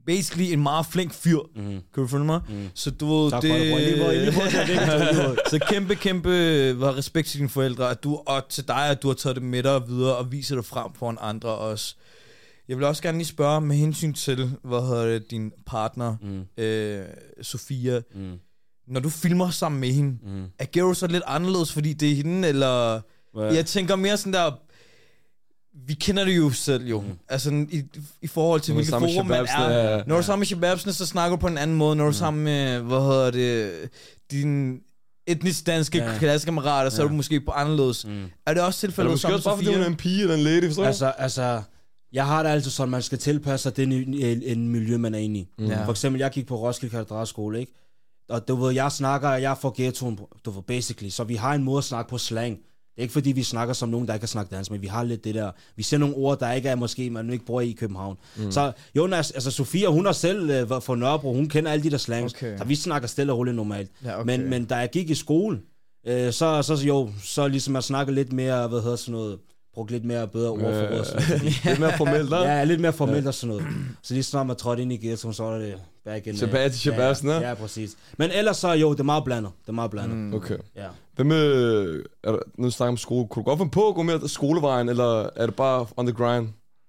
basically 0.05 0.53
en 0.53 0.63
meget 0.63 0.85
flink 0.85 1.13
fyr. 1.13 1.39
Mm. 1.55 1.63
Kan 1.63 1.81
du 1.95 2.07
følge 2.07 2.25
mig? 2.25 2.41
Mm. 2.49 2.69
Så 2.73 2.91
du 2.91 3.23
ved, 3.23 3.31
tak 3.31 3.41
det... 3.41 3.51
så 5.49 5.59
kæmpe, 5.69 5.95
kæmpe 5.95 6.29
var 6.79 6.97
respekt 6.97 7.27
til 7.27 7.39
dine 7.39 7.49
forældre, 7.49 7.89
at 7.89 8.03
du, 8.03 8.21
og 8.25 8.49
til 8.49 8.67
dig, 8.67 8.89
at 8.89 9.03
du 9.03 9.07
har 9.07 9.15
taget 9.15 9.35
det 9.35 9.43
med 9.43 9.63
dig 9.63 9.87
videre, 9.87 10.15
og 10.15 10.31
viser 10.31 10.55
det 10.55 10.65
frem 10.65 10.93
for 10.93 11.09
en 11.09 11.17
andre 11.21 11.49
også. 11.49 11.95
Jeg 12.67 12.77
vil 12.77 12.85
også 12.85 13.03
gerne 13.03 13.17
lige 13.17 13.27
spørge 13.27 13.61
med 13.61 13.75
hensyn 13.75 14.13
til, 14.13 14.51
hvad 14.63 14.81
hedder 14.81 15.05
det, 15.05 15.31
din 15.31 15.51
partner, 15.65 16.15
mm. 16.21 16.63
øh, 16.63 17.05
Sofia. 17.41 18.01
Mm. 18.15 18.33
Når 18.87 18.99
du 18.99 19.09
filmer 19.09 19.49
sammen 19.49 19.81
med 19.81 19.89
hende, 19.89 20.17
mm. 20.23 20.45
agerer 20.59 20.85
du 20.85 20.93
så 20.93 21.07
lidt 21.07 21.23
anderledes, 21.27 21.73
fordi 21.73 21.93
det 21.93 22.11
er 22.11 22.15
hende, 22.15 22.47
eller... 22.47 23.01
Yeah. 23.37 23.55
Jeg 23.55 23.65
tænker 23.65 23.95
mere 23.95 24.17
sådan 24.17 24.33
der 24.33 24.51
vi 25.87 25.93
kender 25.93 26.25
det 26.25 26.37
jo 26.37 26.51
selv 26.51 26.87
jo. 26.87 27.01
Mm. 27.01 27.07
Altså 27.29 27.65
i, 27.69 27.83
i 28.21 28.27
forhold 28.27 28.61
til, 28.61 28.73
hvilket 28.73 28.91
forum 28.91 29.25
man 29.25 29.47
er. 29.49 29.71
Ja. 29.71 29.97
Når 29.97 30.15
du 30.15 30.15
er 30.15 30.21
sammen 30.21 30.39
med 30.39 30.45
shababsene, 30.45 30.93
så 30.93 31.05
snakker 31.05 31.37
du 31.37 31.39
på 31.39 31.47
en 31.47 31.57
anden 31.57 31.77
måde. 31.77 31.95
Når 31.95 32.03
du 32.03 32.07
er 32.07 32.11
mm. 32.11 32.17
sammen 32.17 32.43
med, 32.43 32.79
hvad 32.79 32.99
hedder 32.99 33.31
det, 33.31 33.89
din 34.31 34.79
etnisk 35.27 35.65
danske 35.67 35.97
ja. 35.97 36.17
klassekammerater, 36.17 36.89
så 36.89 37.01
ja. 37.01 37.05
er 37.05 37.09
du 37.09 37.15
måske 37.15 37.41
på 37.41 37.51
anderledes. 37.51 38.05
Mm. 38.05 38.23
Er 38.45 38.53
det 38.53 38.63
også 38.63 38.79
tilfældet 38.79 39.19
sammen 39.19 39.35
med 39.35 39.41
Sofia? 39.41 39.51
Bare 39.51 39.63
fordi 39.63 39.75
hun 39.75 39.83
er 39.83 39.87
en 39.87 39.95
pige 39.95 40.21
eller 40.21 40.35
en 40.35 40.41
lady, 40.41 40.65
forstår 40.65 40.85
Altså, 40.85 41.13
altså, 41.17 41.61
jeg 42.15 42.25
har 42.25 42.43
det 42.43 42.49
altid 42.49 42.71
sådan, 42.71 42.89
man 42.89 43.01
skal 43.01 43.17
tilpasse 43.17 43.63
sig 43.63 43.77
den 43.77 43.91
en, 43.91 44.43
en 44.43 44.69
miljø, 44.69 44.97
man 44.97 45.13
er 45.13 45.19
inde 45.19 45.39
i. 45.39 45.47
Mm. 45.59 45.69
For 45.85 45.91
eksempel, 45.91 46.19
jeg 46.19 46.31
gik 46.31 46.47
på 46.47 46.55
Roskilde 46.55 46.91
Katedralskole, 46.91 47.59
ikke? 47.59 47.71
Og 48.29 48.47
du 48.47 48.55
ved, 48.55 48.73
jeg 48.73 48.91
snakker, 48.91 49.29
jeg 49.29 49.51
er 49.51 49.55
fra 49.55 49.71
ghettoen, 49.75 50.19
du 50.45 50.51
ved, 50.51 50.63
basically. 50.63 51.09
Så 51.09 51.23
vi 51.23 51.35
har 51.35 51.53
en 51.53 51.63
måde 51.63 51.77
at 51.77 51.83
snakke 51.83 52.09
på 52.09 52.17
slang. 52.17 52.57
Det 52.57 53.01
er 53.01 53.01
ikke 53.01 53.13
fordi, 53.13 53.31
vi 53.31 53.43
snakker 53.43 53.73
som 53.73 53.89
nogen, 53.89 54.07
der 54.07 54.13
ikke 54.13 54.21
kan 54.21 54.27
snakke 54.27 54.55
dansk, 54.55 54.71
men 54.71 54.81
vi 54.81 54.87
har 54.87 55.03
lidt 55.03 55.23
det 55.23 55.35
der... 55.35 55.51
Vi 55.75 55.83
ser 55.83 55.97
nogle 55.97 56.15
ord, 56.15 56.39
der 56.39 56.51
ikke 56.51 56.69
er 56.69 56.75
måske, 56.75 57.09
man 57.09 57.29
ikke 57.29 57.45
bruger 57.45 57.61
i 57.61 57.71
København. 57.71 58.17
Mm. 58.37 58.51
Så 58.51 58.71
Jonas, 58.95 59.31
altså 59.31 59.51
Sofia, 59.51 59.87
hun 59.87 60.05
er 60.05 60.11
selv 60.11 60.63
uh, 60.63 60.83
fra 60.83 60.95
Nørrebro, 60.95 61.33
hun 61.33 61.49
kender 61.49 61.71
alle 61.71 61.83
de 61.83 61.89
der 61.89 61.97
slangs. 61.97 62.33
Okay. 62.33 62.57
Så 62.57 62.63
vi 62.63 62.75
snakker 62.75 63.07
stille 63.07 63.33
og 63.33 63.37
roligt 63.37 63.55
normalt. 63.55 63.91
Ja, 64.03 64.19
okay. 64.19 64.37
men, 64.37 64.49
men 64.49 64.65
da 64.65 64.75
jeg 64.75 64.89
gik 64.89 65.09
i 65.09 65.15
skole, 65.15 65.61
uh, 66.09 66.31
så, 66.31 66.61
så 66.61 66.81
jo, 66.87 67.09
så 67.23 67.47
ligesom 67.47 67.75
jeg 67.75 67.83
snakker 67.83 68.13
lidt 68.13 68.33
mere, 68.33 68.67
hvad 68.67 68.81
hedder 68.81 68.95
sådan 68.95 69.11
noget 69.11 69.39
brugt 69.75 69.91
lidt 69.91 70.05
mere 70.05 70.27
bedre 70.27 70.49
ord 70.49 70.59
for. 70.59 71.33
Øh, 71.35 71.41
lidt 71.65 71.79
mere 71.79 71.97
formelt? 71.97 72.31
Ja, 72.31 72.63
lidt 72.63 72.81
mere 72.81 72.93
formelt 72.93 73.23
ja. 73.23 73.27
og 73.27 73.33
sådan 73.33 73.55
noget. 73.55 73.67
Så 74.01 74.13
lige 74.13 74.23
snart 74.23 74.47
man 74.47 74.55
trådte 74.55 74.81
ind 74.81 74.93
i 74.93 74.97
ghettoen, 74.97 75.33
så 75.33 75.43
var 75.43 75.57
det 75.57 75.75
back 76.05 76.27
in. 76.27 76.35
Tilbage 76.35 76.69
til 76.69 76.79
Shabazz, 76.79 77.23
ja, 77.23 77.31
ja, 77.31 77.47
ja, 77.47 77.53
præcis. 77.53 77.95
Men 78.17 78.31
ellers 78.31 78.57
så, 78.57 78.71
jo, 78.71 78.91
det 78.91 78.99
er 78.99 79.03
meget 79.03 79.23
blandet. 79.23 79.51
Det 79.61 79.69
er 79.69 79.73
meget 79.73 79.91
blandet. 79.91 80.17
Mm. 80.17 80.33
Okay. 80.33 80.57
Ja. 80.75 80.87
Hvem 81.15 81.27
med, 81.27 82.03
er 82.23 82.31
der, 82.31 82.39
nu 82.57 82.69
snakker 82.69 82.91
om 82.91 82.97
skole, 82.97 83.27
kunne 83.27 83.43
du 83.43 83.49
godt 83.49 83.59
finde 83.59 83.71
på 83.71 83.87
at 83.87 83.95
gå 83.95 84.03
mere 84.03 84.29
skolevejen, 84.29 84.89
eller 84.89 85.29
er 85.35 85.45
det 85.45 85.55
bare 85.55 85.85
on 85.97 86.05
the 86.05 86.15
grind? 86.15 86.47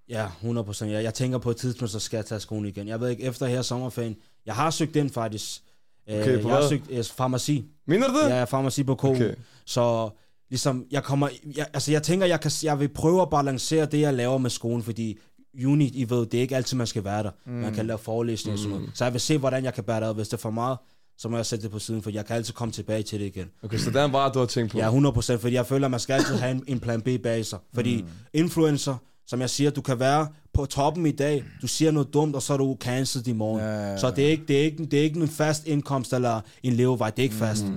Ja, 0.09 0.27
100%. 0.43 0.85
Ja. 0.85 1.03
Jeg 1.03 1.15
tænker 1.15 1.39
på 1.39 1.51
et 1.51 1.57
tidspunkt, 1.57 1.93
så 1.93 2.01
skal 2.01 2.17
jeg 2.17 2.27
tage 2.27 2.41
skolen 2.41 2.67
igen. 2.67 2.89
Jeg 2.89 3.01
ved 3.01 3.09
ikke, 3.09 3.23
efter 3.23 3.47
her 3.47 3.63
sommerferien, 3.63 4.17
jeg 4.47 4.55
har 4.55 4.71
søgt 4.71 4.97
ind 4.97 5.11
faktisk. 5.11 5.63
Okay, 6.09 6.39
øh, 6.39 6.45
jeg 6.45 6.55
har 6.55 6.69
søgt 6.69 6.91
uh, 6.91 7.05
farmaci. 7.17 7.65
Mener 7.87 8.09
du 8.09 8.15
det? 8.15 8.31
Ja, 8.31 8.45
farmaci 8.45 8.83
på 8.83 8.95
KU. 8.95 9.09
Okay. 9.09 9.35
Så 9.65 10.11
ligesom, 10.51 10.85
jeg 10.91 11.03
kommer, 11.05 11.29
jeg, 11.57 11.67
altså 11.73 11.93
jeg 11.93 12.03
tænker, 12.03 12.27
jeg, 12.27 12.41
kan, 12.41 12.51
jeg 12.63 12.81
vil 12.81 12.89
prøve 12.89 13.23
at 13.23 13.31
balancere 13.31 13.87
det, 13.87 14.01
jeg 14.01 14.15
laver 14.15 14.39
med 14.39 14.51
skolen, 14.51 14.83
fordi 14.83 15.19
uni, 15.67 15.91
I 15.95 16.11
ved, 16.11 16.27
det 16.27 16.39
er 16.39 16.43
ikke 16.43 16.57
altid, 16.57 16.77
man 16.77 16.87
skal 16.87 17.05
være 17.05 17.23
der. 17.23 17.31
Mm. 17.47 17.53
Man 17.53 17.75
kan 17.75 17.87
lave 17.87 17.99
forelæsning 17.99 18.53
mm. 18.53 18.55
og 18.55 18.59
sådan 18.59 18.71
noget. 18.71 18.89
Mm. 18.89 18.95
Så 18.95 19.05
jeg 19.05 19.13
vil 19.13 19.21
se, 19.21 19.39
hvordan 19.39 19.65
jeg 19.65 19.75
kan 19.75 19.85
bære 19.85 20.01
det 20.01 20.07
ad. 20.07 20.15
Hvis 20.15 20.29
det 20.29 20.37
er 20.37 20.41
for 20.41 20.51
meget, 20.51 20.79
så 21.19 21.29
må 21.29 21.37
jeg 21.37 21.47
sætte 21.47 21.63
det 21.63 21.71
på 21.71 21.79
siden, 21.79 22.03
for 22.03 22.11
jeg 22.11 22.27
kan 22.27 22.37
altid 22.37 22.55
komme 22.55 22.73
tilbage 22.73 23.03
til 23.03 23.21
det 23.21 23.27
igen. 23.27 23.47
Okay, 23.63 23.79
så 23.79 23.91
der 23.91 24.03
er 24.03 24.09
bare, 24.09 24.33
du 24.33 24.39
har 24.39 24.47
tænkt 24.47 24.73
på? 24.73 24.79
Ja, 24.79 24.91
100%, 24.91 25.37
fordi 25.37 25.55
jeg 25.55 25.67
føler, 25.67 25.85
at 25.85 25.91
man 25.91 26.01
skal 26.01 26.15
altid 26.15 26.35
have 26.35 26.51
en, 26.51 26.65
en 26.67 26.81
plan 26.81 27.03
B 27.03 27.09
bag 27.23 27.47
sig. 27.47 27.59
Fordi 27.75 28.03
mm. 28.03 28.09
influencer, 28.35 28.97
som 29.27 29.41
jeg 29.41 29.51
siger, 29.51 29.71
du 29.71 29.81
kan 29.81 30.01
være 30.01 30.29
på 30.55 30.67
toppen 30.67 31.07
i 31.07 31.11
dag, 31.11 31.45
du 31.63 31.67
siger 31.67 31.91
noget 31.91 32.15
dumt, 32.15 32.35
og 32.35 32.43
så 32.43 32.53
er 32.53 32.57
du 32.57 32.77
cancelled 32.81 33.29
i 33.29 33.33
morgen. 33.33 33.61
Ja, 33.61 33.67
ja, 33.67 33.91
ja. 33.91 33.97
Så 33.97 34.11
det 34.11 34.27
er, 34.27 34.31
ikke, 34.31 34.45
det, 34.49 34.61
er 34.61 34.65
ikke, 34.65 34.85
det 34.85 34.99
er 34.99 35.03
ikke 35.03 35.21
en 35.21 35.29
fast 35.29 35.67
indkomst 35.67 36.13
eller 36.13 36.41
en 36.63 36.73
levevej, 36.73 37.11
det 37.11 37.19
er 37.19 37.23
ikke 37.23 37.35
fast. 37.35 37.67
Mm. 37.67 37.75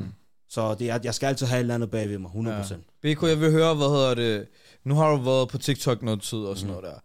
Så 0.49 0.75
det 0.75 0.89
er, 0.89 0.99
jeg 1.03 1.15
skal 1.15 1.27
altid 1.27 1.47
have 1.47 1.57
et 1.57 1.59
eller 1.59 1.75
andet 1.75 1.91
bag 1.91 2.09
ved 2.09 2.17
mig, 2.17 2.31
100%. 2.31 2.73
Ja. 2.73 3.13
BK, 3.13 3.23
jeg 3.23 3.41
vil 3.41 3.51
høre, 3.51 3.75
hvad 3.75 3.87
hedder 3.87 4.15
det, 4.15 4.47
nu 4.85 4.95
har 4.95 5.09
du 5.09 5.17
været 5.17 5.49
på 5.49 5.57
TikTok 5.57 6.01
noget 6.01 6.21
tid 6.21 6.37
og 6.37 6.57
sådan 6.57 6.75
mm. 6.75 6.81
noget 6.81 6.93
der. 6.93 6.99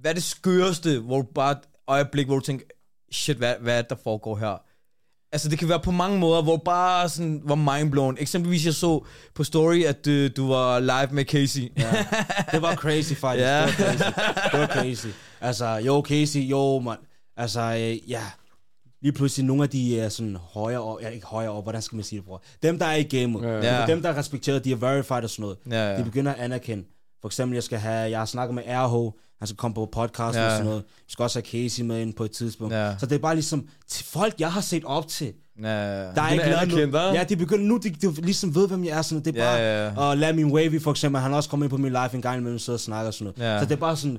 Hvad 0.00 0.10
er 0.10 0.14
det 0.14 0.22
skøreste, 0.22 0.98
hvor 0.98 1.16
du 1.22 1.28
bare 1.34 1.52
et 1.52 1.58
øjeblik, 1.86 2.26
hvor 2.26 2.34
du 2.34 2.40
tænker, 2.44 2.64
shit, 3.12 3.36
hvad, 3.36 3.54
hvad 3.60 3.78
er 3.78 3.82
det, 3.82 3.90
der 3.90 3.96
foregår 4.04 4.36
her? 4.36 4.62
Altså, 5.32 5.48
det 5.48 5.58
kan 5.58 5.68
være 5.68 5.80
på 5.80 5.90
mange 5.90 6.18
måder, 6.18 6.42
hvor 6.42 6.56
bare 6.56 7.08
sådan 7.08 7.42
var 7.44 7.54
mindblown. 7.54 8.16
Eksempelvis, 8.20 8.66
jeg 8.66 8.74
så 8.74 9.04
på 9.34 9.44
story, 9.44 9.84
at 9.84 10.04
du, 10.04 10.28
du 10.28 10.48
var 10.48 10.80
live 10.80 11.14
med 11.14 11.24
Casey. 11.24 11.72
Ja, 11.76 12.06
det 12.52 12.62
var 12.62 12.74
crazy, 12.74 13.12
faktisk. 13.12 13.46
Ja. 13.46 13.66
Det 13.66 13.78
var 13.78 13.96
crazy. 13.96 14.04
Det 14.52 14.60
var 14.60 14.66
crazy. 14.66 15.06
Altså, 15.40 15.66
jo, 15.66 16.04
Casey, 16.08 16.40
jo, 16.40 16.78
man. 16.78 16.96
Altså, 17.36 17.60
øh, 17.60 18.10
ja, 18.10 18.24
lige 19.02 19.12
pludselig 19.12 19.46
nogle 19.46 19.62
af 19.62 19.68
de 19.68 20.00
er 20.00 20.08
sådan 20.08 20.36
højere 20.36 20.80
op, 20.80 21.02
ja, 21.02 21.08
ikke 21.08 21.26
højere 21.26 21.50
op, 21.50 21.64
hvordan 21.64 21.82
skal 21.82 21.96
man 21.96 22.04
sige 22.04 22.18
det, 22.18 22.26
bror? 22.26 22.42
Dem, 22.62 22.78
der 22.78 22.86
er 22.86 22.96
i 22.96 23.02
gamet, 23.02 23.42
ja. 23.42 23.86
dem, 23.86 24.02
der 24.02 24.08
er 24.08 24.16
respekteret, 24.16 24.64
de 24.64 24.72
er 24.72 24.76
verified 24.76 25.22
og 25.22 25.30
sådan 25.30 25.42
noget, 25.42 25.58
ja, 25.70 25.90
ja. 25.90 25.98
de 25.98 26.04
begynder 26.04 26.32
at 26.32 26.40
anerkende. 26.40 26.84
For 27.20 27.28
eksempel, 27.28 27.54
jeg 27.54 27.62
skal 27.62 27.78
have, 27.78 28.10
jeg 28.10 28.18
har 28.18 28.26
snakket 28.26 28.54
med 28.54 28.62
RH, 28.66 29.12
han 29.38 29.46
skal 29.46 29.56
komme 29.56 29.74
på 29.74 29.88
podcast 29.92 30.38
ja. 30.38 30.44
og 30.44 30.50
sådan 30.50 30.64
noget. 30.64 30.82
Vi 31.06 31.12
skal 31.12 31.22
også 31.22 31.38
have 31.38 31.68
Casey 31.68 31.82
med 31.82 32.00
ind 32.00 32.14
på 32.14 32.24
et 32.24 32.30
tidspunkt. 32.30 32.74
Ja. 32.74 32.94
Så 32.98 33.06
det 33.06 33.14
er 33.14 33.18
bare 33.18 33.34
ligesom, 33.34 33.68
til 33.88 34.04
folk, 34.04 34.34
jeg 34.38 34.52
har 34.52 34.60
set 34.60 34.84
op 34.84 35.08
til. 35.08 35.32
Ja, 35.62 35.66
der 35.66 36.22
er 36.22 36.30
ikke 36.30 36.44
lavet 36.44 36.92
noget. 36.92 37.14
Ja, 37.14 37.24
de 37.24 37.36
begynder 37.36 37.64
nu, 37.64 37.76
de, 37.76 37.90
de, 37.90 38.12
ligesom 38.12 38.54
ved, 38.54 38.68
hvem 38.68 38.84
jeg 38.84 38.98
er. 38.98 39.02
Sådan, 39.02 39.24
det 39.24 39.36
er 39.36 39.42
bare, 39.44 39.56
ja, 39.56 39.86
ja. 39.86 39.96
og 39.96 40.16
lad 40.16 40.32
min 40.32 40.52
Wavy 40.52 40.82
for 40.82 40.90
eksempel, 40.90 41.20
han 41.20 41.30
har 41.30 41.36
også 41.36 41.50
kommet 41.50 41.66
ind 41.66 41.70
på 41.70 41.76
min 41.76 41.92
live 41.92 42.14
en 42.14 42.22
gang 42.22 42.38
imellem, 42.38 42.58
sidder 42.58 42.76
og 42.76 42.80
snakker 42.80 43.06
og 43.06 43.14
sådan 43.14 43.32
noget. 43.38 43.52
Ja. 43.52 43.58
Så 43.58 43.64
det 43.64 43.72
er 43.72 43.76
bare 43.76 43.96
sådan, 43.96 44.18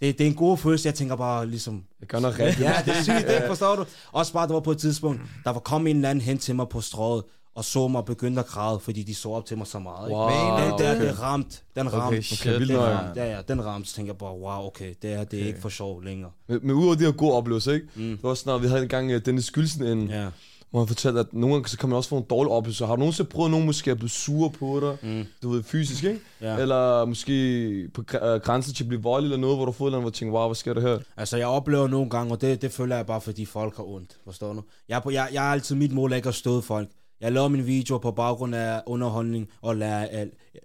det, 0.00 0.18
det 0.18 0.24
er 0.24 0.28
en 0.28 0.36
god 0.36 0.58
følelse, 0.58 0.86
jeg 0.86 0.94
tænker 0.94 1.16
bare 1.16 1.46
ligesom... 1.46 1.84
Det 2.00 2.08
gør 2.08 2.18
noget 2.20 2.38
rigtigt. 2.38 2.60
Ja, 2.68 2.74
det 2.84 2.96
er 2.96 3.02
sygt, 3.02 3.26
det, 3.28 3.42
forstår 3.46 3.76
du? 3.76 3.84
Også 4.12 4.32
bare, 4.32 4.46
der 4.46 4.52
var 4.52 4.60
på 4.60 4.70
et 4.70 4.78
tidspunkt, 4.78 5.20
der 5.44 5.50
var 5.50 5.60
kommet 5.60 5.90
en 5.90 5.96
eller 5.96 6.10
anden 6.10 6.24
hen 6.24 6.38
til 6.38 6.56
mig 6.56 6.68
på 6.68 6.80
strået, 6.80 7.22
og 7.54 7.64
så 7.64 7.88
mig 7.88 8.04
begynde 8.04 8.38
at 8.40 8.46
græde, 8.46 8.80
fordi 8.80 9.02
de 9.02 9.14
så 9.14 9.28
op 9.28 9.46
til 9.46 9.58
mig 9.58 9.66
så 9.66 9.78
meget. 9.78 10.10
Wow. 10.10 10.28
Den 10.28 10.78
der, 10.78 10.94
okay. 10.94 11.06
det 11.06 11.22
ramt. 11.22 11.62
Den 11.76 11.92
ramt. 11.92 12.04
Okay, 12.04 12.22
shit. 12.22 12.54
Okay, 12.54 12.60
den. 12.60 12.70
Ja, 13.16 13.34
ja, 13.34 13.40
den 13.48 13.64
ramt. 13.64 13.88
Så 13.88 13.94
tænker 13.94 14.12
jeg 14.12 14.18
bare, 14.18 14.38
wow, 14.38 14.66
okay, 14.66 14.94
det 15.02 15.12
er, 15.12 15.24
det 15.24 15.38
er 15.38 15.42
okay. 15.42 15.46
ikke 15.46 15.60
for 15.60 15.68
sjov 15.68 16.02
længere. 16.02 16.30
Men, 16.48 16.58
men 16.62 16.70
udover 16.70 16.94
de 16.94 17.04
her 17.04 17.12
gode 17.12 17.32
oplevelser, 17.32 17.72
ikke? 17.72 17.86
Mm. 17.94 18.02
Det 18.02 18.22
var 18.22 18.34
sådan, 18.34 18.62
vi 18.62 18.68
havde 18.68 18.82
en 18.82 18.88
gang 18.88 19.14
uh, 19.14 19.20
Dennis 19.26 19.44
Skylsen 19.44 19.86
ind, 19.86 20.10
ja. 20.10 20.26
Hvor 20.70 20.80
han 20.80 20.88
fortalte, 20.88 21.20
at 21.20 21.32
nogle 21.32 21.54
gange 21.54 21.68
så 21.68 21.78
kan 21.78 21.88
man 21.88 21.96
også 21.96 22.08
få 22.08 22.16
en 22.16 22.24
dårlig 22.30 22.52
oplevelse. 22.52 22.86
Har 22.86 22.96
du 22.96 23.00
nogensinde 23.00 23.30
prøvet, 23.30 23.46
at 23.46 23.50
nogen 23.50 23.66
måske 23.66 23.90
er 23.90 23.94
blevet 23.94 24.10
sure 24.10 24.50
på 24.50 24.80
dig? 24.80 25.10
Mm. 25.10 25.24
Du 25.42 25.50
ved, 25.50 25.62
fysisk, 25.62 26.04
ikke? 26.04 26.20
Ja. 26.40 26.56
Eller 26.56 27.04
måske 27.04 27.88
på 27.94 28.00
uh, 28.00 28.18
grænsen 28.18 28.74
til 28.74 28.84
at 28.84 28.88
blive 28.88 29.02
voldelig 29.02 29.32
eller 29.32 29.40
noget, 29.40 29.56
hvor 29.56 29.64
du 29.64 29.72
får 29.72 29.84
noget, 29.84 30.02
hvor 30.02 30.10
du 30.10 30.16
tænker, 30.16 30.38
wow, 30.38 30.48
hvad 30.48 30.54
sker 30.54 30.74
der 30.74 30.80
her? 30.80 30.98
Altså, 31.16 31.36
jeg 31.36 31.46
oplever 31.46 31.88
nogle 31.88 32.10
gange, 32.10 32.32
og 32.32 32.40
det, 32.40 32.62
det 32.62 32.72
føler 32.72 32.96
jeg 32.96 33.06
bare, 33.06 33.20
fordi 33.20 33.44
folk 33.44 33.76
har 33.76 33.84
ondt. 33.84 34.18
Forstår 34.24 34.52
du? 34.52 34.62
Jeg, 34.88 35.02
jeg, 35.10 35.28
jeg 35.32 35.48
er 35.48 35.52
altid 35.52 35.74
mit 35.74 35.92
mål 35.92 36.12
ikke 36.12 36.28
at 36.28 36.34
støde 36.34 36.62
folk. 36.62 36.88
Jeg 37.20 37.32
laver 37.32 37.48
min 37.48 37.66
video 37.66 37.98
på 37.98 38.10
baggrund 38.10 38.54
af 38.54 38.82
underholdning 38.86 39.48
og 39.62 39.76
lære, 39.76 40.08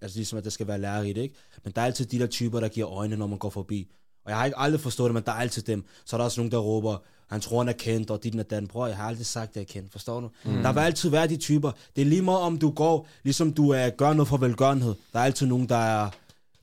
altså 0.01 0.17
ligesom 0.17 0.37
at 0.37 0.43
det 0.43 0.53
skal 0.53 0.67
være 0.67 0.79
lærerigt, 0.79 1.17
ikke? 1.17 1.35
Men 1.63 1.73
der 1.75 1.81
er 1.81 1.85
altid 1.85 2.05
de 2.05 2.19
der 2.19 2.27
typer, 2.27 2.59
der 2.59 2.67
giver 2.67 2.89
øjne, 2.89 3.15
når 3.15 3.27
man 3.27 3.37
går 3.37 3.49
forbi. 3.49 3.87
Og 4.25 4.31
jeg 4.31 4.37
har 4.37 4.45
ikke 4.45 4.59
aldrig 4.59 4.81
forstået 4.81 5.09
det, 5.09 5.13
men 5.13 5.23
der 5.25 5.31
er 5.31 5.35
altid 5.35 5.61
dem. 5.61 5.85
Så 6.05 6.15
er 6.15 6.17
der 6.17 6.25
også 6.25 6.39
nogen, 6.39 6.51
der 6.51 6.57
råber, 6.57 6.97
han 7.31 7.41
tror, 7.41 7.57
han 7.57 7.69
er 7.69 7.73
kendt, 7.73 8.11
og 8.11 8.23
dit 8.23 8.39
og 8.39 8.49
dan. 8.49 8.67
Bror, 8.67 8.87
jeg 8.87 8.97
har 8.97 9.07
aldrig 9.07 9.25
sagt, 9.25 9.49
at 9.49 9.55
jeg 9.55 9.61
er 9.61 9.65
kendt, 9.65 9.91
forstår 9.91 10.19
du? 10.19 10.29
Mm. 10.45 10.63
Der 10.63 10.73
vil 10.73 10.79
altid 10.79 11.09
være 11.09 11.27
de 11.27 11.37
typer. 11.37 11.71
Det 11.95 12.01
er 12.01 12.05
lige 12.05 12.21
meget, 12.21 12.39
om 12.39 12.57
du 12.57 12.71
går, 12.71 13.07
ligesom 13.23 13.53
du 13.53 13.69
er, 13.69 13.89
gør 13.89 14.13
noget 14.13 14.27
for 14.27 14.37
velgørenhed. 14.37 14.95
Der 15.13 15.19
er 15.19 15.23
altid 15.23 15.47
nogen, 15.47 15.69
der 15.69 15.75
er... 15.75 16.09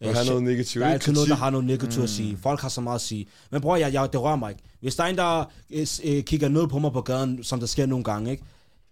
Der 0.02 0.12
har 0.12 0.24
noget 0.24 0.42
negativt. 0.42 0.82
Der 0.82 0.88
er 0.88 0.92
altid 0.92 1.12
noget, 1.12 1.28
der 1.28 1.34
har 1.34 1.50
noget 1.50 1.66
negativt 1.66 1.96
mm. 1.96 2.02
at 2.02 2.10
sige. 2.10 2.38
Folk 2.42 2.60
har 2.60 2.68
så 2.68 2.80
meget 2.80 2.94
at 2.94 3.00
sige. 3.00 3.26
Men 3.50 3.60
bror, 3.60 3.76
jeg, 3.76 3.92
jeg, 3.92 4.12
det 4.12 4.20
rører 4.20 4.36
mig 4.36 4.50
ikke. 4.50 4.62
Hvis 4.80 4.96
der 4.96 5.04
er 5.04 5.08
en, 5.08 5.16
der 5.16 5.44
øh, 6.04 6.22
kigger 6.22 6.48
ned 6.48 6.68
på 6.68 6.78
mig 6.78 6.92
på 6.92 7.00
gaden, 7.00 7.44
som 7.44 7.60
der 7.60 7.66
sker 7.66 7.86
nogle 7.86 8.04
gange, 8.04 8.30
ikke? 8.30 8.44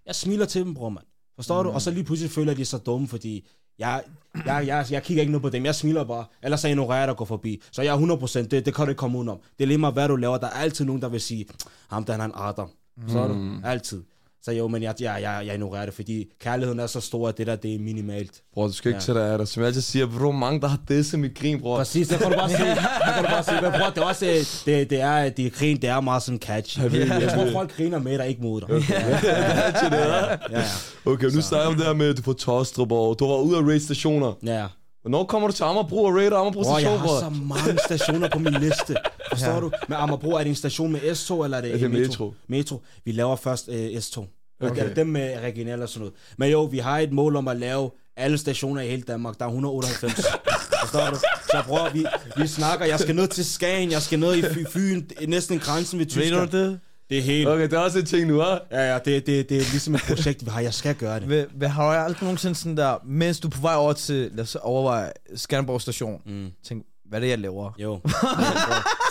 Jeg 0.07 0.15
smiler 0.15 0.47
til 0.47 0.65
dem, 0.65 0.75
bror, 0.75 0.89
mand. 0.89 1.05
Forstår 1.37 1.63
mm. 1.63 1.69
du? 1.69 1.75
Og 1.75 1.83
så 1.83 1.91
lige 1.91 2.05
pludselig 2.05 2.31
føler 2.31 2.55
de 2.55 2.65
så 2.65 2.79
dumme, 2.79 3.09
fordi 3.09 3.47
jeg, 3.79 4.03
jeg, 4.47 4.67
jeg, 4.67 4.87
jeg 4.91 5.03
kigger 5.03 5.21
ikke 5.21 5.33
noget 5.33 5.43
på 5.43 5.49
dem. 5.49 5.65
Jeg 5.65 5.75
smiler 5.75 6.05
bare. 6.05 6.25
Ellers 6.43 6.61
så 6.61 6.69
ignorerer 6.69 6.99
jeg 6.99 7.07
dig 7.07 7.13
og 7.13 7.17
går 7.17 7.25
forbi. 7.25 7.63
Så 7.73 7.83
jeg 7.83 7.95
er 7.95 7.99
100%, 7.99 8.39
det, 8.39 8.67
det 8.67 8.75
kan 8.75 8.85
du 8.85 8.89
ikke 8.89 8.99
komme 8.99 9.19
udenom. 9.19 9.39
Det 9.59 9.65
er 9.65 9.69
lige 9.69 9.79
meget, 9.79 9.95
hvad 9.95 10.09
du 10.09 10.17
laver. 10.17 10.39
Der 10.39 10.47
er 10.47 10.51
altid 10.51 10.85
nogen, 10.85 11.03
der 11.03 11.09
vil 11.09 11.21
sige, 11.21 11.47
ham 11.89 12.05
der 12.05 12.13
han 12.13 12.21
er 12.21 12.25
en 12.25 12.33
Adam. 12.35 12.71
Mm. 12.97 13.09
Så 13.09 13.19
er 13.19 13.29
du? 13.29 13.53
Altid. 13.65 14.03
Så 14.43 14.53
jo, 14.53 14.69
men 14.69 14.83
jeg, 14.83 14.95
jeg, 15.01 15.19
jeg, 15.23 15.43
jeg 15.47 15.55
ignorerer 15.55 15.85
det, 15.85 15.95
fordi 15.95 16.25
kærligheden 16.41 16.81
er 16.81 16.87
så 16.87 17.01
stor, 17.01 17.29
at 17.29 17.39
det 17.39 17.47
der, 17.47 17.57
det 17.57 17.75
er 17.75 17.79
minimalt. 17.79 18.43
Bror, 18.55 18.67
du 18.67 18.73
skal 18.73 18.89
ikke 18.89 18.97
ja. 18.97 19.01
sætte 19.01 19.21
af 19.21 19.39
dig. 19.39 19.49
Som 19.49 19.61
jeg 19.61 19.67
altid 19.67 19.81
siger, 19.81 20.07
bro, 20.19 20.33
mange 20.33 20.61
der 20.61 20.69
har 20.69 20.79
det 20.89 21.07
som 21.07 21.25
i 21.25 21.29
grin, 21.29 21.61
bror. 21.61 21.77
Præcis, 21.77 22.09
det 22.09 22.19
kan 22.19 22.31
du 22.31 22.37
bare 22.37 22.51
sige. 22.59 22.69
Det 22.69 22.79
kan 23.15 23.25
du 23.25 23.29
bare 23.31 23.45
sige. 23.45 23.61
Men 23.63 23.73
bror, 23.73 23.91
det 23.91 23.99
er 23.99 24.05
også, 24.05 24.25
det, 24.67 24.91
det 24.91 25.01
er, 25.01 25.29
det 25.29 25.53
grin, 25.53 25.77
det 25.77 25.89
er 25.89 26.01
meget 26.01 26.23
sådan 26.23 26.39
catchy. 26.39 26.79
Jeg, 26.79 26.93
ved, 26.93 27.07
jeg 27.07 27.33
tror, 27.35 27.53
folk 27.53 27.77
griner 27.77 27.99
med 27.99 28.19
dig, 28.19 28.29
ikke 28.29 28.43
mod 28.43 28.61
dig. 28.61 28.71
Okay, 28.71 28.91
ja. 28.91 30.33
ja. 30.59 30.65
Okay, 31.05 31.27
nu 31.27 31.41
snakker 31.43 31.69
om 31.69 31.75
det 31.75 31.85
her 31.85 31.95
med, 31.95 32.09
at 32.09 32.17
du 32.17 32.23
får 32.23 32.33
Tostrup, 32.33 32.93
og 32.93 33.17
du 33.19 33.27
var 33.27 33.37
ude 33.37 33.59
af 33.59 33.63
raid 33.63 33.81
stationer. 33.81 34.33
Ja. 34.43 34.67
Hvornår 35.07 35.25
kommer 35.25 35.49
du 35.49 35.55
til 35.55 35.65
Amagerbro 35.65 36.05
og 36.05 36.15
raider 36.15 36.37
Amagerbro 36.37 36.63
station, 36.63 36.93
Jeg 36.93 37.01
har 37.01 37.21
så 37.21 37.31
mange 37.31 37.79
stationer 37.87 38.29
på 38.29 38.39
min 38.39 38.53
liste. 38.53 38.97
Forstår 39.31 39.53
ja. 39.53 39.61
du? 39.61 39.71
Men 39.89 39.99
Amagerbro, 39.99 40.31
er 40.31 40.39
det 40.39 40.47
en 40.49 40.55
station 40.55 40.93
med 40.93 41.15
S-tog, 41.15 41.45
eller 41.45 41.57
er 41.57 41.63
det, 41.63 41.75
er 41.75 41.79
det 41.79 41.91
metro? 41.91 42.03
metro? 42.05 42.35
Metro. 42.49 42.83
Vi 43.05 43.13
laver 43.13 43.37
først 43.37 43.69
uh, 43.69 44.01
S-tog. 44.01 44.29
Okay. 44.61 44.97
Dem 44.97 45.07
med 45.07 45.39
regional 45.43 45.83
og 45.83 45.89
sådan 45.89 46.01
noget. 46.01 46.15
Men 46.39 46.51
jo, 46.51 46.63
vi 46.63 46.79
har 46.79 46.99
et 46.99 47.13
mål 47.13 47.37
om 47.37 47.49
at 47.49 47.57
lave 47.57 47.91
alle 48.17 48.39
stationer 48.39 48.81
i 48.81 48.89
hele 48.89 49.03
Danmark. 49.03 49.39
Der 49.39 49.45
er 49.45 49.49
198. 49.49 50.15
Forstår 50.83 51.11
du? 51.11 51.17
Så 51.51 51.63
bror, 51.67 51.91
vi, 51.93 52.07
vi 52.37 52.47
snakker. 52.47 52.87
Jeg 52.87 53.01
skal 53.01 53.15
ned 53.15 53.29
til 53.29 53.45
Skagen, 53.45 53.91
jeg 53.91 54.03
skal 54.03 54.19
ned 54.19 54.37
i 54.37 54.65
Fyn, 54.73 55.03
næsten 55.29 55.59
grænsen 55.59 55.99
ved 55.99 56.07
Tyskland. 56.07 56.51
Ved 56.51 56.61
du 56.61 56.71
det? 56.71 56.81
Det 57.11 57.19
er 57.19 57.23
helt... 57.23 57.49
Okay, 57.49 57.63
det 57.63 57.73
er 57.73 57.79
også 57.79 57.99
en 57.99 58.07
ting 58.07 58.27
nu, 58.27 58.43
hva'? 58.43 58.67
Ja, 58.71 58.93
ja, 58.93 58.99
det, 58.99 59.27
det, 59.27 59.49
det 59.49 59.57
er 59.57 59.71
ligesom 59.71 59.95
et 59.95 60.01
projekt, 60.09 60.45
vi 60.45 60.51
har. 60.51 60.61
Jeg 60.61 60.75
skal 60.75 60.95
gøre 60.95 61.21
det. 61.21 61.29
Vil, 61.29 61.47
vil, 61.55 61.69
har 61.69 61.93
jeg 61.93 62.05
aldrig 62.05 62.23
nogensinde 62.23 62.55
sådan 62.55 62.77
der, 62.77 62.99
mens 63.05 63.41
du 63.41 63.49
er 63.49 63.53
på 63.53 63.61
vej 63.61 63.75
over 63.75 63.93
til, 63.93 64.31
lad 64.33 64.45
os 64.45 64.55
overveje, 64.55 65.13
Skanderborg 65.35 65.81
station, 65.81 66.23
mm. 66.27 66.51
tænk, 66.69 66.85
hvad 67.09 67.19
er 67.19 67.21
det, 67.21 67.29
jeg 67.31 67.39
laver? 67.39 67.73
Jo, 67.79 68.01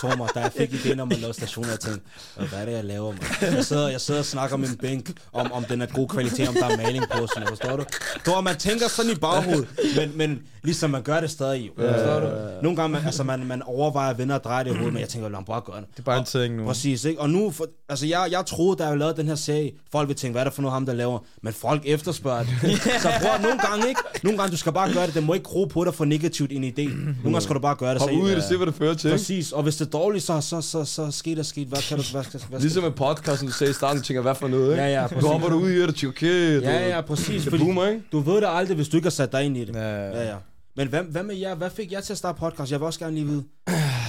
tror 0.01 0.15
mig, 0.15 0.29
da 0.35 0.39
jeg 0.39 0.51
fik 0.57 0.69
idéen 0.73 0.99
om 0.99 1.11
at 1.11 1.17
lave 1.19 1.33
stationer, 1.33 1.69
jeg 1.69 1.79
tænkte, 1.79 2.01
hvad 2.35 2.59
er 2.61 2.65
det, 2.65 2.71
jeg 2.71 2.83
laver, 2.83 3.11
man? 3.11 3.53
Jeg 3.55 3.65
sidder, 3.65 3.89
jeg 3.89 4.01
sidder 4.01 4.19
og 4.19 4.25
snakker 4.25 4.57
med 4.57 4.67
en 4.69 4.77
bænk, 4.77 5.11
om, 5.33 5.51
om 5.51 5.63
den 5.63 5.81
er 5.81 5.85
god 5.85 6.07
kvalitet, 6.07 6.47
om 6.47 6.53
der 6.53 6.65
er 6.65 6.77
maling 6.77 7.05
på, 7.11 7.27
sådan, 7.27 7.47
forstår 7.47 7.75
du? 7.75 7.83
Tror, 8.25 8.41
man 8.41 8.55
tænker 8.57 8.87
sådan 8.87 9.11
i 9.11 9.15
baghovedet, 9.15 9.67
men, 9.95 10.17
men 10.17 10.41
ligesom 10.63 10.89
man 10.89 11.01
gør 11.01 11.19
det 11.19 11.29
stadig, 11.31 11.65
jo, 11.67 11.71
forstår 11.77 12.19
du? 12.19 12.27
Nogle 12.63 12.75
gange, 12.75 12.93
man, 12.93 13.05
altså, 13.05 13.23
man, 13.23 13.45
man 13.45 13.61
overvejer 13.61 14.09
at 14.09 14.17
vinde 14.17 14.35
og 14.35 14.43
dreje 14.43 14.63
det 14.63 14.69
i 14.71 14.73
hovedet, 14.73 14.93
men 14.93 15.01
jeg 15.01 15.09
tænker, 15.09 15.29
lad 15.29 15.39
mig 15.39 15.45
bare 15.45 15.61
gøre 15.61 15.77
det. 15.81 15.85
Det 15.91 15.99
er 15.99 16.03
bare 16.03 16.19
en 16.19 16.25
ting 16.25 16.55
nu. 16.55 16.65
Præcis, 16.65 17.05
ikke? 17.05 17.21
Og 17.21 17.29
nu, 17.29 17.51
for, 17.51 17.65
altså 17.89 18.05
jeg, 18.07 18.27
jeg 18.31 18.45
troede, 18.45 18.77
da 18.83 18.87
jeg 18.87 18.97
lavede 18.97 19.17
den 19.17 19.27
her 19.27 19.35
serie, 19.35 19.71
folk 19.91 20.07
vil 20.07 20.15
tænke, 20.15 20.31
hvad 20.31 20.41
er 20.41 20.43
det 20.43 20.53
for 20.53 20.61
noget, 20.61 20.73
ham 20.73 20.85
der 20.85 20.93
laver? 20.93 21.19
Men 21.41 21.53
folk 21.53 21.81
efterspørger 21.85 22.43
det. 22.43 22.81
Så 23.03 23.11
bror, 23.21 23.41
nogle 23.41 23.59
gange 23.59 23.87
ikke, 23.89 24.01
nogle 24.23 24.37
gange, 24.37 24.51
du 24.51 24.57
skal 24.57 24.71
bare 24.71 24.93
gøre 24.93 25.05
det, 25.07 25.13
det 25.13 25.23
må 25.23 25.33
ikke 25.33 25.43
gro 25.43 25.65
på 25.65 25.83
dig 25.83 25.93
for 25.93 26.05
negativt 26.05 26.51
en 26.51 26.63
idé. 26.63 26.83
Nogle 26.95 27.15
gange 27.23 27.41
skal 27.41 27.55
du 27.55 27.59
bare 27.59 27.75
gøre 27.75 27.84
det. 27.93 28.01
Hop 28.01 28.11
ud 28.11 28.29
i 28.29 28.35
det, 28.35 28.43
se 28.43 28.57
hvad 28.57 28.67
det 28.67 28.75
fører 28.75 28.93
til. 28.93 29.11
Præcis, 29.11 29.51
og 29.51 29.63
hvis 29.63 29.75
det 29.75 29.85
er 29.85 29.89
dårligt, 29.89 30.23
så, 30.23 30.41
så, 30.41 30.61
så, 30.61 30.85
så 30.85 31.11
sker 31.11 31.35
der 31.35 31.43
sket. 31.43 31.67
Hvad 31.67 31.81
kan 31.89 31.97
du, 31.97 32.03
hvad, 32.11 32.23
hvad, 32.31 32.41
hvad 32.49 32.59
ligesom 32.59 32.83
med 32.83 32.91
podcasten, 32.91 33.47
du 33.47 33.53
sagde 33.53 33.71
i 33.71 33.73
starten, 33.73 34.01
tænker, 34.01 34.21
hvad 34.21 34.35
for 34.35 34.47
noget, 34.47 34.71
ikke? 34.71 34.83
Ja, 34.83 35.01
ja, 35.01 35.07
præcis. 35.07 35.23
Du 35.23 35.27
hopper 35.27 35.49
du 35.49 35.55
ud 35.55 35.69
i 35.69 35.81
det, 35.81 35.95
tænker, 35.95 36.17
okay, 36.17 36.61
Ja, 36.61 36.87
ja, 36.87 37.01
præcis. 37.01 37.43
Det 37.43 37.59
boomer, 37.59 37.87
ikke? 37.87 38.01
Du 38.11 38.19
ved 38.19 38.35
det 38.35 38.47
aldrig, 38.49 38.75
hvis 38.75 38.89
du 38.89 38.97
ikke 38.97 39.05
har 39.05 39.11
sat 39.11 39.31
dig 39.31 39.43
ind 39.43 39.57
i 39.57 39.65
det. 39.65 39.75
Ja, 39.75 40.07
ja. 40.07 40.29
ja. 40.29 40.35
Men 40.77 40.87
hvad, 40.87 41.03
hvad 41.03 41.23
med 41.23 41.35
jer? 41.35 41.55
Hvad 41.55 41.69
fik 41.69 41.91
jeg 41.91 42.03
til 42.03 42.13
at 42.13 42.17
starte 42.17 42.39
podcast? 42.39 42.71
Jeg 42.71 42.79
vil 42.79 42.85
også 42.85 42.99
gerne 42.99 43.15
lige 43.15 43.27
vide. 43.27 43.43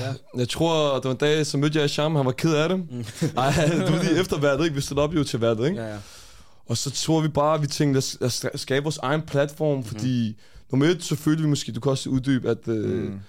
Ja. 0.00 0.12
Jeg 0.36 0.48
tror, 0.48 0.94
det 0.94 1.04
var 1.04 1.10
en 1.10 1.16
dag, 1.16 1.46
så 1.46 1.58
mødte 1.58 1.80
jeg 1.80 1.90
Sham, 1.90 2.16
han 2.16 2.26
var 2.26 2.32
ked 2.32 2.54
af 2.54 2.68
det. 2.68 2.78
Mm. 2.78 3.04
Ej, 3.36 3.52
du 3.86 3.92
ved 3.92 4.04
lige 4.04 4.20
efter 4.20 4.38
værtet, 4.40 4.64
ikke? 4.64 4.76
Vi 4.76 4.80
stod 4.80 4.98
op 4.98 5.14
jo 5.14 5.24
til 5.24 5.40
værtet, 5.40 5.66
ikke? 5.66 5.80
Ja, 5.80 5.88
ja. 5.88 5.98
Og 6.66 6.76
så 6.76 6.90
tror 6.90 7.20
vi 7.20 7.28
bare, 7.28 7.54
at 7.54 7.62
vi 7.62 7.66
tænkte 7.66 8.02
at 8.20 8.60
skabe 8.60 8.84
vores 8.84 8.98
egen 8.98 9.22
platform, 9.22 9.84
fordi 9.84 10.28
mm. 10.28 10.36
nummer 10.70 10.86
et, 10.86 11.42
vi 11.42 11.46
måske, 11.46 11.72
du 11.72 11.80
kan 11.80 11.90
også 11.90 12.10
uddybe, 12.10 12.50
at 12.50 12.68
øh, 12.68 13.02
mm. 13.02 13.20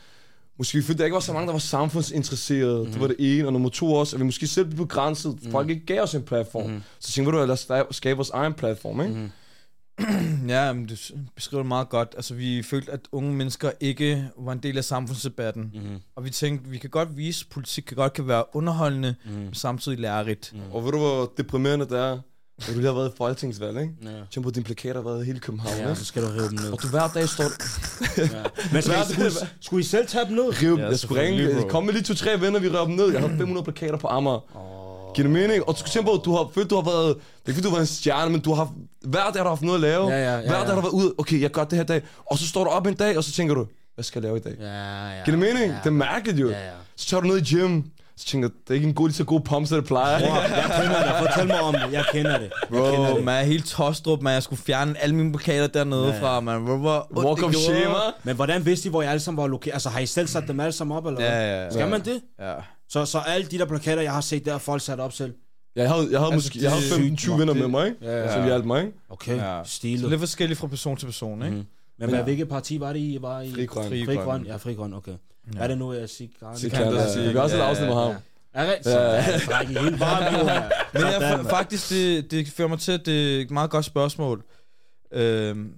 Måske 0.57 0.77
vi 0.77 0.83
følte, 0.83 0.93
at 0.93 0.99
der 0.99 1.05
ikke 1.05 1.13
var 1.13 1.19
så 1.19 1.33
mange, 1.33 1.47
der 1.47 1.53
var 1.53 1.59
samfundsinteresserede. 1.59 2.83
Mm. 2.83 2.91
Det 2.91 3.01
var 3.01 3.07
det 3.07 3.15
ene. 3.19 3.47
Og 3.47 3.53
nummer 3.53 3.69
to 3.69 3.93
også, 3.93 4.15
at 4.15 4.19
vi 4.19 4.25
måske 4.25 4.47
selv 4.47 4.65
blev 4.65 4.77
begrænset. 4.77 5.43
Mm. 5.43 5.51
Folk 5.51 5.69
ikke 5.69 5.85
gav 5.85 6.01
os 6.01 6.15
en 6.15 6.23
platform. 6.23 6.69
Mm. 6.69 6.83
Så 6.99 7.11
tænkte 7.11 7.31
vi, 7.31 7.37
lad 7.37 7.49
os 7.49 7.95
skabe 7.95 8.17
vores 8.17 8.29
egen 8.29 8.53
platform, 8.53 9.01
ikke? 9.01 9.13
Mm. 9.13 9.29
ja, 10.49 10.73
men 10.73 10.85
du 10.85 10.95
beskriver 11.35 11.63
det 11.63 11.67
meget 11.67 11.89
godt. 11.89 12.13
Altså, 12.15 12.33
vi 12.33 12.63
følte, 12.63 12.91
at 12.91 12.99
unge 13.11 13.33
mennesker 13.33 13.71
ikke 13.79 14.29
var 14.37 14.51
en 14.51 14.59
del 14.59 14.77
af 14.77 14.83
samfundsdebatten. 14.83 15.71
Mm-hmm. 15.73 15.97
Og 16.15 16.25
vi 16.25 16.29
tænkte, 16.29 16.69
vi 16.69 16.77
kan 16.77 16.89
godt 16.89 17.17
vise, 17.17 17.45
at 17.47 17.53
politik 17.53 17.83
kan 17.83 17.97
godt 17.97 18.13
kan 18.13 18.27
være 18.27 18.43
underholdende, 18.53 19.15
mm. 19.25 19.31
men 19.31 19.53
samtidig 19.53 19.99
lærerigt. 19.99 20.53
Mm. 20.53 20.59
Og 20.71 20.85
ved 20.85 20.91
du, 20.91 20.97
hvor 20.97 21.33
deprimerende 21.37 21.85
det 21.85 21.99
er? 21.99 22.19
Og 22.57 22.63
du 22.67 22.71
lige 22.73 22.85
har 22.85 22.93
været 22.93 23.09
i 23.09 23.17
folketingsvalg, 23.17 23.81
ikke? 23.81 23.93
Ja. 24.03 24.09
Tænk 24.31 24.43
på, 24.43 24.49
dine 24.51 24.63
plakater 24.63 24.93
har 24.95 25.09
været 25.09 25.23
i 25.23 25.25
hele 25.25 25.39
København, 25.39 25.77
ja, 25.77 25.95
så 25.95 26.05
skal 26.05 26.23
du 26.23 26.27
rive 26.27 26.49
dem 26.49 26.59
ned. 26.61 26.71
Og 26.71 26.81
du 26.81 26.87
hver 26.87 27.07
dag 27.07 27.29
står... 27.29 27.43
ja. 28.17 28.43
Men 28.73 28.81
skal 28.81 28.95
I, 29.09 29.13
skulle, 29.13 29.31
skulle 29.61 29.81
I 29.81 29.83
selv 29.83 30.07
tage 30.07 30.25
dem 30.25 30.35
ned? 30.35 30.61
Rive, 30.61 30.79
ja, 30.79 30.87
jeg 30.89 30.99
skulle 30.99 31.21
ringe. 31.21 31.69
Kom 31.69 31.83
med 31.83 31.93
lige 31.93 32.03
to-tre 32.03 32.41
venner, 32.41 32.59
vi 32.59 32.69
rev 32.69 32.85
dem 32.85 32.95
ned. 32.95 33.11
Jeg 33.11 33.21
havde 33.21 33.37
500 33.37 33.63
plakater 33.63 33.97
på 33.97 34.07
Amager. 34.07 34.57
Oh. 34.57 35.13
Giver 35.15 35.27
det 35.27 35.33
mening? 35.33 35.67
Og 35.67 35.77
du 35.79 35.83
tænke 35.89 36.05
på, 36.05 36.21
du 36.25 36.31
har 36.35 36.49
følt, 36.53 36.69
du 36.69 36.75
har 36.75 36.83
været... 36.83 37.15
Det 37.15 37.21
er 37.45 37.49
ikke, 37.49 37.61
du 37.61 37.67
har 37.69 37.75
været 37.75 37.83
en 37.89 37.95
stjerne, 37.95 38.31
men 38.31 38.41
du 38.41 38.53
har 38.53 38.73
hver 39.01 39.31
dag 39.31 39.39
har 39.39 39.43
du 39.43 39.49
haft 39.49 39.61
noget 39.61 39.75
at 39.77 39.81
lave. 39.81 40.07
Ja, 40.09 40.17
ja, 40.17 40.35
ja, 40.35 40.41
hver 40.41 40.59
dag 40.59 40.67
har 40.67 40.75
du 40.75 40.81
været 40.81 40.93
ude. 40.93 41.13
Okay, 41.17 41.41
jeg 41.41 41.51
gør 41.51 41.63
det 41.63 41.77
her 41.77 41.85
dag. 41.85 42.01
Og 42.25 42.37
så 42.37 42.47
står 42.47 42.63
du 42.63 42.69
op 42.69 42.87
en 42.87 42.93
dag, 42.93 43.17
og 43.17 43.23
så 43.23 43.31
tænker 43.31 43.55
du, 43.55 43.67
hvad 43.95 44.03
skal 44.03 44.19
jeg 44.19 44.23
lave 44.23 44.37
i 44.37 44.41
dag? 44.41 44.55
Ja, 44.59 45.07
ja, 45.07 45.23
Giver 45.25 45.37
det 45.37 45.39
mening? 45.39 45.71
Ja. 45.71 45.77
Det 45.77 45.85
er 45.85 45.89
mærkeligt 45.89 46.39
jo. 46.39 46.49
Ja, 46.49 46.65
ja. 46.65 46.71
Så 46.95 47.07
tager 47.07 47.21
du 47.21 47.27
ned 47.27 47.37
i 47.37 47.55
gym. 47.55 47.81
Så 48.17 48.25
tænker 48.25 48.47
jeg, 48.47 48.53
det 48.63 48.69
er 48.69 48.73
ikke 48.73 48.87
en 48.87 48.93
god, 48.93 49.09
så 49.09 49.23
god 49.23 49.41
pump, 49.41 49.67
som 49.67 49.77
det 49.77 49.85
plejer. 49.87 50.19
Bro, 50.19 50.33
jeg 50.35 50.71
kender 50.81 51.03
det. 51.03 51.27
Fortæl 51.27 51.47
mig 51.47 51.61
om 51.61 51.73
det. 51.73 51.93
Jeg 51.93 52.05
kender 52.11 52.37
det. 52.37 52.41
Jeg 52.41 52.51
Bro, 52.69 52.91
kender 52.91 53.15
det. 53.15 53.23
man 53.23 53.41
er 53.41 53.43
helt 53.43 53.65
tostrup, 53.65 54.21
man. 54.21 54.33
Jeg 54.33 54.43
skulle 54.43 54.61
fjerne 54.61 54.99
alle 54.99 55.15
mine 55.15 55.31
plakater 55.31 55.67
dernede 55.67 56.13
ja. 56.13 56.21
fra, 56.21 56.39
man. 56.39 56.61
Hvor 56.61 57.25
Walk 57.25 57.43
of 57.43 57.53
shame, 57.53 57.95
Men 58.23 58.35
hvordan 58.35 58.65
vidste 58.65 58.87
I, 58.87 58.89
hvor 58.89 59.01
I 59.01 59.05
alle 59.05 59.19
sammen 59.19 59.41
var 59.41 59.47
lokeret? 59.47 59.73
Altså, 59.73 59.89
har 59.89 59.99
I 59.99 60.05
selv 60.05 60.27
sat 60.27 60.43
dem 60.47 60.59
alle 60.59 60.71
sammen 60.71 60.97
op, 60.97 61.05
eller 61.05 61.19
hvad? 61.19 61.29
Ja, 61.29 61.63
ja, 61.63 61.69
Skal 61.69 61.83
ja. 61.83 61.89
man 61.89 62.01
det? 62.05 62.21
Ja. 62.39 62.53
Så, 62.89 63.05
så 63.05 63.19
alle 63.19 63.47
de 63.47 63.57
der 63.57 63.65
plakater, 63.65 64.01
jeg 64.01 64.11
har 64.13 64.21
set, 64.21 64.45
der 64.45 64.53
er 64.53 64.57
folk 64.57 64.81
sat 64.81 64.99
op 64.99 65.13
selv? 65.13 65.33
Jeg 65.75 65.89
havde, 65.89 66.07
jeg 66.11 66.19
havde 66.19 66.33
altså, 66.33 66.47
måske 66.47 66.63
jeg 66.63 66.71
havde 66.71 66.83
25 66.83 67.39
venner 67.39 67.53
med 67.53 67.67
mig, 67.67 67.87
ikke? 67.87 67.97
Ja, 68.01 68.21
ja. 68.21 68.33
som 68.33 68.45
hjalp 68.45 68.65
mig. 68.65 68.81
Ikke? 68.81 68.93
Okay, 69.09 69.37
ja. 69.37 69.61
stilet. 69.65 70.01
Så 70.01 70.07
lidt 70.07 70.19
forskelligt 70.19 70.59
fra 70.59 70.67
person 70.67 70.97
til 70.97 71.05
person, 71.05 71.41
ikke? 71.41 71.55
Mm-hmm. 71.55 71.67
Men 71.99 72.09
hvad, 72.09 72.19
ja. 72.19 72.23
hvilket 72.23 72.49
parti 72.49 72.79
var 72.79 72.93
det 72.93 72.99
I? 72.99 73.17
Var 73.21 73.41
I 73.41 73.51
Fri 73.51 73.65
Grøn. 73.65 73.85
Fri 73.85 74.15
Grøn, 74.15 74.45
ja, 74.45 74.55
Fri 74.55 74.73
Grøn, 74.73 74.93
okay. 74.93 75.11
Ja. 75.47 75.51
Hvad 75.51 75.61
er 75.61 75.67
det 75.67 75.77
nu, 75.77 75.93
jeg 75.93 76.09
siger? 76.09 76.29
Vi 76.61 76.69
kan 77.31 77.37
også 77.41 77.55
et 77.55 77.61
afsnit 77.61 77.87
med 77.87 77.95
ham. 77.95 78.15
Ja, 78.55 78.61
rigtigt. 78.61 78.95
Er 78.95 79.61
det 79.61 79.81
helt 79.81 79.99
varmt, 79.99 80.37
jo. 80.37 80.43
Men 80.93 81.01
jeg, 81.01 81.45
faktisk, 81.49 81.89
det, 81.89 82.31
det 82.31 82.47
fører 82.47 82.67
mig 82.67 82.79
til, 82.79 82.91
at 82.91 83.05
det 83.05 83.37
er 83.37 83.41
et 83.41 83.51
meget 83.51 83.69
godt 83.69 83.85
spørgsmål. 83.85 84.43
Øhm, 85.11 85.73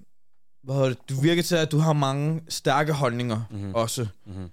hvad 0.64 0.90
det? 0.90 0.98
Du 1.10 1.22
virker 1.22 1.44
til, 1.44 1.56
at 1.56 1.72
du 1.72 1.78
har 1.78 1.94
mange 1.94 2.42
stærke 2.50 2.94
holdninger 2.94 3.42
mm-hmm. 3.52 3.76
også. 3.76 4.08
Mm-hmm. 4.26 4.50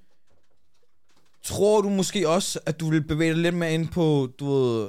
Tror 1.45 1.81
du 1.81 1.89
måske 1.89 2.29
også, 2.29 2.59
at 2.67 2.81
du 2.81 2.91
vil 2.91 3.03
bevæge 3.03 3.35
dig 3.35 3.43
lidt 3.43 3.55
mere 3.55 3.75
ind 3.75 3.89
på, 3.89 4.29
du 4.41 4.55
ved, 4.55 4.89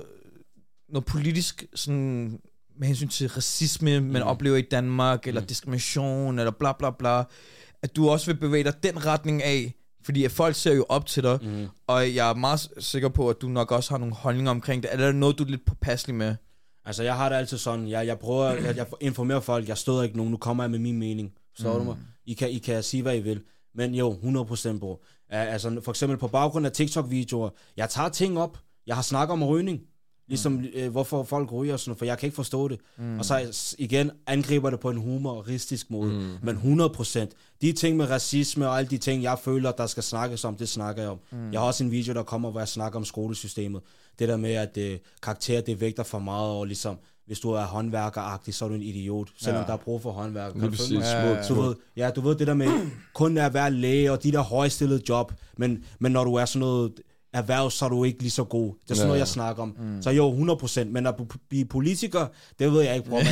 noget 0.90 1.06
politisk, 1.06 1.66
sådan 1.76 2.40
med 2.80 2.88
hensyn 2.88 3.08
til 3.08 3.30
racisme, 3.30 4.00
man 4.00 4.22
mm. 4.22 4.28
oplever 4.28 4.58
i 4.58 4.62
Danmark, 4.62 5.28
eller 5.28 5.42
mm. 5.42 5.48
diskrimination, 5.48 6.40
eller 6.40 6.52
bla 6.52 6.72
bla 6.72 6.90
bla, 6.90 7.24
at 7.82 7.96
du 7.96 8.10
også 8.10 8.26
vil 8.26 8.40
bevæge 8.40 8.63
dig 8.63 8.84
den 8.84 9.06
retning 9.06 9.44
af, 9.44 9.74
fordi 10.08 10.24
at 10.26 10.32
folk 10.32 10.56
ser 10.56 10.74
jo 10.74 10.86
op 10.89 11.06
til 11.06 11.24
dig, 11.24 11.39
mm. 11.41 11.67
og 11.88 12.15
jeg 12.15 12.30
er 12.30 12.34
meget 12.34 12.70
sikker 12.80 13.10
på, 13.10 13.30
at 13.30 13.41
du 13.41 13.48
nok 13.48 13.72
også 13.72 13.89
har 13.89 13.98
nogle 13.98 14.15
holdninger 14.15 14.52
omkring 14.52 14.84
det. 14.84 14.93
Er 14.93 14.98
der 14.98 15.12
noget, 15.12 15.38
du 15.38 15.43
er 15.43 15.48
lidt 15.48 15.65
påpasselig 15.65 16.15
med? 16.15 16.36
Altså, 16.86 17.04
jeg 17.04 17.15
har 17.15 17.30
det 17.30 17.36
altid 17.36 17.58
sådan, 17.58 17.88
jeg, 17.88 18.08
jeg 18.08 18.20
prøver, 18.20 18.52
jeg, 18.52 18.78
jeg 18.78 18.86
informerer 19.02 19.39
folk, 19.39 19.67
jeg 19.67 19.78
støder 19.78 20.04
ikke 20.04 20.17
nogen, 20.17 20.32
nu 20.32 20.38
kommer 20.38 20.63
jeg 20.63 20.72
med 20.72 20.80
min 20.80 21.00
mening. 21.00 21.34
Så 21.56 21.74
mm. 21.74 21.80
du 21.80 21.84
mig? 21.84 21.98
I 22.26 22.34
kan, 22.34 22.50
I 22.50 22.58
kan 22.58 22.84
sige, 22.84 23.04
hvad 23.04 23.17
I 23.17 23.20
vil. 23.20 23.41
Men 23.76 23.96
jo, 23.96 24.13
100% 24.13 24.80
bro. 24.80 25.04
Altså, 25.30 25.82
for 25.84 25.91
eksempel 25.91 26.17
på 26.17 26.28
baggrund 26.28 26.65
af 26.65 26.72
TikTok-videoer, 26.72 27.50
jeg 27.78 27.89
tager 27.89 28.10
ting 28.10 28.39
op, 28.39 28.58
jeg 28.88 28.96
har 28.96 29.04
snakket 29.04 29.34
om 29.34 29.43
rygning, 29.43 29.80
Ligesom, 30.28 30.52
mm. 30.52 30.66
øh, 30.74 30.92
hvorfor 30.92 31.24
folk 31.24 31.52
ryger 31.52 31.78
sådan 31.78 31.98
for 31.98 32.06
jeg 32.06 32.18
kan 32.18 32.28
ikke 32.28 32.36
forstå 32.36 32.68
det. 32.68 32.80
Mm. 32.98 33.20
Og 33.20 33.26
så 33.26 33.76
igen 33.80 34.12
angriber 34.28 34.70
det 34.70 34.80
på 34.80 34.90
en 34.90 34.98
humoristisk 34.98 35.92
måde. 35.92 36.12
Mm. 36.13 36.56
Men 36.62 36.82
100%. 36.82 37.28
De 37.62 37.72
ting 37.72 37.98
med 37.98 38.10
racisme 38.10 38.68
og 38.70 38.78
alle 38.78 38.90
de 38.90 38.98
ting, 38.98 39.24
jeg 39.24 39.40
føler, 39.44 39.72
der 39.72 39.88
skal 39.88 40.04
snakkes 40.04 40.44
om, 40.46 40.56
det 40.56 40.70
snakker 40.70 41.02
jeg 41.02 41.12
om. 41.12 41.20
Mm. 41.32 41.52
Jeg 41.52 41.60
har 41.60 41.68
også 41.68 41.84
en 41.84 41.92
video, 41.92 42.13
der 42.13 42.24
kommer, 42.24 42.52
hvor 42.52 42.60
jeg 42.60 42.68
snakker 42.68 43.00
om 43.00 43.06
skolesystemet. 43.06 43.82
Det 44.20 44.30
der 44.30 44.38
med, 44.38 44.52
at 44.54 44.78
øh, 44.78 44.98
karakterer, 45.24 45.62
det 45.62 45.82
vægter 45.82 46.04
for 46.04 46.20
meget, 46.20 46.52
og 46.52 46.66
ligesom, 46.66 46.98
hvis 47.26 47.40
du 47.40 47.52
er 47.52 47.62
håndværkeragtig, 47.66 48.54
så 48.56 48.66
er 48.66 48.70
du 48.70 48.76
en 48.76 48.82
idiot, 48.82 49.28
selvom 49.38 49.62
Ja. 49.62 49.68
der 49.68 49.74
er 49.74 49.78
brug 49.78 50.02
for 50.02 50.12
håndværker. 50.12 50.54
Lige 50.54 50.62
Kan 50.62 50.72
du 50.72 50.76
præcis. 50.78 50.92
mig? 50.94 51.06
Smukt, 51.06 51.50
Ja, 51.50 51.56
Du 51.56 51.62
ved, 51.62 51.76
ja, 51.98 52.10
du 52.10 52.22
ved 52.22 52.36
det 52.36 52.48
der 52.48 52.54
med 52.54 52.68
kun 53.13 53.38
at 53.38 53.54
være 53.54 53.72
læge 53.72 54.12
og 54.12 54.24
de 54.24 54.32
der 54.32 54.42
højstillede 54.42 55.02
job, 55.10 55.34
men, 55.58 55.84
men 56.00 56.12
når 56.12 56.24
du 56.24 56.34
er 56.36 56.46
sådan 56.46 56.60
noget 56.60 56.94
erhverv, 57.38 57.69
så 57.71 57.86
er 57.86 57.89
du 57.89 58.04
ikke 58.04 58.19
lige 58.19 58.32
så 58.32 58.43
god. 58.43 58.73
Det 58.84 58.91
er 58.91 58.95
sådan 58.95 59.02
Ja. 59.02 59.08
noget, 59.08 59.19
jeg 59.19 59.28
snakker 59.28 59.63
om. 59.63 59.76
Mm. 59.80 60.02
Så 60.02 60.10
jo, 60.10 60.32
100%, 60.32 60.84
men 60.84 61.08
at 61.08 61.15
blive 61.50 61.65
politiker, 61.65 62.26
det 62.60 62.71
ved 62.73 62.82
jeg 62.82 62.95
ikke, 62.95 63.10
bror. 63.10 63.19
Det 63.19 63.28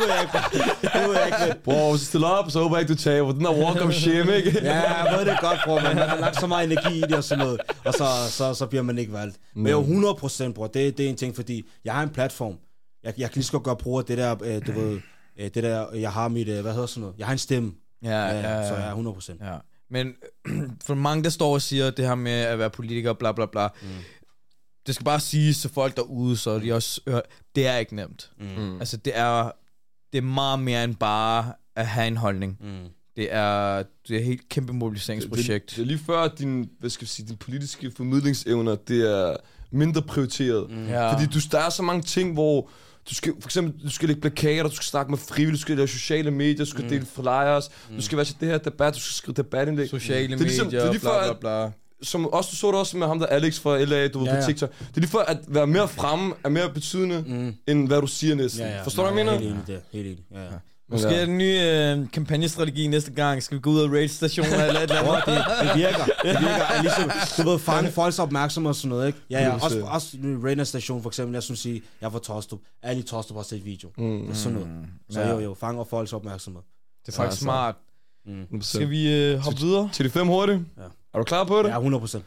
ved 0.00 0.08
jeg 0.08 0.20
ikke, 0.22 0.38
det 0.82 1.08
ved 1.08 1.14
jeg 1.16 1.26
ikke. 1.26 1.60
Bro, 1.64 1.90
hvis 1.90 2.00
du 2.00 2.06
stiller 2.06 2.28
op, 2.28 2.50
så 2.50 2.62
håber 2.62 2.76
jeg 2.76 2.82
ikke, 2.82 2.92
du 2.94 2.98
taber. 2.98 3.32
Den 3.32 3.44
der 3.44 3.52
walk 3.64 3.80
of 3.80 3.92
shame, 3.92 4.36
ikke? 4.36 4.60
Ja, 4.64 5.04
jeg 5.04 5.18
ved 5.18 5.26
det 5.26 5.38
godt, 5.40 5.58
bror, 5.64 5.74
men 5.80 5.96
man 5.96 6.08
har 6.08 6.16
lagt 6.20 6.40
så 6.40 6.46
meget 6.46 6.72
energi 6.72 6.98
i 6.98 7.00
det 7.02 7.14
og 7.14 7.24
sådan 7.24 7.44
noget, 7.44 7.60
og 7.84 7.92
så, 7.94 8.04
så, 8.30 8.54
så 8.54 8.66
bliver 8.66 8.82
man 8.82 8.98
ikke 8.98 9.12
valgt. 9.12 9.36
Men 9.54 9.66
jo, 9.72 9.82
100% 9.82 10.52
bror, 10.52 10.66
det, 10.66 10.98
det 10.98 11.06
er 11.06 11.10
en 11.10 11.16
ting, 11.16 11.34
fordi 11.36 11.64
jeg 11.84 11.94
har 11.94 12.02
en 12.02 12.08
platform. 12.10 12.54
Jeg, 13.04 13.14
jeg 13.18 13.30
kan 13.30 13.34
lige 13.34 13.44
så 13.44 13.52
godt 13.52 13.62
gøre 13.62 13.76
brug 13.76 13.98
af 13.98 14.04
det 14.04 14.18
der, 14.18 14.36
øh, 14.44 14.66
du 14.66 14.72
ved, 14.72 15.00
øh, 15.40 15.50
det 15.54 15.62
der, 15.62 15.86
jeg 15.94 16.12
har 16.12 16.28
mit, 16.28 16.48
øh, 16.48 16.60
hvad 16.62 16.72
hedder 16.72 16.86
sådan 16.86 17.00
noget, 17.00 17.14
jeg 17.18 17.26
har 17.26 17.32
en 17.32 17.38
stemme. 17.38 17.72
Ja, 18.02 18.26
ja, 18.26 18.58
ja. 18.60 18.68
Så 18.68 18.74
jeg 18.74 18.88
er 18.88 18.94
100%. 18.94 19.44
Ja. 19.46 19.56
Men 19.90 20.14
for 20.86 20.94
mange, 20.94 21.24
der 21.24 21.30
står 21.30 21.54
og 21.54 21.62
siger 21.62 21.90
det 21.90 22.06
her 22.06 22.14
med 22.14 22.32
at 22.32 22.58
være 22.58 22.70
politiker, 22.70 23.12
bla 23.12 23.32
bla 23.32 23.46
bla. 23.46 23.68
Mm. 23.82 23.88
Det 24.86 24.94
skal 24.94 25.04
bare 25.04 25.20
siges 25.20 25.60
til 25.60 25.70
folk 25.70 25.96
derude, 25.96 26.36
så 26.36 26.58
de 26.58 26.72
også 26.72 27.00
hører, 27.08 27.20
det 27.54 27.66
er 27.66 27.76
ikke 27.76 27.96
nemt. 27.96 28.30
Mm. 28.40 28.78
Altså, 28.78 28.96
det 28.96 29.18
er, 29.18 29.50
det 30.12 30.18
er 30.18 30.22
meget 30.22 30.58
mere 30.58 30.84
end 30.84 30.94
bare 30.94 31.52
at 31.76 31.86
have 31.86 32.06
en 32.06 32.16
holdning. 32.16 32.58
Mm. 32.60 32.88
Det 33.16 33.32
er, 33.32 33.82
det 34.08 34.16
er 34.16 34.18
et 34.18 34.24
helt 34.24 34.48
kæmpe 34.48 34.72
mobiliseringsprojekt. 34.72 35.70
Det, 35.70 35.76
det 35.76 35.82
er 35.82 35.86
lige 35.86 35.98
før, 35.98 36.28
din, 36.28 36.70
hvad 36.80 36.90
skal 36.90 37.04
vi 37.04 37.08
sige, 37.08 37.28
din 37.28 37.36
politiske 37.36 37.90
formidlingsevner, 37.96 38.74
det 38.74 39.12
er 39.12 39.36
mindre 39.70 40.02
prioriteret. 40.02 40.70
Mm. 40.70 40.86
Ja. 40.86 41.12
Fordi 41.12 41.26
du, 41.26 41.38
der 41.50 41.58
er 41.58 41.70
så 41.70 41.82
mange 41.82 42.02
ting, 42.02 42.32
hvor 42.32 42.70
du 43.10 43.14
skal, 43.14 43.32
for 43.40 43.48
eksempel, 43.48 43.84
du 43.84 43.90
skal 43.90 44.08
lægge 44.08 44.20
plakater, 44.20 44.62
du 44.62 44.74
skal 44.74 44.84
snakke 44.84 45.10
med 45.10 45.18
frivillige, 45.18 45.52
du 45.52 45.60
skal 45.60 45.76
lave 45.76 45.88
sociale 45.88 46.30
medier, 46.30 46.56
du 46.64 46.70
skal 46.70 46.82
mm. 46.84 46.90
dele 46.90 47.06
flyers, 47.14 47.70
mm. 47.90 47.96
du 47.96 48.02
skal 48.02 48.16
være 48.16 48.24
til 48.24 48.36
det 48.40 48.48
her 48.48 48.58
debat, 48.58 48.94
du 48.94 49.00
skal 49.00 49.14
skrive 49.14 49.34
debatindlæg. 49.34 49.88
Sociale 49.88 50.26
Det 50.28 50.34
er 50.34 50.38
ligesom- 50.44 50.66
medier, 50.66 50.80
det 50.80 50.88
er 50.88 50.92
lige 50.92 51.00
bla 51.00 51.10
før, 51.10 51.20
bla 51.22 51.30
at- 51.60 51.66
bla. 51.68 51.72
Som 52.02 52.26
også, 52.26 52.50
du 52.50 52.56
så 52.56 52.66
det 52.66 52.74
også 52.74 52.96
med 52.96 53.06
ham 53.06 53.18
der 53.18 53.26
Alex 53.26 53.60
fra 53.60 53.78
LA, 53.78 54.08
du 54.08 54.18
ved, 54.18 54.26
Ja, 54.26 54.40
på. 54.40 54.46
TikTok. 54.46 54.70
Det 54.78 54.86
er 54.96 55.00
lige 55.00 55.10
for 55.10 55.18
at 55.18 55.38
være 55.48 55.66
mere 55.66 55.88
fremme, 55.88 56.34
er 56.44 56.48
mere 56.48 56.70
betydende, 56.74 57.24
mm. 57.26 57.54
end 57.66 57.86
hvad 57.86 58.00
du 58.00 58.06
siger 58.06 58.34
næsten. 58.34 58.60
Ja, 58.60 58.76
ja. 58.76 58.82
Forstår 58.82 59.06
du, 59.08 59.12
hvad 59.14 59.24
jeg 59.24 59.30
er 59.34 59.38
mener? 59.40 59.44
Helt 59.52 59.54
enig 59.54 59.66
det. 59.66 59.80
Helt 59.92 60.06
enig. 60.06 60.24
Ja, 60.32 60.42
ja. 60.42 60.48
Måske 60.90 61.08
Ja. 61.08 61.14
er 61.14 61.20
det 61.20 61.28
en 61.28 61.38
ny 61.38 62.02
øh, 62.04 62.10
kampagnestrategi 62.12 62.86
næste 62.86 63.10
gang. 63.12 63.42
Skal 63.42 63.56
vi 63.56 63.60
gå 63.60 63.70
ud 63.70 63.80
og 63.80 63.90
raid 63.92 64.08
stationer 64.08 64.64
eller 64.64 64.80
et 64.80 64.90
eller 64.90 65.02
andet? 65.02 65.26
det, 65.26 65.68
det 65.68 65.76
virker. 65.76 66.04
Det 66.04 66.40
virker. 66.40 66.82
Ligesom, 66.82 67.10
du 67.44 67.50
ved, 67.50 67.58
fange 67.58 67.90
folks 67.90 68.18
opmærksomhed 68.18 68.68
og 68.68 68.74
sådan 68.76 68.88
noget, 68.88 69.06
ikke? 69.06 69.18
Ja, 69.30 69.42
ja. 69.44 69.54
Også, 69.54 69.80
100%. 69.80 69.84
også 69.84 70.16
Rainer 70.44 70.64
Station, 70.64 71.02
for 71.02 71.10
eksempel. 71.10 71.34
Jeg 71.34 71.42
synes 71.42 71.60
sige, 71.60 71.82
jeg 72.00 72.06
er 72.06 72.10
fra 72.10 72.18
Tostrup. 72.18 72.60
Alle 72.82 73.00
i 73.00 73.04
Tostrup 73.04 73.36
har 73.36 73.42
set 73.42 73.64
video. 73.64 73.90
Mm. 73.98 74.20
Det 74.20 74.30
er 74.30 74.34
sådan 74.34 74.58
noget. 74.58 74.68
Så 75.10 75.20
Ja. 75.20 75.30
jo, 75.32 75.38
jo, 75.38 75.54
fanger 75.60 75.84
folks 75.84 76.12
opmærksomhed. 76.12 76.62
Det 77.06 77.12
er 77.12 77.16
faktisk 77.16 77.42
smart. 77.42 77.74
Mm. 78.26 78.62
Skal 78.62 78.90
vi 78.90 79.14
øh, 79.14 79.38
hoppe 79.38 79.60
videre? 79.60 79.90
Til 79.92 80.04
de 80.04 80.10
fem 80.10 80.26
hurtigt? 80.26 80.60
Ja. 80.78 80.82
Er 81.14 81.18
du 81.18 81.24
klar 81.24 81.44
på 81.44 81.62
det? 81.62 81.68
Ja, 81.68 81.74
100 81.76 82.00
procent. 82.00 82.24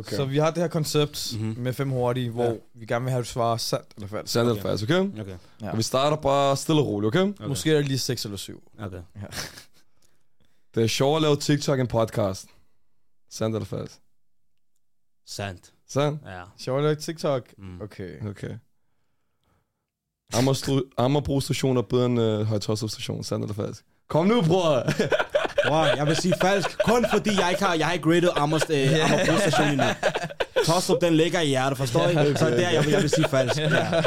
Okay. 0.00 0.16
Så 0.16 0.24
vi 0.24 0.38
har 0.38 0.50
det 0.50 0.62
her 0.62 0.68
koncept 0.68 1.32
mm-hmm. 1.38 1.62
med 1.62 1.72
fem 1.72 1.90
hurtige, 1.90 2.30
hvor 2.30 2.44
Ja. 2.44 2.54
vi 2.74 2.86
gerne 2.86 3.04
vil 3.04 3.10
have, 3.10 3.18
at 3.20 3.24
du 3.24 3.30
svarer 3.30 3.56
sandt 3.56 3.86
eller 3.96 4.08
falsk. 4.08 4.32
Sandt 4.32 4.50
eller 4.50 4.62
falsk, 4.62 4.84
okay? 4.84 5.20
Okay. 5.20 5.36
Ja. 5.60 5.70
Og 5.70 5.78
vi 5.78 5.82
starter 5.82 6.16
bare 6.16 6.56
stille 6.56 6.80
og 6.80 6.86
roligt, 6.86 7.08
okay? 7.08 7.28
Okay. 7.28 7.44
Måske 7.44 7.72
er 7.72 7.76
det 7.76 7.86
lige 7.88 7.98
seks 7.98 8.24
eller 8.24 8.36
syv. 8.36 8.62
Okay. 8.82 9.02
Det 10.74 10.82
er 10.82 10.86
sjovt 10.86 11.16
at 11.16 11.22
lave 11.22 11.36
TikTok 11.36 11.80
en 11.80 11.86
podcast. 11.86 12.46
Sandt 13.30 13.56
eller 13.56 13.66
falsk? 13.66 13.94
Sandt. 15.26 15.72
Sandt? 15.88 16.20
Ja. 16.26 16.42
Sjovt 16.58 16.84
at 16.84 16.98
TikTok? 16.98 17.42
Mm. 17.58 17.80
Okay. 17.80 18.28
Okay. 18.30 18.54
Amager- 20.34 20.90
Amagerbro 20.98 21.40
station 21.40 21.76
er 21.76 21.82
bedre 21.82 22.06
end 22.06 22.20
uh, 22.20 22.40
Højtostrup 22.46 22.90
station. 22.90 23.24
Sandt 23.24 23.44
eller 23.44 23.54
falsk? 23.54 23.84
Kom 24.08 24.26
nu, 24.26 24.42
bror! 24.42 24.82
Bror, 25.66 25.84
jeg 25.96 26.06
vil 26.06 26.16
sige 26.16 26.34
falsk, 26.40 26.78
kun 26.84 27.06
fordi 27.12 27.30
jeg 27.40 27.50
ikke 27.50 27.64
har, 27.64 27.74
jeg 27.74 27.86
har 27.86 27.92
ikke 27.92 28.08
rated 28.08 28.28
Amers, 28.36 28.62
øh, 28.70 29.04
Amagerbro 29.04 29.38
station 29.38 29.68
endnu. 29.68 29.84
Tostrup, 30.66 31.00
den 31.00 31.14
ligger 31.14 31.40
i 31.40 31.46
hjertet, 31.46 31.78
forstår 31.78 32.08
I? 32.08 32.14
Så 32.36 32.50
der, 32.50 32.70
jeg 32.70 32.84
vil, 32.84 32.92
jeg 32.92 33.02
vil 33.02 33.10
sige 33.10 33.28
falsk. 33.28 33.58
Ja. 33.58 34.02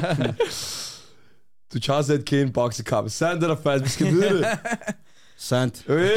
du 1.74 1.80
Charles 1.80 2.22
ZK 2.22 2.34
en 2.34 2.54
boksekamp. 2.54 3.10
Sandt 3.10 3.44
eller 3.44 3.56
falsk? 3.64 3.86
Vi 3.86 3.90
skal 3.90 4.08
vide 4.08 4.38
det. 4.38 4.48
Sandt. 5.38 5.84
Øh! 5.88 6.10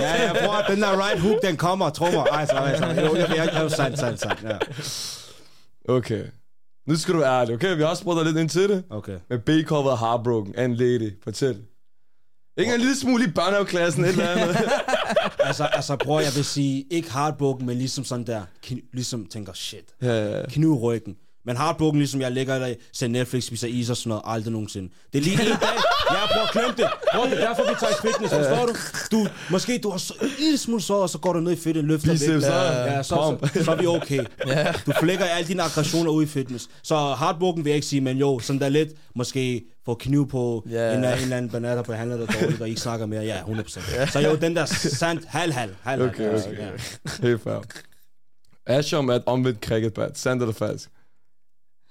Ja, 0.00 0.22
jeg 0.22 0.36
bror, 0.44 0.64
den 0.68 0.82
der 0.82 1.08
right 1.08 1.20
hook, 1.20 1.42
den 1.42 1.56
kommer, 1.56 1.90
tro 1.90 2.04
mig. 2.04 2.26
Ej, 2.32 2.46
så, 2.46 2.52
ej, 2.52 2.76
så. 2.76 2.84
Jo, 2.86 3.16
jeg, 3.16 3.28
jeg, 3.36 3.50
jeg, 3.52 3.70
sandt, 3.70 3.98
sandt, 3.98 4.20
sandt, 4.20 4.42
ja. 4.42 4.58
Okay. 5.94 6.24
Nu 6.88 6.96
skal 6.96 7.14
du 7.14 7.18
være 7.18 7.40
ærlig, 7.40 7.54
okay? 7.54 7.76
Vi 7.76 7.82
har 7.82 7.88
også 7.88 8.00
spurgt 8.00 8.16
dig 8.16 8.26
lidt 8.26 8.36
ind 8.36 8.48
til 8.48 8.68
det. 8.68 8.84
Okay. 8.90 9.18
Med 9.30 9.38
B-coveret 9.38 9.98
Heartbroken 9.98 10.54
af 10.54 10.64
en 10.64 10.74
lady. 10.74 11.12
Fortæl. 11.24 11.56
Ikke 12.58 12.74
en 12.74 12.80
lille 12.80 12.96
smule 12.96 13.24
i 13.24 13.30
børnehaveklassen, 13.30 14.04
et 14.04 14.08
eller 14.08 14.28
andet. 14.28 14.56
Altså, 15.44 15.64
altså, 15.64 15.96
bror, 15.96 16.20
jeg 16.20 16.34
vil 16.34 16.44
sige, 16.44 16.84
ikke 16.90 17.10
hardboken, 17.10 17.66
men 17.66 17.78
ligesom 17.78 18.04
sådan 18.04 18.26
der, 18.26 18.42
ligesom 18.92 19.26
tænker, 19.26 19.52
shit, 19.52 19.84
ja, 20.02 20.08
ja, 20.08 20.38
ja. 20.38 20.44
kniv 20.48 20.68
i 20.68 20.78
ryggen. 20.78 21.14
Men 21.46 21.56
hardboken, 21.56 21.98
ligesom 21.98 22.20
jeg 22.20 22.32
ligger 22.32 22.58
der, 22.58 22.74
ser 22.92 23.08
Netflix, 23.08 23.44
spiser 23.44 23.68
is 23.68 23.90
og 23.90 23.96
sådan 23.96 24.08
noget, 24.08 24.22
aldrig 24.26 24.52
nogensinde. 24.52 24.88
Det 25.12 25.18
er 25.18 25.22
lige 25.22 25.32
en 25.32 25.48
dag, 25.48 25.56
ja, 26.10 26.26
bror, 26.32 26.52
glem 26.52 26.74
det. 26.76 26.86
Bror, 27.14 27.24
det 27.24 27.42
er 27.42 27.48
derfor, 27.48 27.62
vi 27.62 27.74
tager 27.80 27.92
i 27.92 27.96
fitness, 28.06 28.34
forstår 28.34 28.66
du? 28.66 28.74
Du, 29.12 29.28
måske 29.50 29.78
du 29.82 29.90
har 29.90 29.98
så, 29.98 30.14
en 30.22 30.30
lille 30.38 30.58
smule 30.58 30.82
så, 30.82 30.94
og 30.94 31.10
så 31.10 31.18
går 31.18 31.32
du 31.32 31.40
ned 31.40 31.52
i 31.52 31.56
fitness, 31.56 31.86
løfter 31.88 32.12
Biceps, 32.12 32.32
vægt. 32.32 32.44
så- 32.44 32.52
ja, 32.52 33.02
så, 33.02 33.38
så, 33.54 33.64
så, 33.64 33.70
er 33.72 33.76
vi 33.76 33.86
okay. 33.86 34.24
Du 34.86 34.92
flækker 35.00 35.24
alle 35.24 35.48
dine 35.48 35.62
aggressioner 35.62 36.10
ud 36.10 36.22
i 36.22 36.26
fitness. 36.26 36.68
Så 36.82 36.96
hardboken 36.96 37.64
vil 37.64 37.70
jeg 37.70 37.74
ikke 37.76 37.86
sige, 37.86 38.00
men 38.00 38.16
jo, 38.18 38.38
sådan 38.38 38.60
der 38.60 38.68
lidt, 38.68 38.88
måske 39.14 39.64
få 39.84 39.94
kniv 39.94 40.28
på 40.28 40.64
Ja. 40.70 40.92
en, 40.92 40.98
en 40.98 41.04
eller 41.04 41.36
anden 41.36 41.50
banat, 41.50 41.76
der 41.76 41.82
behandler 41.82 42.16
dig 42.26 42.40
dårligt, 42.40 42.60
og 42.60 42.68
ikke 42.68 42.80
snakker 42.80 43.06
mere. 43.06 43.22
Ja, 43.22 43.36
100%. 43.40 44.10
Så 44.10 44.20
jo, 44.20 44.34
den 44.36 44.56
der 44.56 44.64
sandt, 44.66 45.22
halv, 45.26 45.52
halv, 45.52 45.72
Okay, 45.84 46.04
okay. 46.08 46.58
Ja. 46.58 46.68
Helt 47.22 47.42
fair. 47.42 47.62
Asham 48.66 49.08
er 49.08 49.14
et 49.14 49.22
omvendt 49.26 49.64
cricketbat. 49.64 50.18
Sandt 50.18 50.42
eller 50.42 50.54
falsk? 50.54 50.88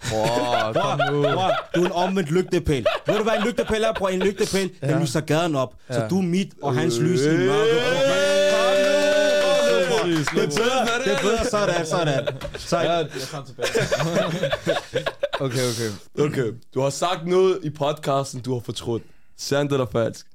Bror, 0.09 0.73
kom 0.73 0.99
nu. 1.13 1.21
Bror, 1.21 1.51
du 1.75 1.81
er 1.81 1.85
en 1.85 1.91
omvendt 1.91 2.31
lygtepæl. 2.31 2.85
Ved 3.07 3.17
du, 3.17 3.23
hvad 3.23 3.33
en 3.33 3.43
lygtepæl 3.43 3.83
er, 3.83 3.93
bror? 3.93 4.09
En 4.09 4.19
lygtepæl, 4.19 4.71
den 4.81 5.01
lyser 5.01 5.21
gaden 5.21 5.55
op. 5.55 5.75
Så 5.91 6.07
du 6.09 6.17
er 6.17 6.21
mit, 6.23 6.53
og 6.61 6.75
hans 6.75 6.99
lys 6.99 7.21
i 7.21 7.29
mørket. 7.29 7.79
Kom 8.51 8.73
nu, 8.77 8.89
kom 9.41 9.67
nu, 9.69 9.87
bror. 9.89 10.03
Det 10.07 10.43
er 10.43 10.47
bedre, 10.47 11.03
det 11.05 11.13
er 11.13 11.21
bedre, 11.21 11.45
sådan, 11.45 11.85
sådan. 11.85 12.27
Så, 12.57 12.77
Ja, 12.77 12.91
jeg 12.91 13.09
kom 13.31 13.45
tilbage. 13.45 13.69
okay, 15.45 15.61
okay. 15.71 15.91
Okay. 16.25 16.53
Du 16.73 16.81
har 16.81 16.89
sagt 16.89 17.27
noget 17.27 17.59
i 17.63 17.69
podcasten, 17.69 18.41
du 18.41 18.53
har 18.53 18.59
fortrudt. 18.59 19.03
Sandt 19.37 19.71
eller 19.71 19.85
falsk? 19.91 20.25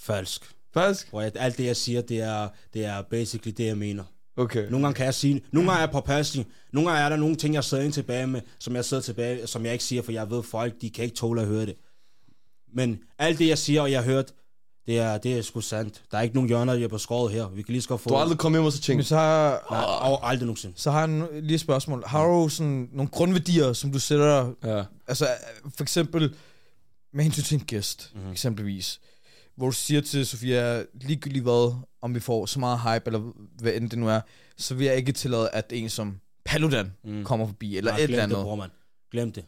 falsk. 0.00 0.42
Falsk? 0.74 1.10
Bror, 1.10 1.20
alt 1.20 1.58
det, 1.58 1.64
jeg 1.64 1.76
siger, 1.76 2.00
det 2.02 2.20
er, 2.20 2.48
det 2.74 2.84
er 2.84 3.02
basically 3.10 3.54
det, 3.56 3.66
jeg 3.66 3.78
mener. 3.78 4.04
Okay. 4.40 4.70
Nogle 4.70 4.86
gange 4.86 4.94
kan 4.96 5.04
jeg 5.04 5.14
sige, 5.14 5.42
nogle 5.52 5.70
gange 5.70 5.78
er 5.78 5.86
jeg 5.86 5.92
påpasselig, 5.92 6.46
nogle 6.72 6.90
gange 6.90 7.04
er 7.04 7.08
der 7.08 7.16
nogle 7.16 7.36
ting, 7.36 7.54
jeg 7.54 7.64
sidder 7.64 7.84
ind 7.84 7.92
tilbage 7.92 8.26
med, 8.26 8.40
som 8.58 8.76
jeg 8.76 8.84
sidder 8.84 9.02
tilbage, 9.02 9.46
som 9.46 9.64
jeg 9.64 9.72
ikke 9.72 9.84
siger, 9.84 10.02
for 10.02 10.12
jeg 10.12 10.30
ved, 10.30 10.42
folk, 10.42 10.80
de 10.80 10.90
kan 10.90 11.04
ikke 11.04 11.16
tåle 11.16 11.40
at 11.40 11.46
høre 11.46 11.66
det. 11.66 11.74
Men 12.74 12.98
alt 13.18 13.38
det, 13.38 13.48
jeg 13.48 13.58
siger, 13.58 13.80
og 13.80 13.90
jeg 13.90 14.00
har 14.00 14.10
hørt, 14.10 14.32
det 14.86 14.98
er, 14.98 15.18
det 15.18 15.38
er 15.38 15.42
sgu 15.42 15.60
sandt. 15.60 16.02
Der 16.10 16.18
er 16.18 16.22
ikke 16.22 16.34
nogen 16.34 16.48
hjørner, 16.48 16.74
der 16.74 16.84
er 16.84 16.88
på 16.88 16.98
skåret 16.98 17.32
her. 17.32 17.48
Vi 17.48 17.62
kan 17.62 17.72
lige 17.72 17.82
så 17.82 17.96
få... 17.96 18.08
Du 18.08 18.14
har 18.14 18.22
aldrig 18.22 18.38
kommet 18.38 18.58
hjem 18.58 18.66
og 18.66 18.72
så 18.72 18.76
Men 18.78 18.82
tænkt, 18.82 19.06
så 19.06 19.16
har, 19.16 19.66
Nej, 19.70 20.10
og 20.10 20.28
aldrig 20.30 20.46
nogensinde. 20.46 20.74
så 20.76 20.90
har 20.90 21.08
jeg 21.08 21.28
lige 21.42 21.54
et 21.54 21.60
spørgsmål. 21.60 22.02
Har 22.06 22.26
du 22.26 22.48
sådan 22.48 22.88
nogle 22.92 23.10
grundværdier, 23.10 23.72
som 23.72 23.92
du 23.92 23.98
sætter... 23.98 24.52
ja. 24.64 24.84
Altså, 25.08 25.28
for 25.76 25.82
eksempel 25.82 26.34
med 27.12 27.24
hensyn 27.24 27.42
til 27.42 27.54
en 27.54 27.64
gæst, 27.64 28.10
mm-hmm. 28.14 28.32
eksempelvis. 28.32 29.00
Hvor 29.60 29.66
du 29.66 29.72
siger 29.72 30.00
til 30.00 30.26
Sofia, 30.26 30.82
ligegyldigt 31.00 31.42
hvad, 31.42 31.74
om 32.02 32.14
vi 32.14 32.20
får 32.20 32.46
så 32.46 32.60
meget 32.60 32.80
hype, 32.80 33.02
eller 33.06 33.32
hvad 33.60 33.72
end 33.72 33.90
det 33.90 33.98
nu 33.98 34.08
er, 34.08 34.20
så 34.56 34.74
vil 34.74 34.86
jeg 34.86 34.96
ikke 34.96 35.12
tillade, 35.12 35.50
at 35.50 35.72
en 35.72 35.88
som 35.88 36.20
Paludan 36.44 36.92
mm. 37.04 37.24
kommer 37.24 37.46
forbi, 37.46 37.76
eller 37.76 37.90
Nej, 37.90 38.00
et 38.00 38.08
glem 38.08 38.14
eller 38.14 38.26
det, 38.26 38.32
andet. 38.32 38.44
bror, 38.44 38.56
mand. 38.56 38.70
Glem 39.10 39.32
det. 39.32 39.44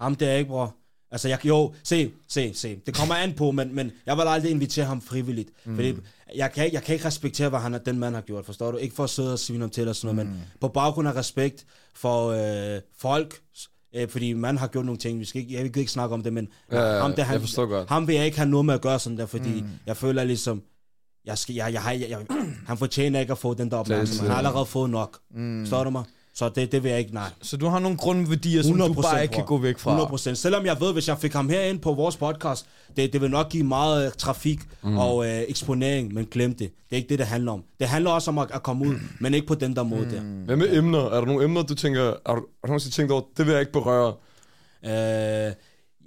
Ham 0.00 0.14
der 0.14 0.32
ikke, 0.32 0.48
bror. 0.48 0.76
Altså, 1.10 1.28
jeg, 1.28 1.46
jo, 1.46 1.74
se, 1.84 2.10
se, 2.28 2.54
se. 2.54 2.80
Det 2.86 2.94
kommer 2.94 3.14
an 3.14 3.32
på, 3.34 3.50
men, 3.50 3.74
men 3.74 3.92
jeg 4.06 4.16
vil 4.16 4.22
aldrig 4.22 4.50
invitere 4.50 4.84
ham 4.84 5.02
frivilligt. 5.02 5.50
Mm. 5.64 5.74
Fordi 5.74 5.94
jeg 6.34 6.52
kan, 6.52 6.72
jeg 6.72 6.82
kan 6.82 6.92
ikke 6.92 7.04
respektere, 7.06 7.48
hvad 7.48 7.58
han, 7.58 7.80
den 7.86 7.98
mand 7.98 8.14
har 8.14 8.22
gjort, 8.22 8.46
forstår 8.46 8.70
du? 8.70 8.76
Ikke 8.76 8.94
for 8.94 9.04
at 9.04 9.10
sidde 9.10 9.32
og 9.32 9.38
svine 9.38 9.60
ham 9.60 9.70
til 9.70 9.88
og 9.88 9.96
sådan 9.96 10.16
noget, 10.16 10.30
men 10.30 10.42
på 10.60 10.68
baggrund 10.68 11.08
af 11.08 11.14
respekt 11.16 11.66
for 11.94 12.28
øh, 12.28 12.80
folk, 12.98 13.40
øh, 13.96 14.08
fordi 14.08 14.32
man 14.32 14.58
har 14.58 14.66
gjort 14.66 14.84
nogle 14.84 14.98
ting, 14.98 15.20
vi 15.20 15.24
skal 15.24 15.40
ikke, 15.40 15.54
jeg 15.54 15.62
vil 15.64 15.76
ikke 15.76 15.92
snakke 15.92 16.14
om 16.14 16.22
det, 16.22 16.32
men 16.32 16.48
Ja, 16.72 16.80
ja, 16.94 17.00
ham, 17.00 17.12
der, 17.12 17.22
han, 17.22 17.40
jeg 17.40 17.68
godt. 17.68 17.88
ham 17.88 18.06
vil 18.06 18.14
jeg 18.14 18.24
ikke 18.24 18.36
have 18.36 18.48
noget 18.48 18.66
med 18.66 18.74
at 18.74 18.80
gøre 18.80 18.98
sådan 18.98 19.18
der, 19.18 19.26
fordi 19.26 19.60
mm. 19.60 19.68
jeg 19.86 19.96
føler 19.96 20.24
ligesom, 20.24 20.62
jeg 21.24 21.38
skal, 21.38 21.54
jeg, 21.54 21.72
jeg, 21.72 21.82
har- 21.82 21.92
jeg, 21.92 22.10
jeg, 22.10 22.26
han 22.66 22.78
fortjener 22.78 23.20
ikke 23.20 23.32
at 23.32 23.38
få 23.38 23.54
den 23.54 23.70
der 23.70 23.76
opmærksomhed. 23.76 24.20
Han 24.20 24.30
har 24.30 24.38
allerede 24.38 24.66
fået 24.66 24.90
nok. 24.90 25.18
Mm. 25.34 25.60
Forstår 25.64 25.84
du 25.84 25.90
mig? 25.90 26.04
Så 26.36 26.48
det, 26.48 26.72
det 26.72 26.82
vil 26.82 26.88
jeg 26.90 26.98
ikke, 26.98 27.14
nej. 27.14 27.30
Så 27.42 27.56
du 27.56 27.66
har 27.66 27.78
nogle 27.78 27.96
grundværdier, 27.96 28.62
som 28.62 28.78
du 28.78 28.92
bare 28.92 29.22
ikke 29.22 29.34
kan 29.34 29.44
gå 29.44 29.58
væk 29.58 29.78
fra. 29.78 30.06
100%. 30.06 30.34
Selvom 30.34 30.66
jeg 30.66 30.76
ved, 30.80 30.92
hvis 30.92 31.08
jeg 31.08 31.18
fik 31.18 31.32
ham 31.32 31.48
herind 31.48 31.78
på 31.78 31.94
vores 31.94 32.16
podcast, 32.16 32.66
det, 32.96 33.12
det 33.12 33.20
vil 33.20 33.30
nok 33.30 33.48
give 33.48 33.64
meget 33.64 34.06
øh, 34.06 34.12
trafik 34.12 34.60
mm. 34.82 34.98
og 34.98 35.26
øh, 35.26 35.40
eksponering, 35.48 36.14
men 36.14 36.26
glem 36.26 36.50
det. 36.50 36.58
Det 36.58 36.92
er 36.92 36.96
ikke 36.96 37.08
det, 37.08 37.18
det 37.18 37.26
handler 37.26 37.52
om. 37.52 37.64
Det 37.80 37.88
handler 37.88 38.10
også 38.10 38.30
om 38.30 38.38
at, 38.38 38.50
at 38.50 38.62
komme 38.62 38.88
ud, 38.88 38.94
men 39.20 39.34
ikke 39.34 39.46
på 39.46 39.54
den 39.54 39.76
der 39.76 39.82
måde 39.82 40.04
mm. 40.04 40.10
der. 40.10 40.20
Hvad 40.20 40.56
med 40.56 40.76
emner? 40.76 40.98
Er 40.98 41.18
der 41.20 41.26
nogle 41.26 41.44
emner, 41.44 41.62
du 41.62 41.74
tænker, 41.74 42.02
har 42.02 42.10
du, 42.10 42.20
har 42.26 42.36
du 42.36 42.66
nogensinde 42.66 42.96
tænkt 42.96 43.12
over, 43.12 43.22
det 43.36 43.46
vil 43.46 43.52
jeg 43.52 43.60
ikke 43.60 43.72
berøre? 43.72 44.14
Øh, 44.84 45.52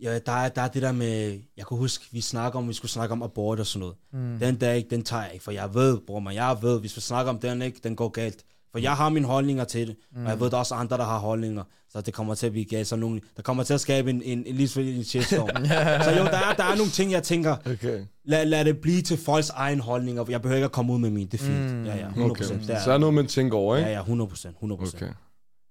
ja, 0.03 0.19
der, 0.25 0.31
er, 0.31 0.49
der 0.49 0.61
er 0.61 0.67
det 0.67 0.81
der 0.81 0.91
med, 0.91 1.39
jeg 1.57 1.65
kunne 1.65 1.79
huske, 1.79 2.05
vi 2.11 2.21
snakker 2.21 2.59
om, 2.59 2.67
vi 2.67 2.73
skulle 2.73 2.91
snakke 2.91 3.11
om 3.11 3.23
abort 3.23 3.59
og 3.59 3.65
sådan 3.65 3.79
noget. 3.79 3.95
Mm. 4.13 4.39
Den 4.39 4.55
dag, 4.55 4.85
den 4.89 5.03
tager 5.03 5.23
jeg 5.23 5.33
ikke, 5.33 5.43
for 5.43 5.51
jeg 5.51 5.73
ved, 5.73 5.97
bror 6.07 6.19
man, 6.19 6.35
jeg 6.35 6.57
ved, 6.61 6.79
hvis 6.79 6.95
vi 6.95 7.01
snakker 7.01 7.29
om 7.29 7.39
den 7.39 7.61
ikke, 7.61 7.79
den 7.83 7.95
går 7.95 8.09
galt. 8.09 8.43
For 8.71 8.79
jeg 8.79 8.95
har 8.95 9.09
mine 9.09 9.27
holdninger 9.27 9.63
til 9.63 9.87
det, 9.87 9.95
mm. 10.15 10.25
og 10.25 10.31
jeg 10.31 10.39
ved, 10.39 10.49
der 10.49 10.55
er 10.55 10.59
også 10.59 10.75
andre, 10.75 10.97
der 10.97 11.03
har 11.03 11.19
holdninger, 11.19 11.63
så 11.89 12.01
det 12.01 12.13
kommer 12.13 12.35
til 12.35 12.45
at 12.45 12.51
blive 12.51 12.65
galt. 12.65 12.87
Så 12.87 12.95
nogle, 12.95 13.21
der 13.37 13.41
kommer 13.41 13.63
til 13.63 13.73
at 13.73 13.81
skabe 13.81 14.09
en, 14.09 14.21
en, 14.21 14.43
en, 14.45 14.55
en, 14.55 14.87
en 14.87 15.03
shitstorm. 15.03 15.65
så 16.05 16.11
jo, 16.11 16.23
der 16.23 16.37
er, 16.49 16.53
der 16.53 16.63
er 16.63 16.75
nogle 16.75 16.91
ting, 16.91 17.11
jeg 17.11 17.23
tænker, 17.23 17.57
okay. 17.65 18.05
lad, 18.25 18.45
lad 18.45 18.65
det 18.65 18.77
blive 18.77 19.01
til 19.01 19.17
folks 19.17 19.49
egen 19.49 19.79
holdninger. 19.79 20.25
Jeg 20.29 20.41
behøver 20.41 20.55
ikke 20.57 20.65
at 20.65 20.71
komme 20.71 20.93
ud 20.93 20.99
med 20.99 21.09
min, 21.09 21.27
det 21.27 21.41
er 21.41 21.45
fint. 21.45 21.75
Mm. 21.75 21.85
Ja, 21.85 21.95
ja, 21.95 22.07
100%. 22.07 22.21
Okay. 22.21 22.43
Der 22.67 22.75
er, 22.75 22.83
så 22.83 22.91
er 22.91 22.97
noget, 22.97 23.15
man 23.15 23.27
tænker 23.27 23.57
over, 23.57 23.77
ikke? 23.77 23.89
Ja, 23.89 23.95
ja, 23.95 23.99
100 23.99 24.29
procent, 24.29 24.53
100 24.53 24.81
Okay. 24.81 25.07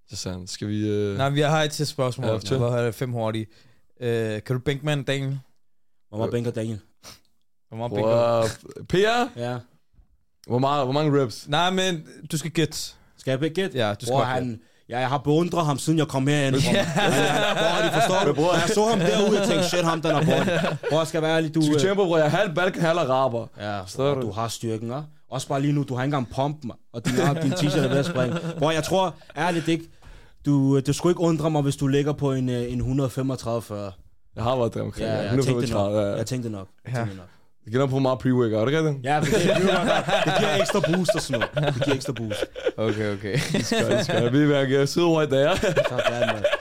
Det 0.05 0.13
er 0.13 0.17
sandt. 0.17 0.51
Skal 0.51 0.69
vi... 0.69 1.11
Uh... 1.11 1.17
Nej, 1.17 1.31
vi 1.31 1.41
har 1.41 1.63
et 1.63 1.71
til 1.71 1.87
spørgsmål. 1.87 2.27
Ja, 2.27 2.59
har 2.59 2.83
det 2.83 2.95
fem 2.95 3.13
hurtige. 3.13 3.47
Uh, 4.01 4.07
kan 4.07 4.43
du 4.49 4.59
bænke 4.59 4.85
med 4.85 4.93
en 4.93 5.03
Daniel? 5.03 5.39
Hvor 6.09 6.19
meget 6.19 6.31
bænker 6.31 6.51
Daniel? 6.51 6.79
Hvor 7.69 7.77
meget 7.77 7.93
bænker. 7.93 8.85
Per? 8.89 9.29
Ja. 9.37 9.59
Hvor, 10.49 10.59
meget, 10.59 10.85
hvor 10.87 10.93
mange 10.93 11.23
reps? 11.23 11.49
Nej, 11.49 11.71
men 11.71 12.05
du 12.33 12.39
skal 12.39 12.51
gætte. 12.51 12.79
Skal 13.19 13.39
jeg 13.43 13.51
gætte? 13.51 13.79
Ja, 13.79 13.95
du 13.95 14.07
skal 14.07 14.13
Bror, 14.13 14.23
han, 14.23 14.61
ja, 14.89 14.99
jeg 14.99 15.09
har 15.09 15.19
beundret 15.19 15.67
ham, 15.67 15.79
siden 15.79 15.99
jeg 15.99 16.09
kom 16.09 16.27
herind. 16.27 16.55
Bror, 16.55 16.73
bror, 17.55 17.83
de 17.83 17.91
forstår 17.93 18.25
du? 18.27 18.35
Bror, 18.35 18.53
jeg 18.55 18.69
så 18.75 18.85
ham 18.85 18.99
derude 18.99 19.41
og 19.41 19.47
tænkte, 19.47 19.69
shit, 19.69 19.85
ham 19.85 20.03
den 20.03 20.11
er 20.11 20.25
bror. 20.25 20.77
Bror, 20.91 21.05
skal 21.05 21.23
være 21.23 21.37
ærlig, 21.37 21.55
du... 21.55 21.61
Du 21.61 21.67
skal 21.67 21.79
tænke 21.79 21.95
på, 21.95 22.05
bror, 22.05 22.17
jeg 22.17 22.27
er 22.27 22.31
halv 22.31 22.55
balkan, 22.55 22.83
halv 22.83 22.99
araber. 22.99 23.47
Ja, 23.61 23.81
bror, 23.97 24.15
du 24.15 24.31
har 24.31 24.49
styrken, 24.49 24.91
ja? 24.91 25.01
Også 25.31 25.49
bare 25.49 25.61
lige 25.61 25.73
nu, 25.73 25.83
du 25.83 25.95
har 25.95 26.03
ikke 26.03 26.17
engang 26.17 26.35
pump, 26.35 26.65
man. 26.65 26.77
Og 26.93 27.05
din, 27.07 27.15
din 27.43 27.53
t-shirt 27.53 27.79
er 27.79 27.89
ved 27.89 27.99
at 27.99 28.07
springe. 28.07 28.37
Bror, 28.59 28.71
jeg 28.71 28.85
tror 28.85 29.15
ærligt 29.37 29.69
ikke, 29.69 29.85
du, 30.47 30.81
du 30.81 30.93
skulle 30.93 31.11
ikke 31.11 31.21
undre 31.21 31.51
mig, 31.51 31.63
hvis 31.63 31.77
du 31.77 31.87
ligger 31.87 32.13
på 32.13 32.33
en, 32.33 32.49
øh, 32.49 32.73
en 32.73 32.81
135-40. 33.01 33.75
Jeg 34.37 34.45
har 34.45 34.57
været 34.57 34.75
der 34.75 34.83
omkring. 34.83 35.09
Ja, 35.09 35.17
jeg, 35.17 35.37
jeg 35.37 35.45
tænkte 35.45 35.73
nok. 35.73 36.17
Jeg 36.19 36.27
tænkte 36.27 36.51
nok. 36.51 36.69
Jeg 36.87 36.95
tænkte 36.95 37.17
nok. 37.17 37.27
Det 37.69 37.75
giver 37.75 37.87
på 37.87 37.99
meget 37.99 38.19
pre-workout, 38.19 38.67
ikke 38.67 38.79
det? 38.79 38.97
Ja, 39.05 39.21
det, 39.21 39.27
det, 39.27 39.43
det 40.25 40.33
giver 40.39 40.57
ekstra 40.61 40.81
boost 40.81 41.11
og 41.15 41.21
sådan 41.23 41.49
noget. 41.55 41.75
Det 41.75 41.85
giver 41.85 41.97
ekstra 41.97 42.13
boost. 42.13 42.45
Okay, 42.77 43.13
okay. 43.13 43.39
Skal, 43.39 44.05
skal. 44.05 44.33
Vi 44.33 44.47
vil 44.47 44.89
sidde 44.89 45.07
over 45.07 45.23
i 45.23 45.27
dag. 45.27 45.59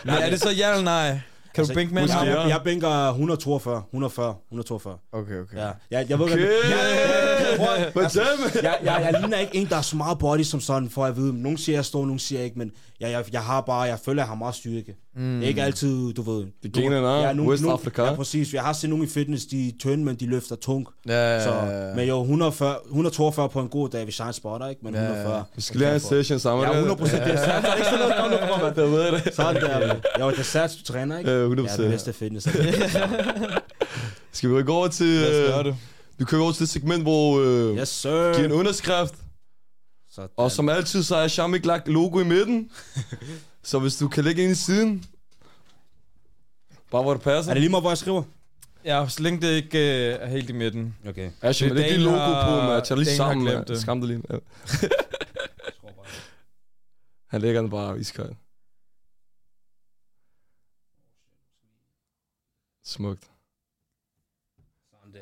Men 0.03 0.13
er 0.13 0.29
det 0.29 0.41
så 0.41 0.49
ja 0.49 0.71
eller 0.71 0.83
nej? 0.83 1.09
Kan 1.09 1.61
altså, 1.61 1.73
du 1.73 1.77
bænke 1.77 1.93
med 1.93 2.01
jeg, 2.01 2.27
jeg, 2.27 2.49
jeg 2.49 2.61
bænker 2.63 3.09
142, 3.09 3.83
140, 3.89 4.35
142. 4.47 4.97
Okay, 5.11 5.39
okay. 5.41 5.57
Ja, 5.57 5.69
jeg, 5.91 6.05
jeg 6.09 6.19
ved, 6.19 6.25
okay. 6.25 6.39
Jeg, 6.39 7.26
jeg, 7.49 7.91
altså, 7.95 8.21
jeg, 8.63 8.77
jeg, 8.83 9.09
jeg 9.11 9.21
ligner 9.21 9.37
ikke 9.37 9.55
en, 9.55 9.67
der 9.69 9.75
er 9.75 9.81
så 9.81 9.95
meget 9.95 10.19
body 10.19 10.41
som 10.43 10.59
sådan, 10.59 10.89
for 10.89 11.05
at 11.05 11.15
vide. 11.15 11.41
Nogle 11.41 11.57
siger, 11.57 11.77
jeg 11.77 11.85
står, 11.85 12.05
nogle 12.05 12.19
siger 12.19 12.41
ikke, 12.41 12.59
men 12.59 12.71
jeg, 12.99 13.11
jeg, 13.11 13.23
jeg 13.33 13.41
har 13.41 13.61
bare, 13.61 13.81
jeg 13.81 13.99
føler, 14.05 14.21
jeg 14.21 14.27
har 14.27 14.35
meget 14.35 14.55
styrke. 14.55 14.95
Mm. 15.15 15.35
Det 15.35 15.43
er 15.43 15.47
ikke 15.47 15.63
altid, 15.63 16.13
du 16.13 16.21
ved. 16.21 16.45
Det 16.63 16.71
gener, 16.73 17.21
ja, 17.21 17.33
nogle, 17.33 17.51
West 17.51 17.63
Africa. 17.65 18.03
Ja, 18.03 18.15
præcis. 18.15 18.53
Jeg 18.53 18.61
har 18.61 18.73
set 18.73 18.89
nogle 18.89 19.05
i 19.05 19.07
fitness, 19.07 19.45
de 19.45 19.67
er 19.67 19.71
tynde, 19.79 20.05
men 20.05 20.15
de 20.15 20.25
løfter 20.25 20.55
tung. 20.55 20.87
Ja, 21.07 21.43
så, 21.43 21.53
men 21.95 22.07
jo, 22.07 22.21
140, 22.21 22.75
142 22.85 23.49
på 23.49 23.61
en 23.61 23.67
god 23.69 23.89
dag, 23.89 24.03
hvis 24.03 24.19
jeg 24.19 24.33
spotter, 24.33 24.67
ikke? 24.67 24.81
Men 24.83 24.95
140. 24.95 25.43
Vi 25.55 25.61
skal 25.61 25.77
lige 25.77 25.87
have 25.87 25.95
en 25.95 25.99
session 25.99 26.39
sammen. 26.39 26.65
Ja, 26.67 26.71
100 26.71 26.97
procent. 26.97 27.23
Det 27.23 27.33
er 27.33 27.45
sandt. 27.45 27.65
Der 27.65 27.71
er 27.71 27.75
ikke 27.75 27.87
sådan 27.87 27.99
noget, 27.99 28.15
kom 28.19 28.29
nu 28.29 28.37
på 28.53 28.61
mig. 28.65 28.75
Det 28.75 28.91
ved 28.91 29.11
det. 29.11 29.35
Sådan 29.35 29.61
der. 29.61 29.95
Jo, 30.19 30.31
det 30.31 30.39
er 30.39 30.43
sats, 30.43 30.75
du 30.75 30.83
træner, 30.83 31.17
ikke? 31.17 31.31
Ja, 31.31 31.37
100 31.37 31.69
Ja, 31.69 31.83
det 31.83 31.91
bedste 31.91 32.13
fitness. 32.13 32.47
skal 34.31 34.55
vi 34.55 34.63
gå 34.63 34.73
over 34.73 34.87
til... 34.87 35.05
Lad 35.07 35.47
os 35.47 35.53
gøre 35.53 35.63
det. 35.63 35.75
Vi 36.17 36.25
kører 36.25 36.41
over 36.41 36.51
til 36.51 36.59
det 36.59 36.69
segment, 36.69 37.01
hvor 37.03 37.39
øh, 37.39 37.77
yes, 37.77 37.89
sir. 37.89 38.35
giver 38.35 38.45
en 38.45 38.51
underskrift. 38.51 39.15
Sådan. 40.09 40.29
Og 40.37 40.51
som 40.51 40.69
altid, 40.69 41.03
så 41.03 41.15
er 41.15 41.27
Shamik 41.27 41.65
lagt 41.65 41.87
logo 41.87 42.19
i 42.19 42.23
midten. 42.23 42.71
så 43.63 43.79
hvis 43.79 43.97
du 43.97 44.07
kan 44.07 44.23
lægge 44.23 44.43
ind 44.43 44.51
i 44.51 44.55
siden. 44.55 45.05
Bare 46.91 47.03
hvor 47.03 47.13
det 47.13 47.21
passer. 47.21 47.51
Er 47.51 47.53
det 47.53 47.61
lige 47.61 47.69
meget, 47.69 47.83
hvor 47.83 47.91
jeg 47.91 47.97
skriver? 47.97 48.23
Ja, 48.85 49.07
så 49.09 49.23
længe 49.23 49.41
det 49.41 49.55
ikke 49.55 49.77
øh, 49.77 50.17
er 50.21 50.27
helt 50.27 50.49
i 50.49 50.53
midten. 50.53 50.95
Okay. 51.07 51.31
Men 51.41 51.53
det 51.53 51.61
er 51.61 51.85
ikke 51.85 51.97
logo 52.03 52.17
på, 52.17 52.61
men 52.61 52.71
jeg 52.71 52.83
tager 52.83 52.99
lige 52.99 53.15
sammen. 53.15 53.63
Det. 53.67 53.81
Skam 53.81 54.01
det 54.01 54.09
lige. 54.09 54.23
Ja. 54.29 54.37
Han 57.27 57.41
lægger 57.41 57.61
den 57.61 57.69
bare 57.69 57.99
iskold. 57.99 58.35
Smukt. 62.85 63.23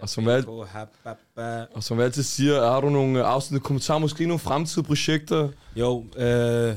Og 0.06 0.10
som, 0.10 0.28
alt, 0.28 0.46
og 1.74 1.84
som 1.84 1.98
jeg 1.98 2.06
altid 2.06 2.24
siger, 2.24 2.72
har 2.72 2.82
du 2.82 2.90
nogle 2.90 3.24
afsnit 3.24 3.64
kommentarer, 3.64 4.00
måske 4.00 4.26
nogle 4.26 4.40
fremtidige 4.40 4.88
projekter? 4.88 5.50
Jo, 5.76 6.06
øh, 6.18 6.76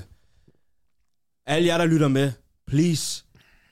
alle 1.47 1.67
jer, 1.69 1.79
der 1.79 1.85
lytter 1.87 2.09
med, 2.09 2.33
please, 2.67 3.25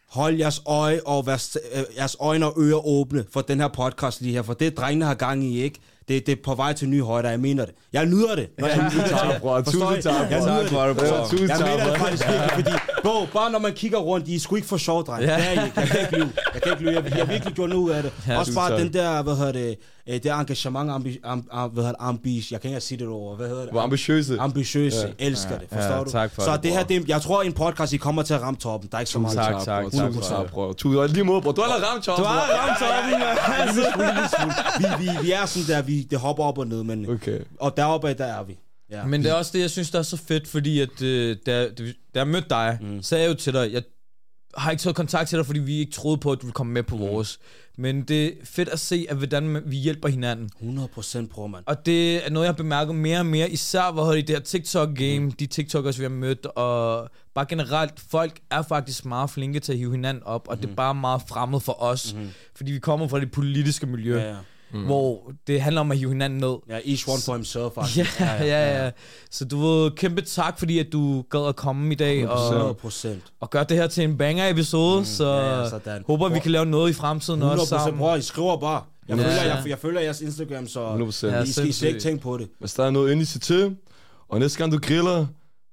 hold 0.08 0.36
jeres 0.36 0.62
øje 0.66 1.00
og 1.06 1.26
vær, 1.26 1.56
øh, 1.74 1.84
jeres 1.96 2.16
øjne 2.20 2.46
og 2.46 2.54
ører 2.62 2.86
åbne 2.86 3.24
for 3.32 3.40
den 3.40 3.60
her 3.60 3.68
podcast 3.68 4.20
lige 4.20 4.32
her, 4.32 4.42
for 4.42 4.54
det 4.54 4.76
drengene 4.76 5.04
har 5.04 5.14
gang 5.14 5.44
i, 5.44 5.60
ikke? 5.62 5.80
Det, 6.08 6.26
det 6.26 6.32
er 6.32 6.36
på 6.44 6.54
vej 6.54 6.72
til 6.72 6.88
nye 6.88 7.02
højder, 7.02 7.30
jeg 7.30 7.40
mener 7.40 7.64
det. 7.64 7.74
Jeg 7.92 8.06
nyder 8.06 8.34
det, 8.34 8.48
når 8.58 8.66
jeg 8.68 8.76
nyder 8.94 9.30
det. 9.32 9.40
bror. 9.40 9.60
Tusind 9.60 10.02
tak, 10.02 10.30
Jeg 10.30 10.40
nyder 10.40 10.62
det. 10.62 10.96
bror. 10.96 11.26
Tusind 11.30 11.48
Jeg 11.50 11.58
mener 11.60 11.90
det 11.90 11.98
faktisk 11.98 12.24
virkelig, 12.28 12.50
fordi, 12.54 12.70
bro, 13.02 13.26
bare 13.32 13.50
når 13.52 13.58
man 13.58 13.72
kigger 13.72 13.98
rundt, 13.98 14.28
I 14.28 14.34
er 14.34 14.40
sgu 14.40 14.56
ikke 14.56 14.68
for 14.68 14.76
sjov, 14.76 15.06
dreng. 15.06 15.22
Ja. 15.24 15.36
Det 15.36 15.44
er 15.46 15.62
I 15.62 15.64
ikke. 15.66 15.80
Jeg 15.80 15.88
kan 15.90 16.00
ikke 16.02 16.12
lyve. 16.14 16.30
Jeg 16.54 16.62
kan 16.62 16.72
ikke 16.72 16.82
lyve. 16.84 16.94
Jeg, 16.94 17.04
jeg 17.10 17.18
har 17.26 17.32
virkelig 17.32 17.54
gjort 17.54 17.68
noget 17.70 17.82
ud 17.82 17.90
af 17.90 18.02
det. 18.02 18.12
Ja, 18.28 18.38
Også 18.38 18.54
bare 18.54 18.80
den 18.80 18.92
der, 18.92 19.22
hvad 19.22 19.36
hedder 19.36 19.52
det, 19.52 19.76
øh, 20.08 20.14
det 20.14 20.26
engagement, 20.26 20.90
ambi, 20.90 21.18
am, 21.24 21.48
am, 21.50 21.70
hvad 21.70 21.84
hedder 21.84 21.96
ambis, 21.98 22.52
jeg 22.52 22.60
kan 22.60 22.70
ikke 22.70 22.80
sige 22.80 22.98
det 22.98 23.08
over, 23.08 23.36
hvad 23.36 23.48
hedder 23.48 23.62
det? 23.62 23.70
Hvor 23.70 23.80
ambitiøse. 23.80 24.40
Ambitiøse, 24.40 25.14
ja. 25.18 25.26
elsker 25.26 25.50
ja. 25.54 25.58
det, 25.58 25.68
forstår 25.72 25.94
ja, 25.94 26.04
du? 26.04 26.10
tak 26.10 26.30
for 26.32 26.42
så 26.42 26.52
det, 26.52 26.62
det 26.62 26.72
her, 26.72 26.84
det, 26.84 27.08
jeg 27.08 27.22
tror, 27.22 27.42
en 27.42 27.52
podcast, 27.52 27.92
I 27.92 27.96
kommer 27.96 28.22
til 28.22 28.34
at 28.34 28.42
ramme 28.42 28.60
toppen. 28.60 28.90
Der 28.90 28.96
er 28.96 29.00
ikke 29.00 29.10
så 29.10 29.18
meget. 29.18 29.36
Tak, 29.36 29.64
tak, 29.64 29.92
tak, 29.92 30.12
tak, 30.22 30.50
bror. 30.50 30.72
Tusind 30.72 31.08
lige 31.08 31.24
mod, 31.24 31.42
bror. 31.42 31.52
Du 31.52 31.60
har 31.60 31.92
ramt 31.92 32.04
toppen. 32.04 32.24
Du 32.24 32.28
har 32.28 32.40
ramt 32.40 32.78
toppen, 32.78 33.06
vi, 34.80 35.04
vi, 35.04 35.26
vi 35.26 35.32
er 35.32 35.46
sådan 35.46 35.76
der, 35.76 35.82
vi, 35.82 36.02
det 36.02 36.18
hopper 36.18 36.44
op 36.44 36.58
og 36.58 36.66
ned, 36.66 36.82
men, 36.82 37.10
Okay. 37.10 37.38
og 37.60 37.76
deroppe, 37.76 38.14
der 38.14 38.24
er 38.24 38.44
vi. 38.44 38.58
Ja. 38.90 39.06
Men 39.06 39.22
det 39.22 39.30
er 39.30 39.34
også 39.34 39.50
det, 39.54 39.60
jeg 39.60 39.70
synes, 39.70 39.90
der 39.90 39.98
er 39.98 40.02
så 40.02 40.16
fedt, 40.16 40.48
fordi 40.48 40.80
at, 40.80 41.02
øh, 41.02 41.36
da, 41.46 41.68
da 41.68 41.92
jeg 42.14 42.28
mødte 42.28 42.48
dig, 42.48 42.78
mm. 42.80 43.02
så 43.02 43.16
er 43.16 43.20
jeg 43.20 43.28
jo 43.28 43.34
til 43.34 43.52
dig, 43.52 43.72
jeg 43.72 43.82
har 44.56 44.70
ikke 44.70 44.80
taget 44.80 44.96
kontakt 44.96 45.28
til 45.28 45.38
dig, 45.38 45.46
fordi 45.46 45.58
vi 45.58 45.78
ikke 45.78 45.92
troede 45.92 46.18
på, 46.18 46.32
at 46.32 46.38
du 46.40 46.46
ville 46.46 46.54
komme 46.54 46.72
med 46.72 46.82
på 46.82 46.96
mm. 46.96 47.00
vores. 47.00 47.38
Men 47.78 48.02
det 48.02 48.26
er 48.26 48.30
fedt 48.44 48.68
at 48.68 48.80
se, 48.80 49.06
at 49.08 49.16
hvordan 49.16 49.62
vi 49.66 49.76
hjælper 49.76 50.08
hinanden. 50.08 50.50
100% 50.60 51.26
bror, 51.28 51.46
mand. 51.46 51.64
Og 51.66 51.86
det 51.86 52.26
er 52.26 52.30
noget, 52.30 52.46
jeg 52.46 52.52
har 52.52 52.56
bemærket 52.56 52.94
mere 52.94 53.18
og 53.18 53.26
mere, 53.26 53.50
især 53.50 53.92
hvor 53.92 54.12
i 54.12 54.22
det 54.22 54.36
her 54.36 54.42
TikTok-game, 54.42 55.24
mm. 55.24 55.32
de 55.32 55.46
TikTokers, 55.46 55.98
vi 55.98 56.04
har 56.04 56.10
mødt, 56.10 56.46
og 56.46 57.08
bare 57.34 57.46
generelt, 57.48 58.00
folk 58.10 58.40
er 58.50 58.62
faktisk 58.62 59.04
meget 59.04 59.30
flinke 59.30 59.60
til 59.60 59.72
at 59.72 59.78
hive 59.78 59.90
hinanden 59.90 60.22
op, 60.22 60.48
og 60.48 60.54
mm. 60.54 60.60
det 60.60 60.70
er 60.70 60.74
bare 60.74 60.94
meget 60.94 61.22
fremmed 61.28 61.60
for 61.60 61.82
os, 61.82 62.14
mm. 62.14 62.28
fordi 62.54 62.72
vi 62.72 62.78
kommer 62.78 63.08
fra 63.08 63.20
det 63.20 63.30
politiske 63.30 63.86
miljø. 63.86 64.18
Ja, 64.18 64.28
ja. 64.28 64.36
Mm. 64.76 64.84
Hvor 64.84 65.32
det 65.46 65.60
handler 65.62 65.80
om 65.80 65.90
at 65.92 65.98
hive 65.98 66.10
hinanden 66.10 66.38
ned. 66.38 66.56
Ja, 66.68 66.78
each 66.84 67.08
one 67.08 67.18
for 67.24 67.32
himself, 67.34 67.72
faktisk. 67.80 68.20
Ja, 68.20 68.32
ja, 68.34 68.44
ja, 68.44 68.84
ja. 68.84 68.90
Så 69.30 69.44
du 69.44 69.58
ved, 69.66 69.90
kæmpe 69.90 70.20
tak, 70.22 70.58
fordi 70.58 70.78
at 70.78 70.86
du 70.92 71.24
gad 71.30 71.48
at 71.48 71.56
komme 71.56 71.92
i 71.92 71.94
dag 71.94 72.24
100%. 72.24 72.28
og, 72.28 72.76
100%. 72.84 73.08
og 73.40 73.50
gøre 73.50 73.64
det 73.68 73.76
her 73.76 73.86
til 73.86 74.04
en 74.04 74.18
banger-episode. 74.18 74.98
Mm, 74.98 75.04
så 75.04 75.28
ja, 75.28 75.60
ja, 75.60 75.68
sådan. 75.70 76.02
håber, 76.06 76.28
vi 76.28 76.38
kan 76.38 76.50
lave 76.50 76.66
noget 76.66 76.90
i 76.90 76.92
fremtiden 76.92 77.42
100%, 77.42 77.46
også 77.46 77.66
sammen. 77.66 77.98
bror, 77.98 78.16
I 78.16 78.22
skriver 78.22 78.56
bare. 78.56 78.82
Jeg, 79.08 79.16
Ja. 79.16 79.22
følger, 79.24 79.42
jeg, 79.42 79.62
jeg 79.68 79.78
følger 79.78 80.00
jeres 80.00 80.20
Instagram, 80.20 80.68
så 80.68 80.80
100%. 80.94 81.42
I 81.42 81.52
skal 81.52 81.68
I 81.68 81.72
slet 81.72 81.88
ikke 81.88 82.00
tænke 82.00 82.22
på 82.22 82.36
det. 82.38 82.48
Hvis 82.60 82.74
der 82.74 82.84
er 82.84 82.90
noget 82.90 83.12
initiativ, 83.12 83.76
og 84.28 84.38
næste 84.38 84.58
gang 84.58 84.72
du 84.72 84.78
griller, 84.82 85.26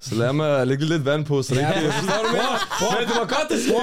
så 0.07 0.15
lad 0.15 0.33
mig 0.33 0.67
lægge 0.67 0.85
lidt 0.85 1.05
vand 1.05 1.25
på, 1.25 1.41
så 1.43 1.53
det 1.55 1.59
ikke 1.59 1.73
bliver... 1.75 1.91
Forstår 1.91 2.23
du 2.25 2.31
mere? 2.31 2.99
Men 2.99 3.07
det 3.09 3.15
var 3.21 3.27
godt, 3.35 3.47
det 3.49 3.59
skete. 3.63 3.75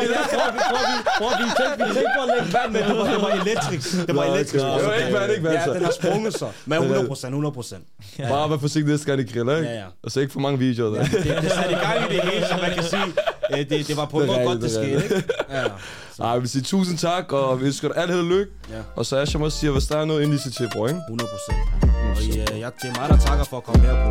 prøv, 1.20 1.30
vi 1.40 1.46
tænkte, 1.60 1.76
vi 1.84 1.90
tænkte 1.96 2.12
på 2.16 2.22
at 2.26 2.30
lægge 2.34 2.48
vand 2.58 2.70
med, 2.72 2.80
det 2.88 2.96
var, 2.98 3.04
det 3.14 3.22
var 3.22 3.32
elektrisk. 3.42 4.06
Det 4.06 4.14
var 4.16 4.24
elektrisk. 4.24 4.64
Det 4.64 4.84
var 4.88 4.94
ikke 4.94 5.14
vand, 5.18 5.32
ikke 5.32 5.44
vand, 5.44 5.58
Ja, 5.66 5.72
den 5.74 5.84
har 5.84 5.92
sprunget 6.00 6.32
så. 6.34 6.48
Men 6.66 6.78
100 6.78 7.06
procent, 7.06 7.30
100 7.30 7.54
procent. 7.54 7.84
Bare 8.28 8.50
vær 8.50 8.58
forsigtig 8.58 8.90
næste 8.92 9.06
gang, 9.06 9.20
I 9.20 9.32
griller, 9.32 9.56
ikke? 9.56 9.68
Ja, 9.68 9.74
ja. 9.74 9.84
Og 10.04 10.10
så 10.10 10.20
ikke 10.20 10.32
for 10.32 10.40
mange 10.40 10.58
videoer 10.58 10.90
der. 10.94 11.04
Det, 11.04 11.12
det 11.12 11.78
gang 11.86 11.98
i 12.10 12.14
det 12.14 12.22
hele, 12.22 12.46
så 12.46 12.54
man 12.62 12.70
kan 12.74 12.84
sige, 12.84 13.06
øh, 13.06 13.29
det, 13.56 13.88
det 13.88 13.96
var 13.96 14.04
på 14.04 14.20
det 14.20 14.26
noget 14.26 14.46
godt, 14.46 14.62
det 14.62 14.70
skete. 14.70 15.22
Ja. 15.50 15.64
Så. 16.16 16.22
Ej, 16.22 16.38
vi 16.38 16.48
siger 16.48 16.64
tusind 16.64 16.98
tak, 16.98 17.32
og 17.32 17.60
vi 17.60 17.66
ønsker 17.66 17.88
dig 17.88 17.96
alt 17.96 18.10
held 18.10 18.20
og 18.20 18.26
lykke. 18.26 18.52
Ja. 18.70 18.80
Og 18.96 19.06
så 19.06 19.16
Asham 19.16 19.42
også 19.42 19.58
siger, 19.58 19.72
hvis 19.72 19.84
der 19.84 19.96
er 19.98 20.04
noget 20.04 20.22
indlæse 20.22 20.50
til, 20.50 20.68
bror, 20.72 20.88
ikke? 20.88 21.00
100 21.00 21.30
procent. 21.34 21.58
Og 21.82 22.22
øh, 22.22 22.36
ja, 22.36 22.58
jeg, 22.58 22.72
det 22.82 22.88
er 22.90 23.00
mig, 23.00 23.08
der 23.08 23.18
takker 23.18 23.44
for 23.44 23.56
at 23.56 23.64
komme 23.64 23.82
her 23.86 23.96
på. 24.04 24.10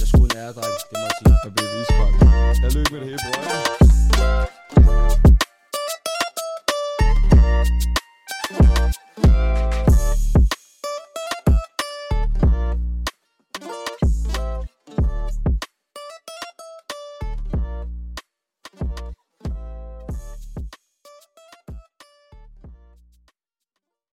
Jeg 0.00 0.08
skulle 0.08 0.28
en 0.34 0.38
ære, 0.42 0.52
dreng. 0.52 0.74
Det 0.90 0.96
må 1.00 1.06
jeg 1.08 1.16
sige. 1.20 1.36
Og 1.44 1.50
blive 1.54 1.68
vispart. 1.78 2.12
Jeg 2.62 2.72
lykke 2.76 2.92
med 2.92 3.00
det 3.00 3.08
hele, 3.08 3.18
bror. 3.24 3.78
Thank 9.22 9.57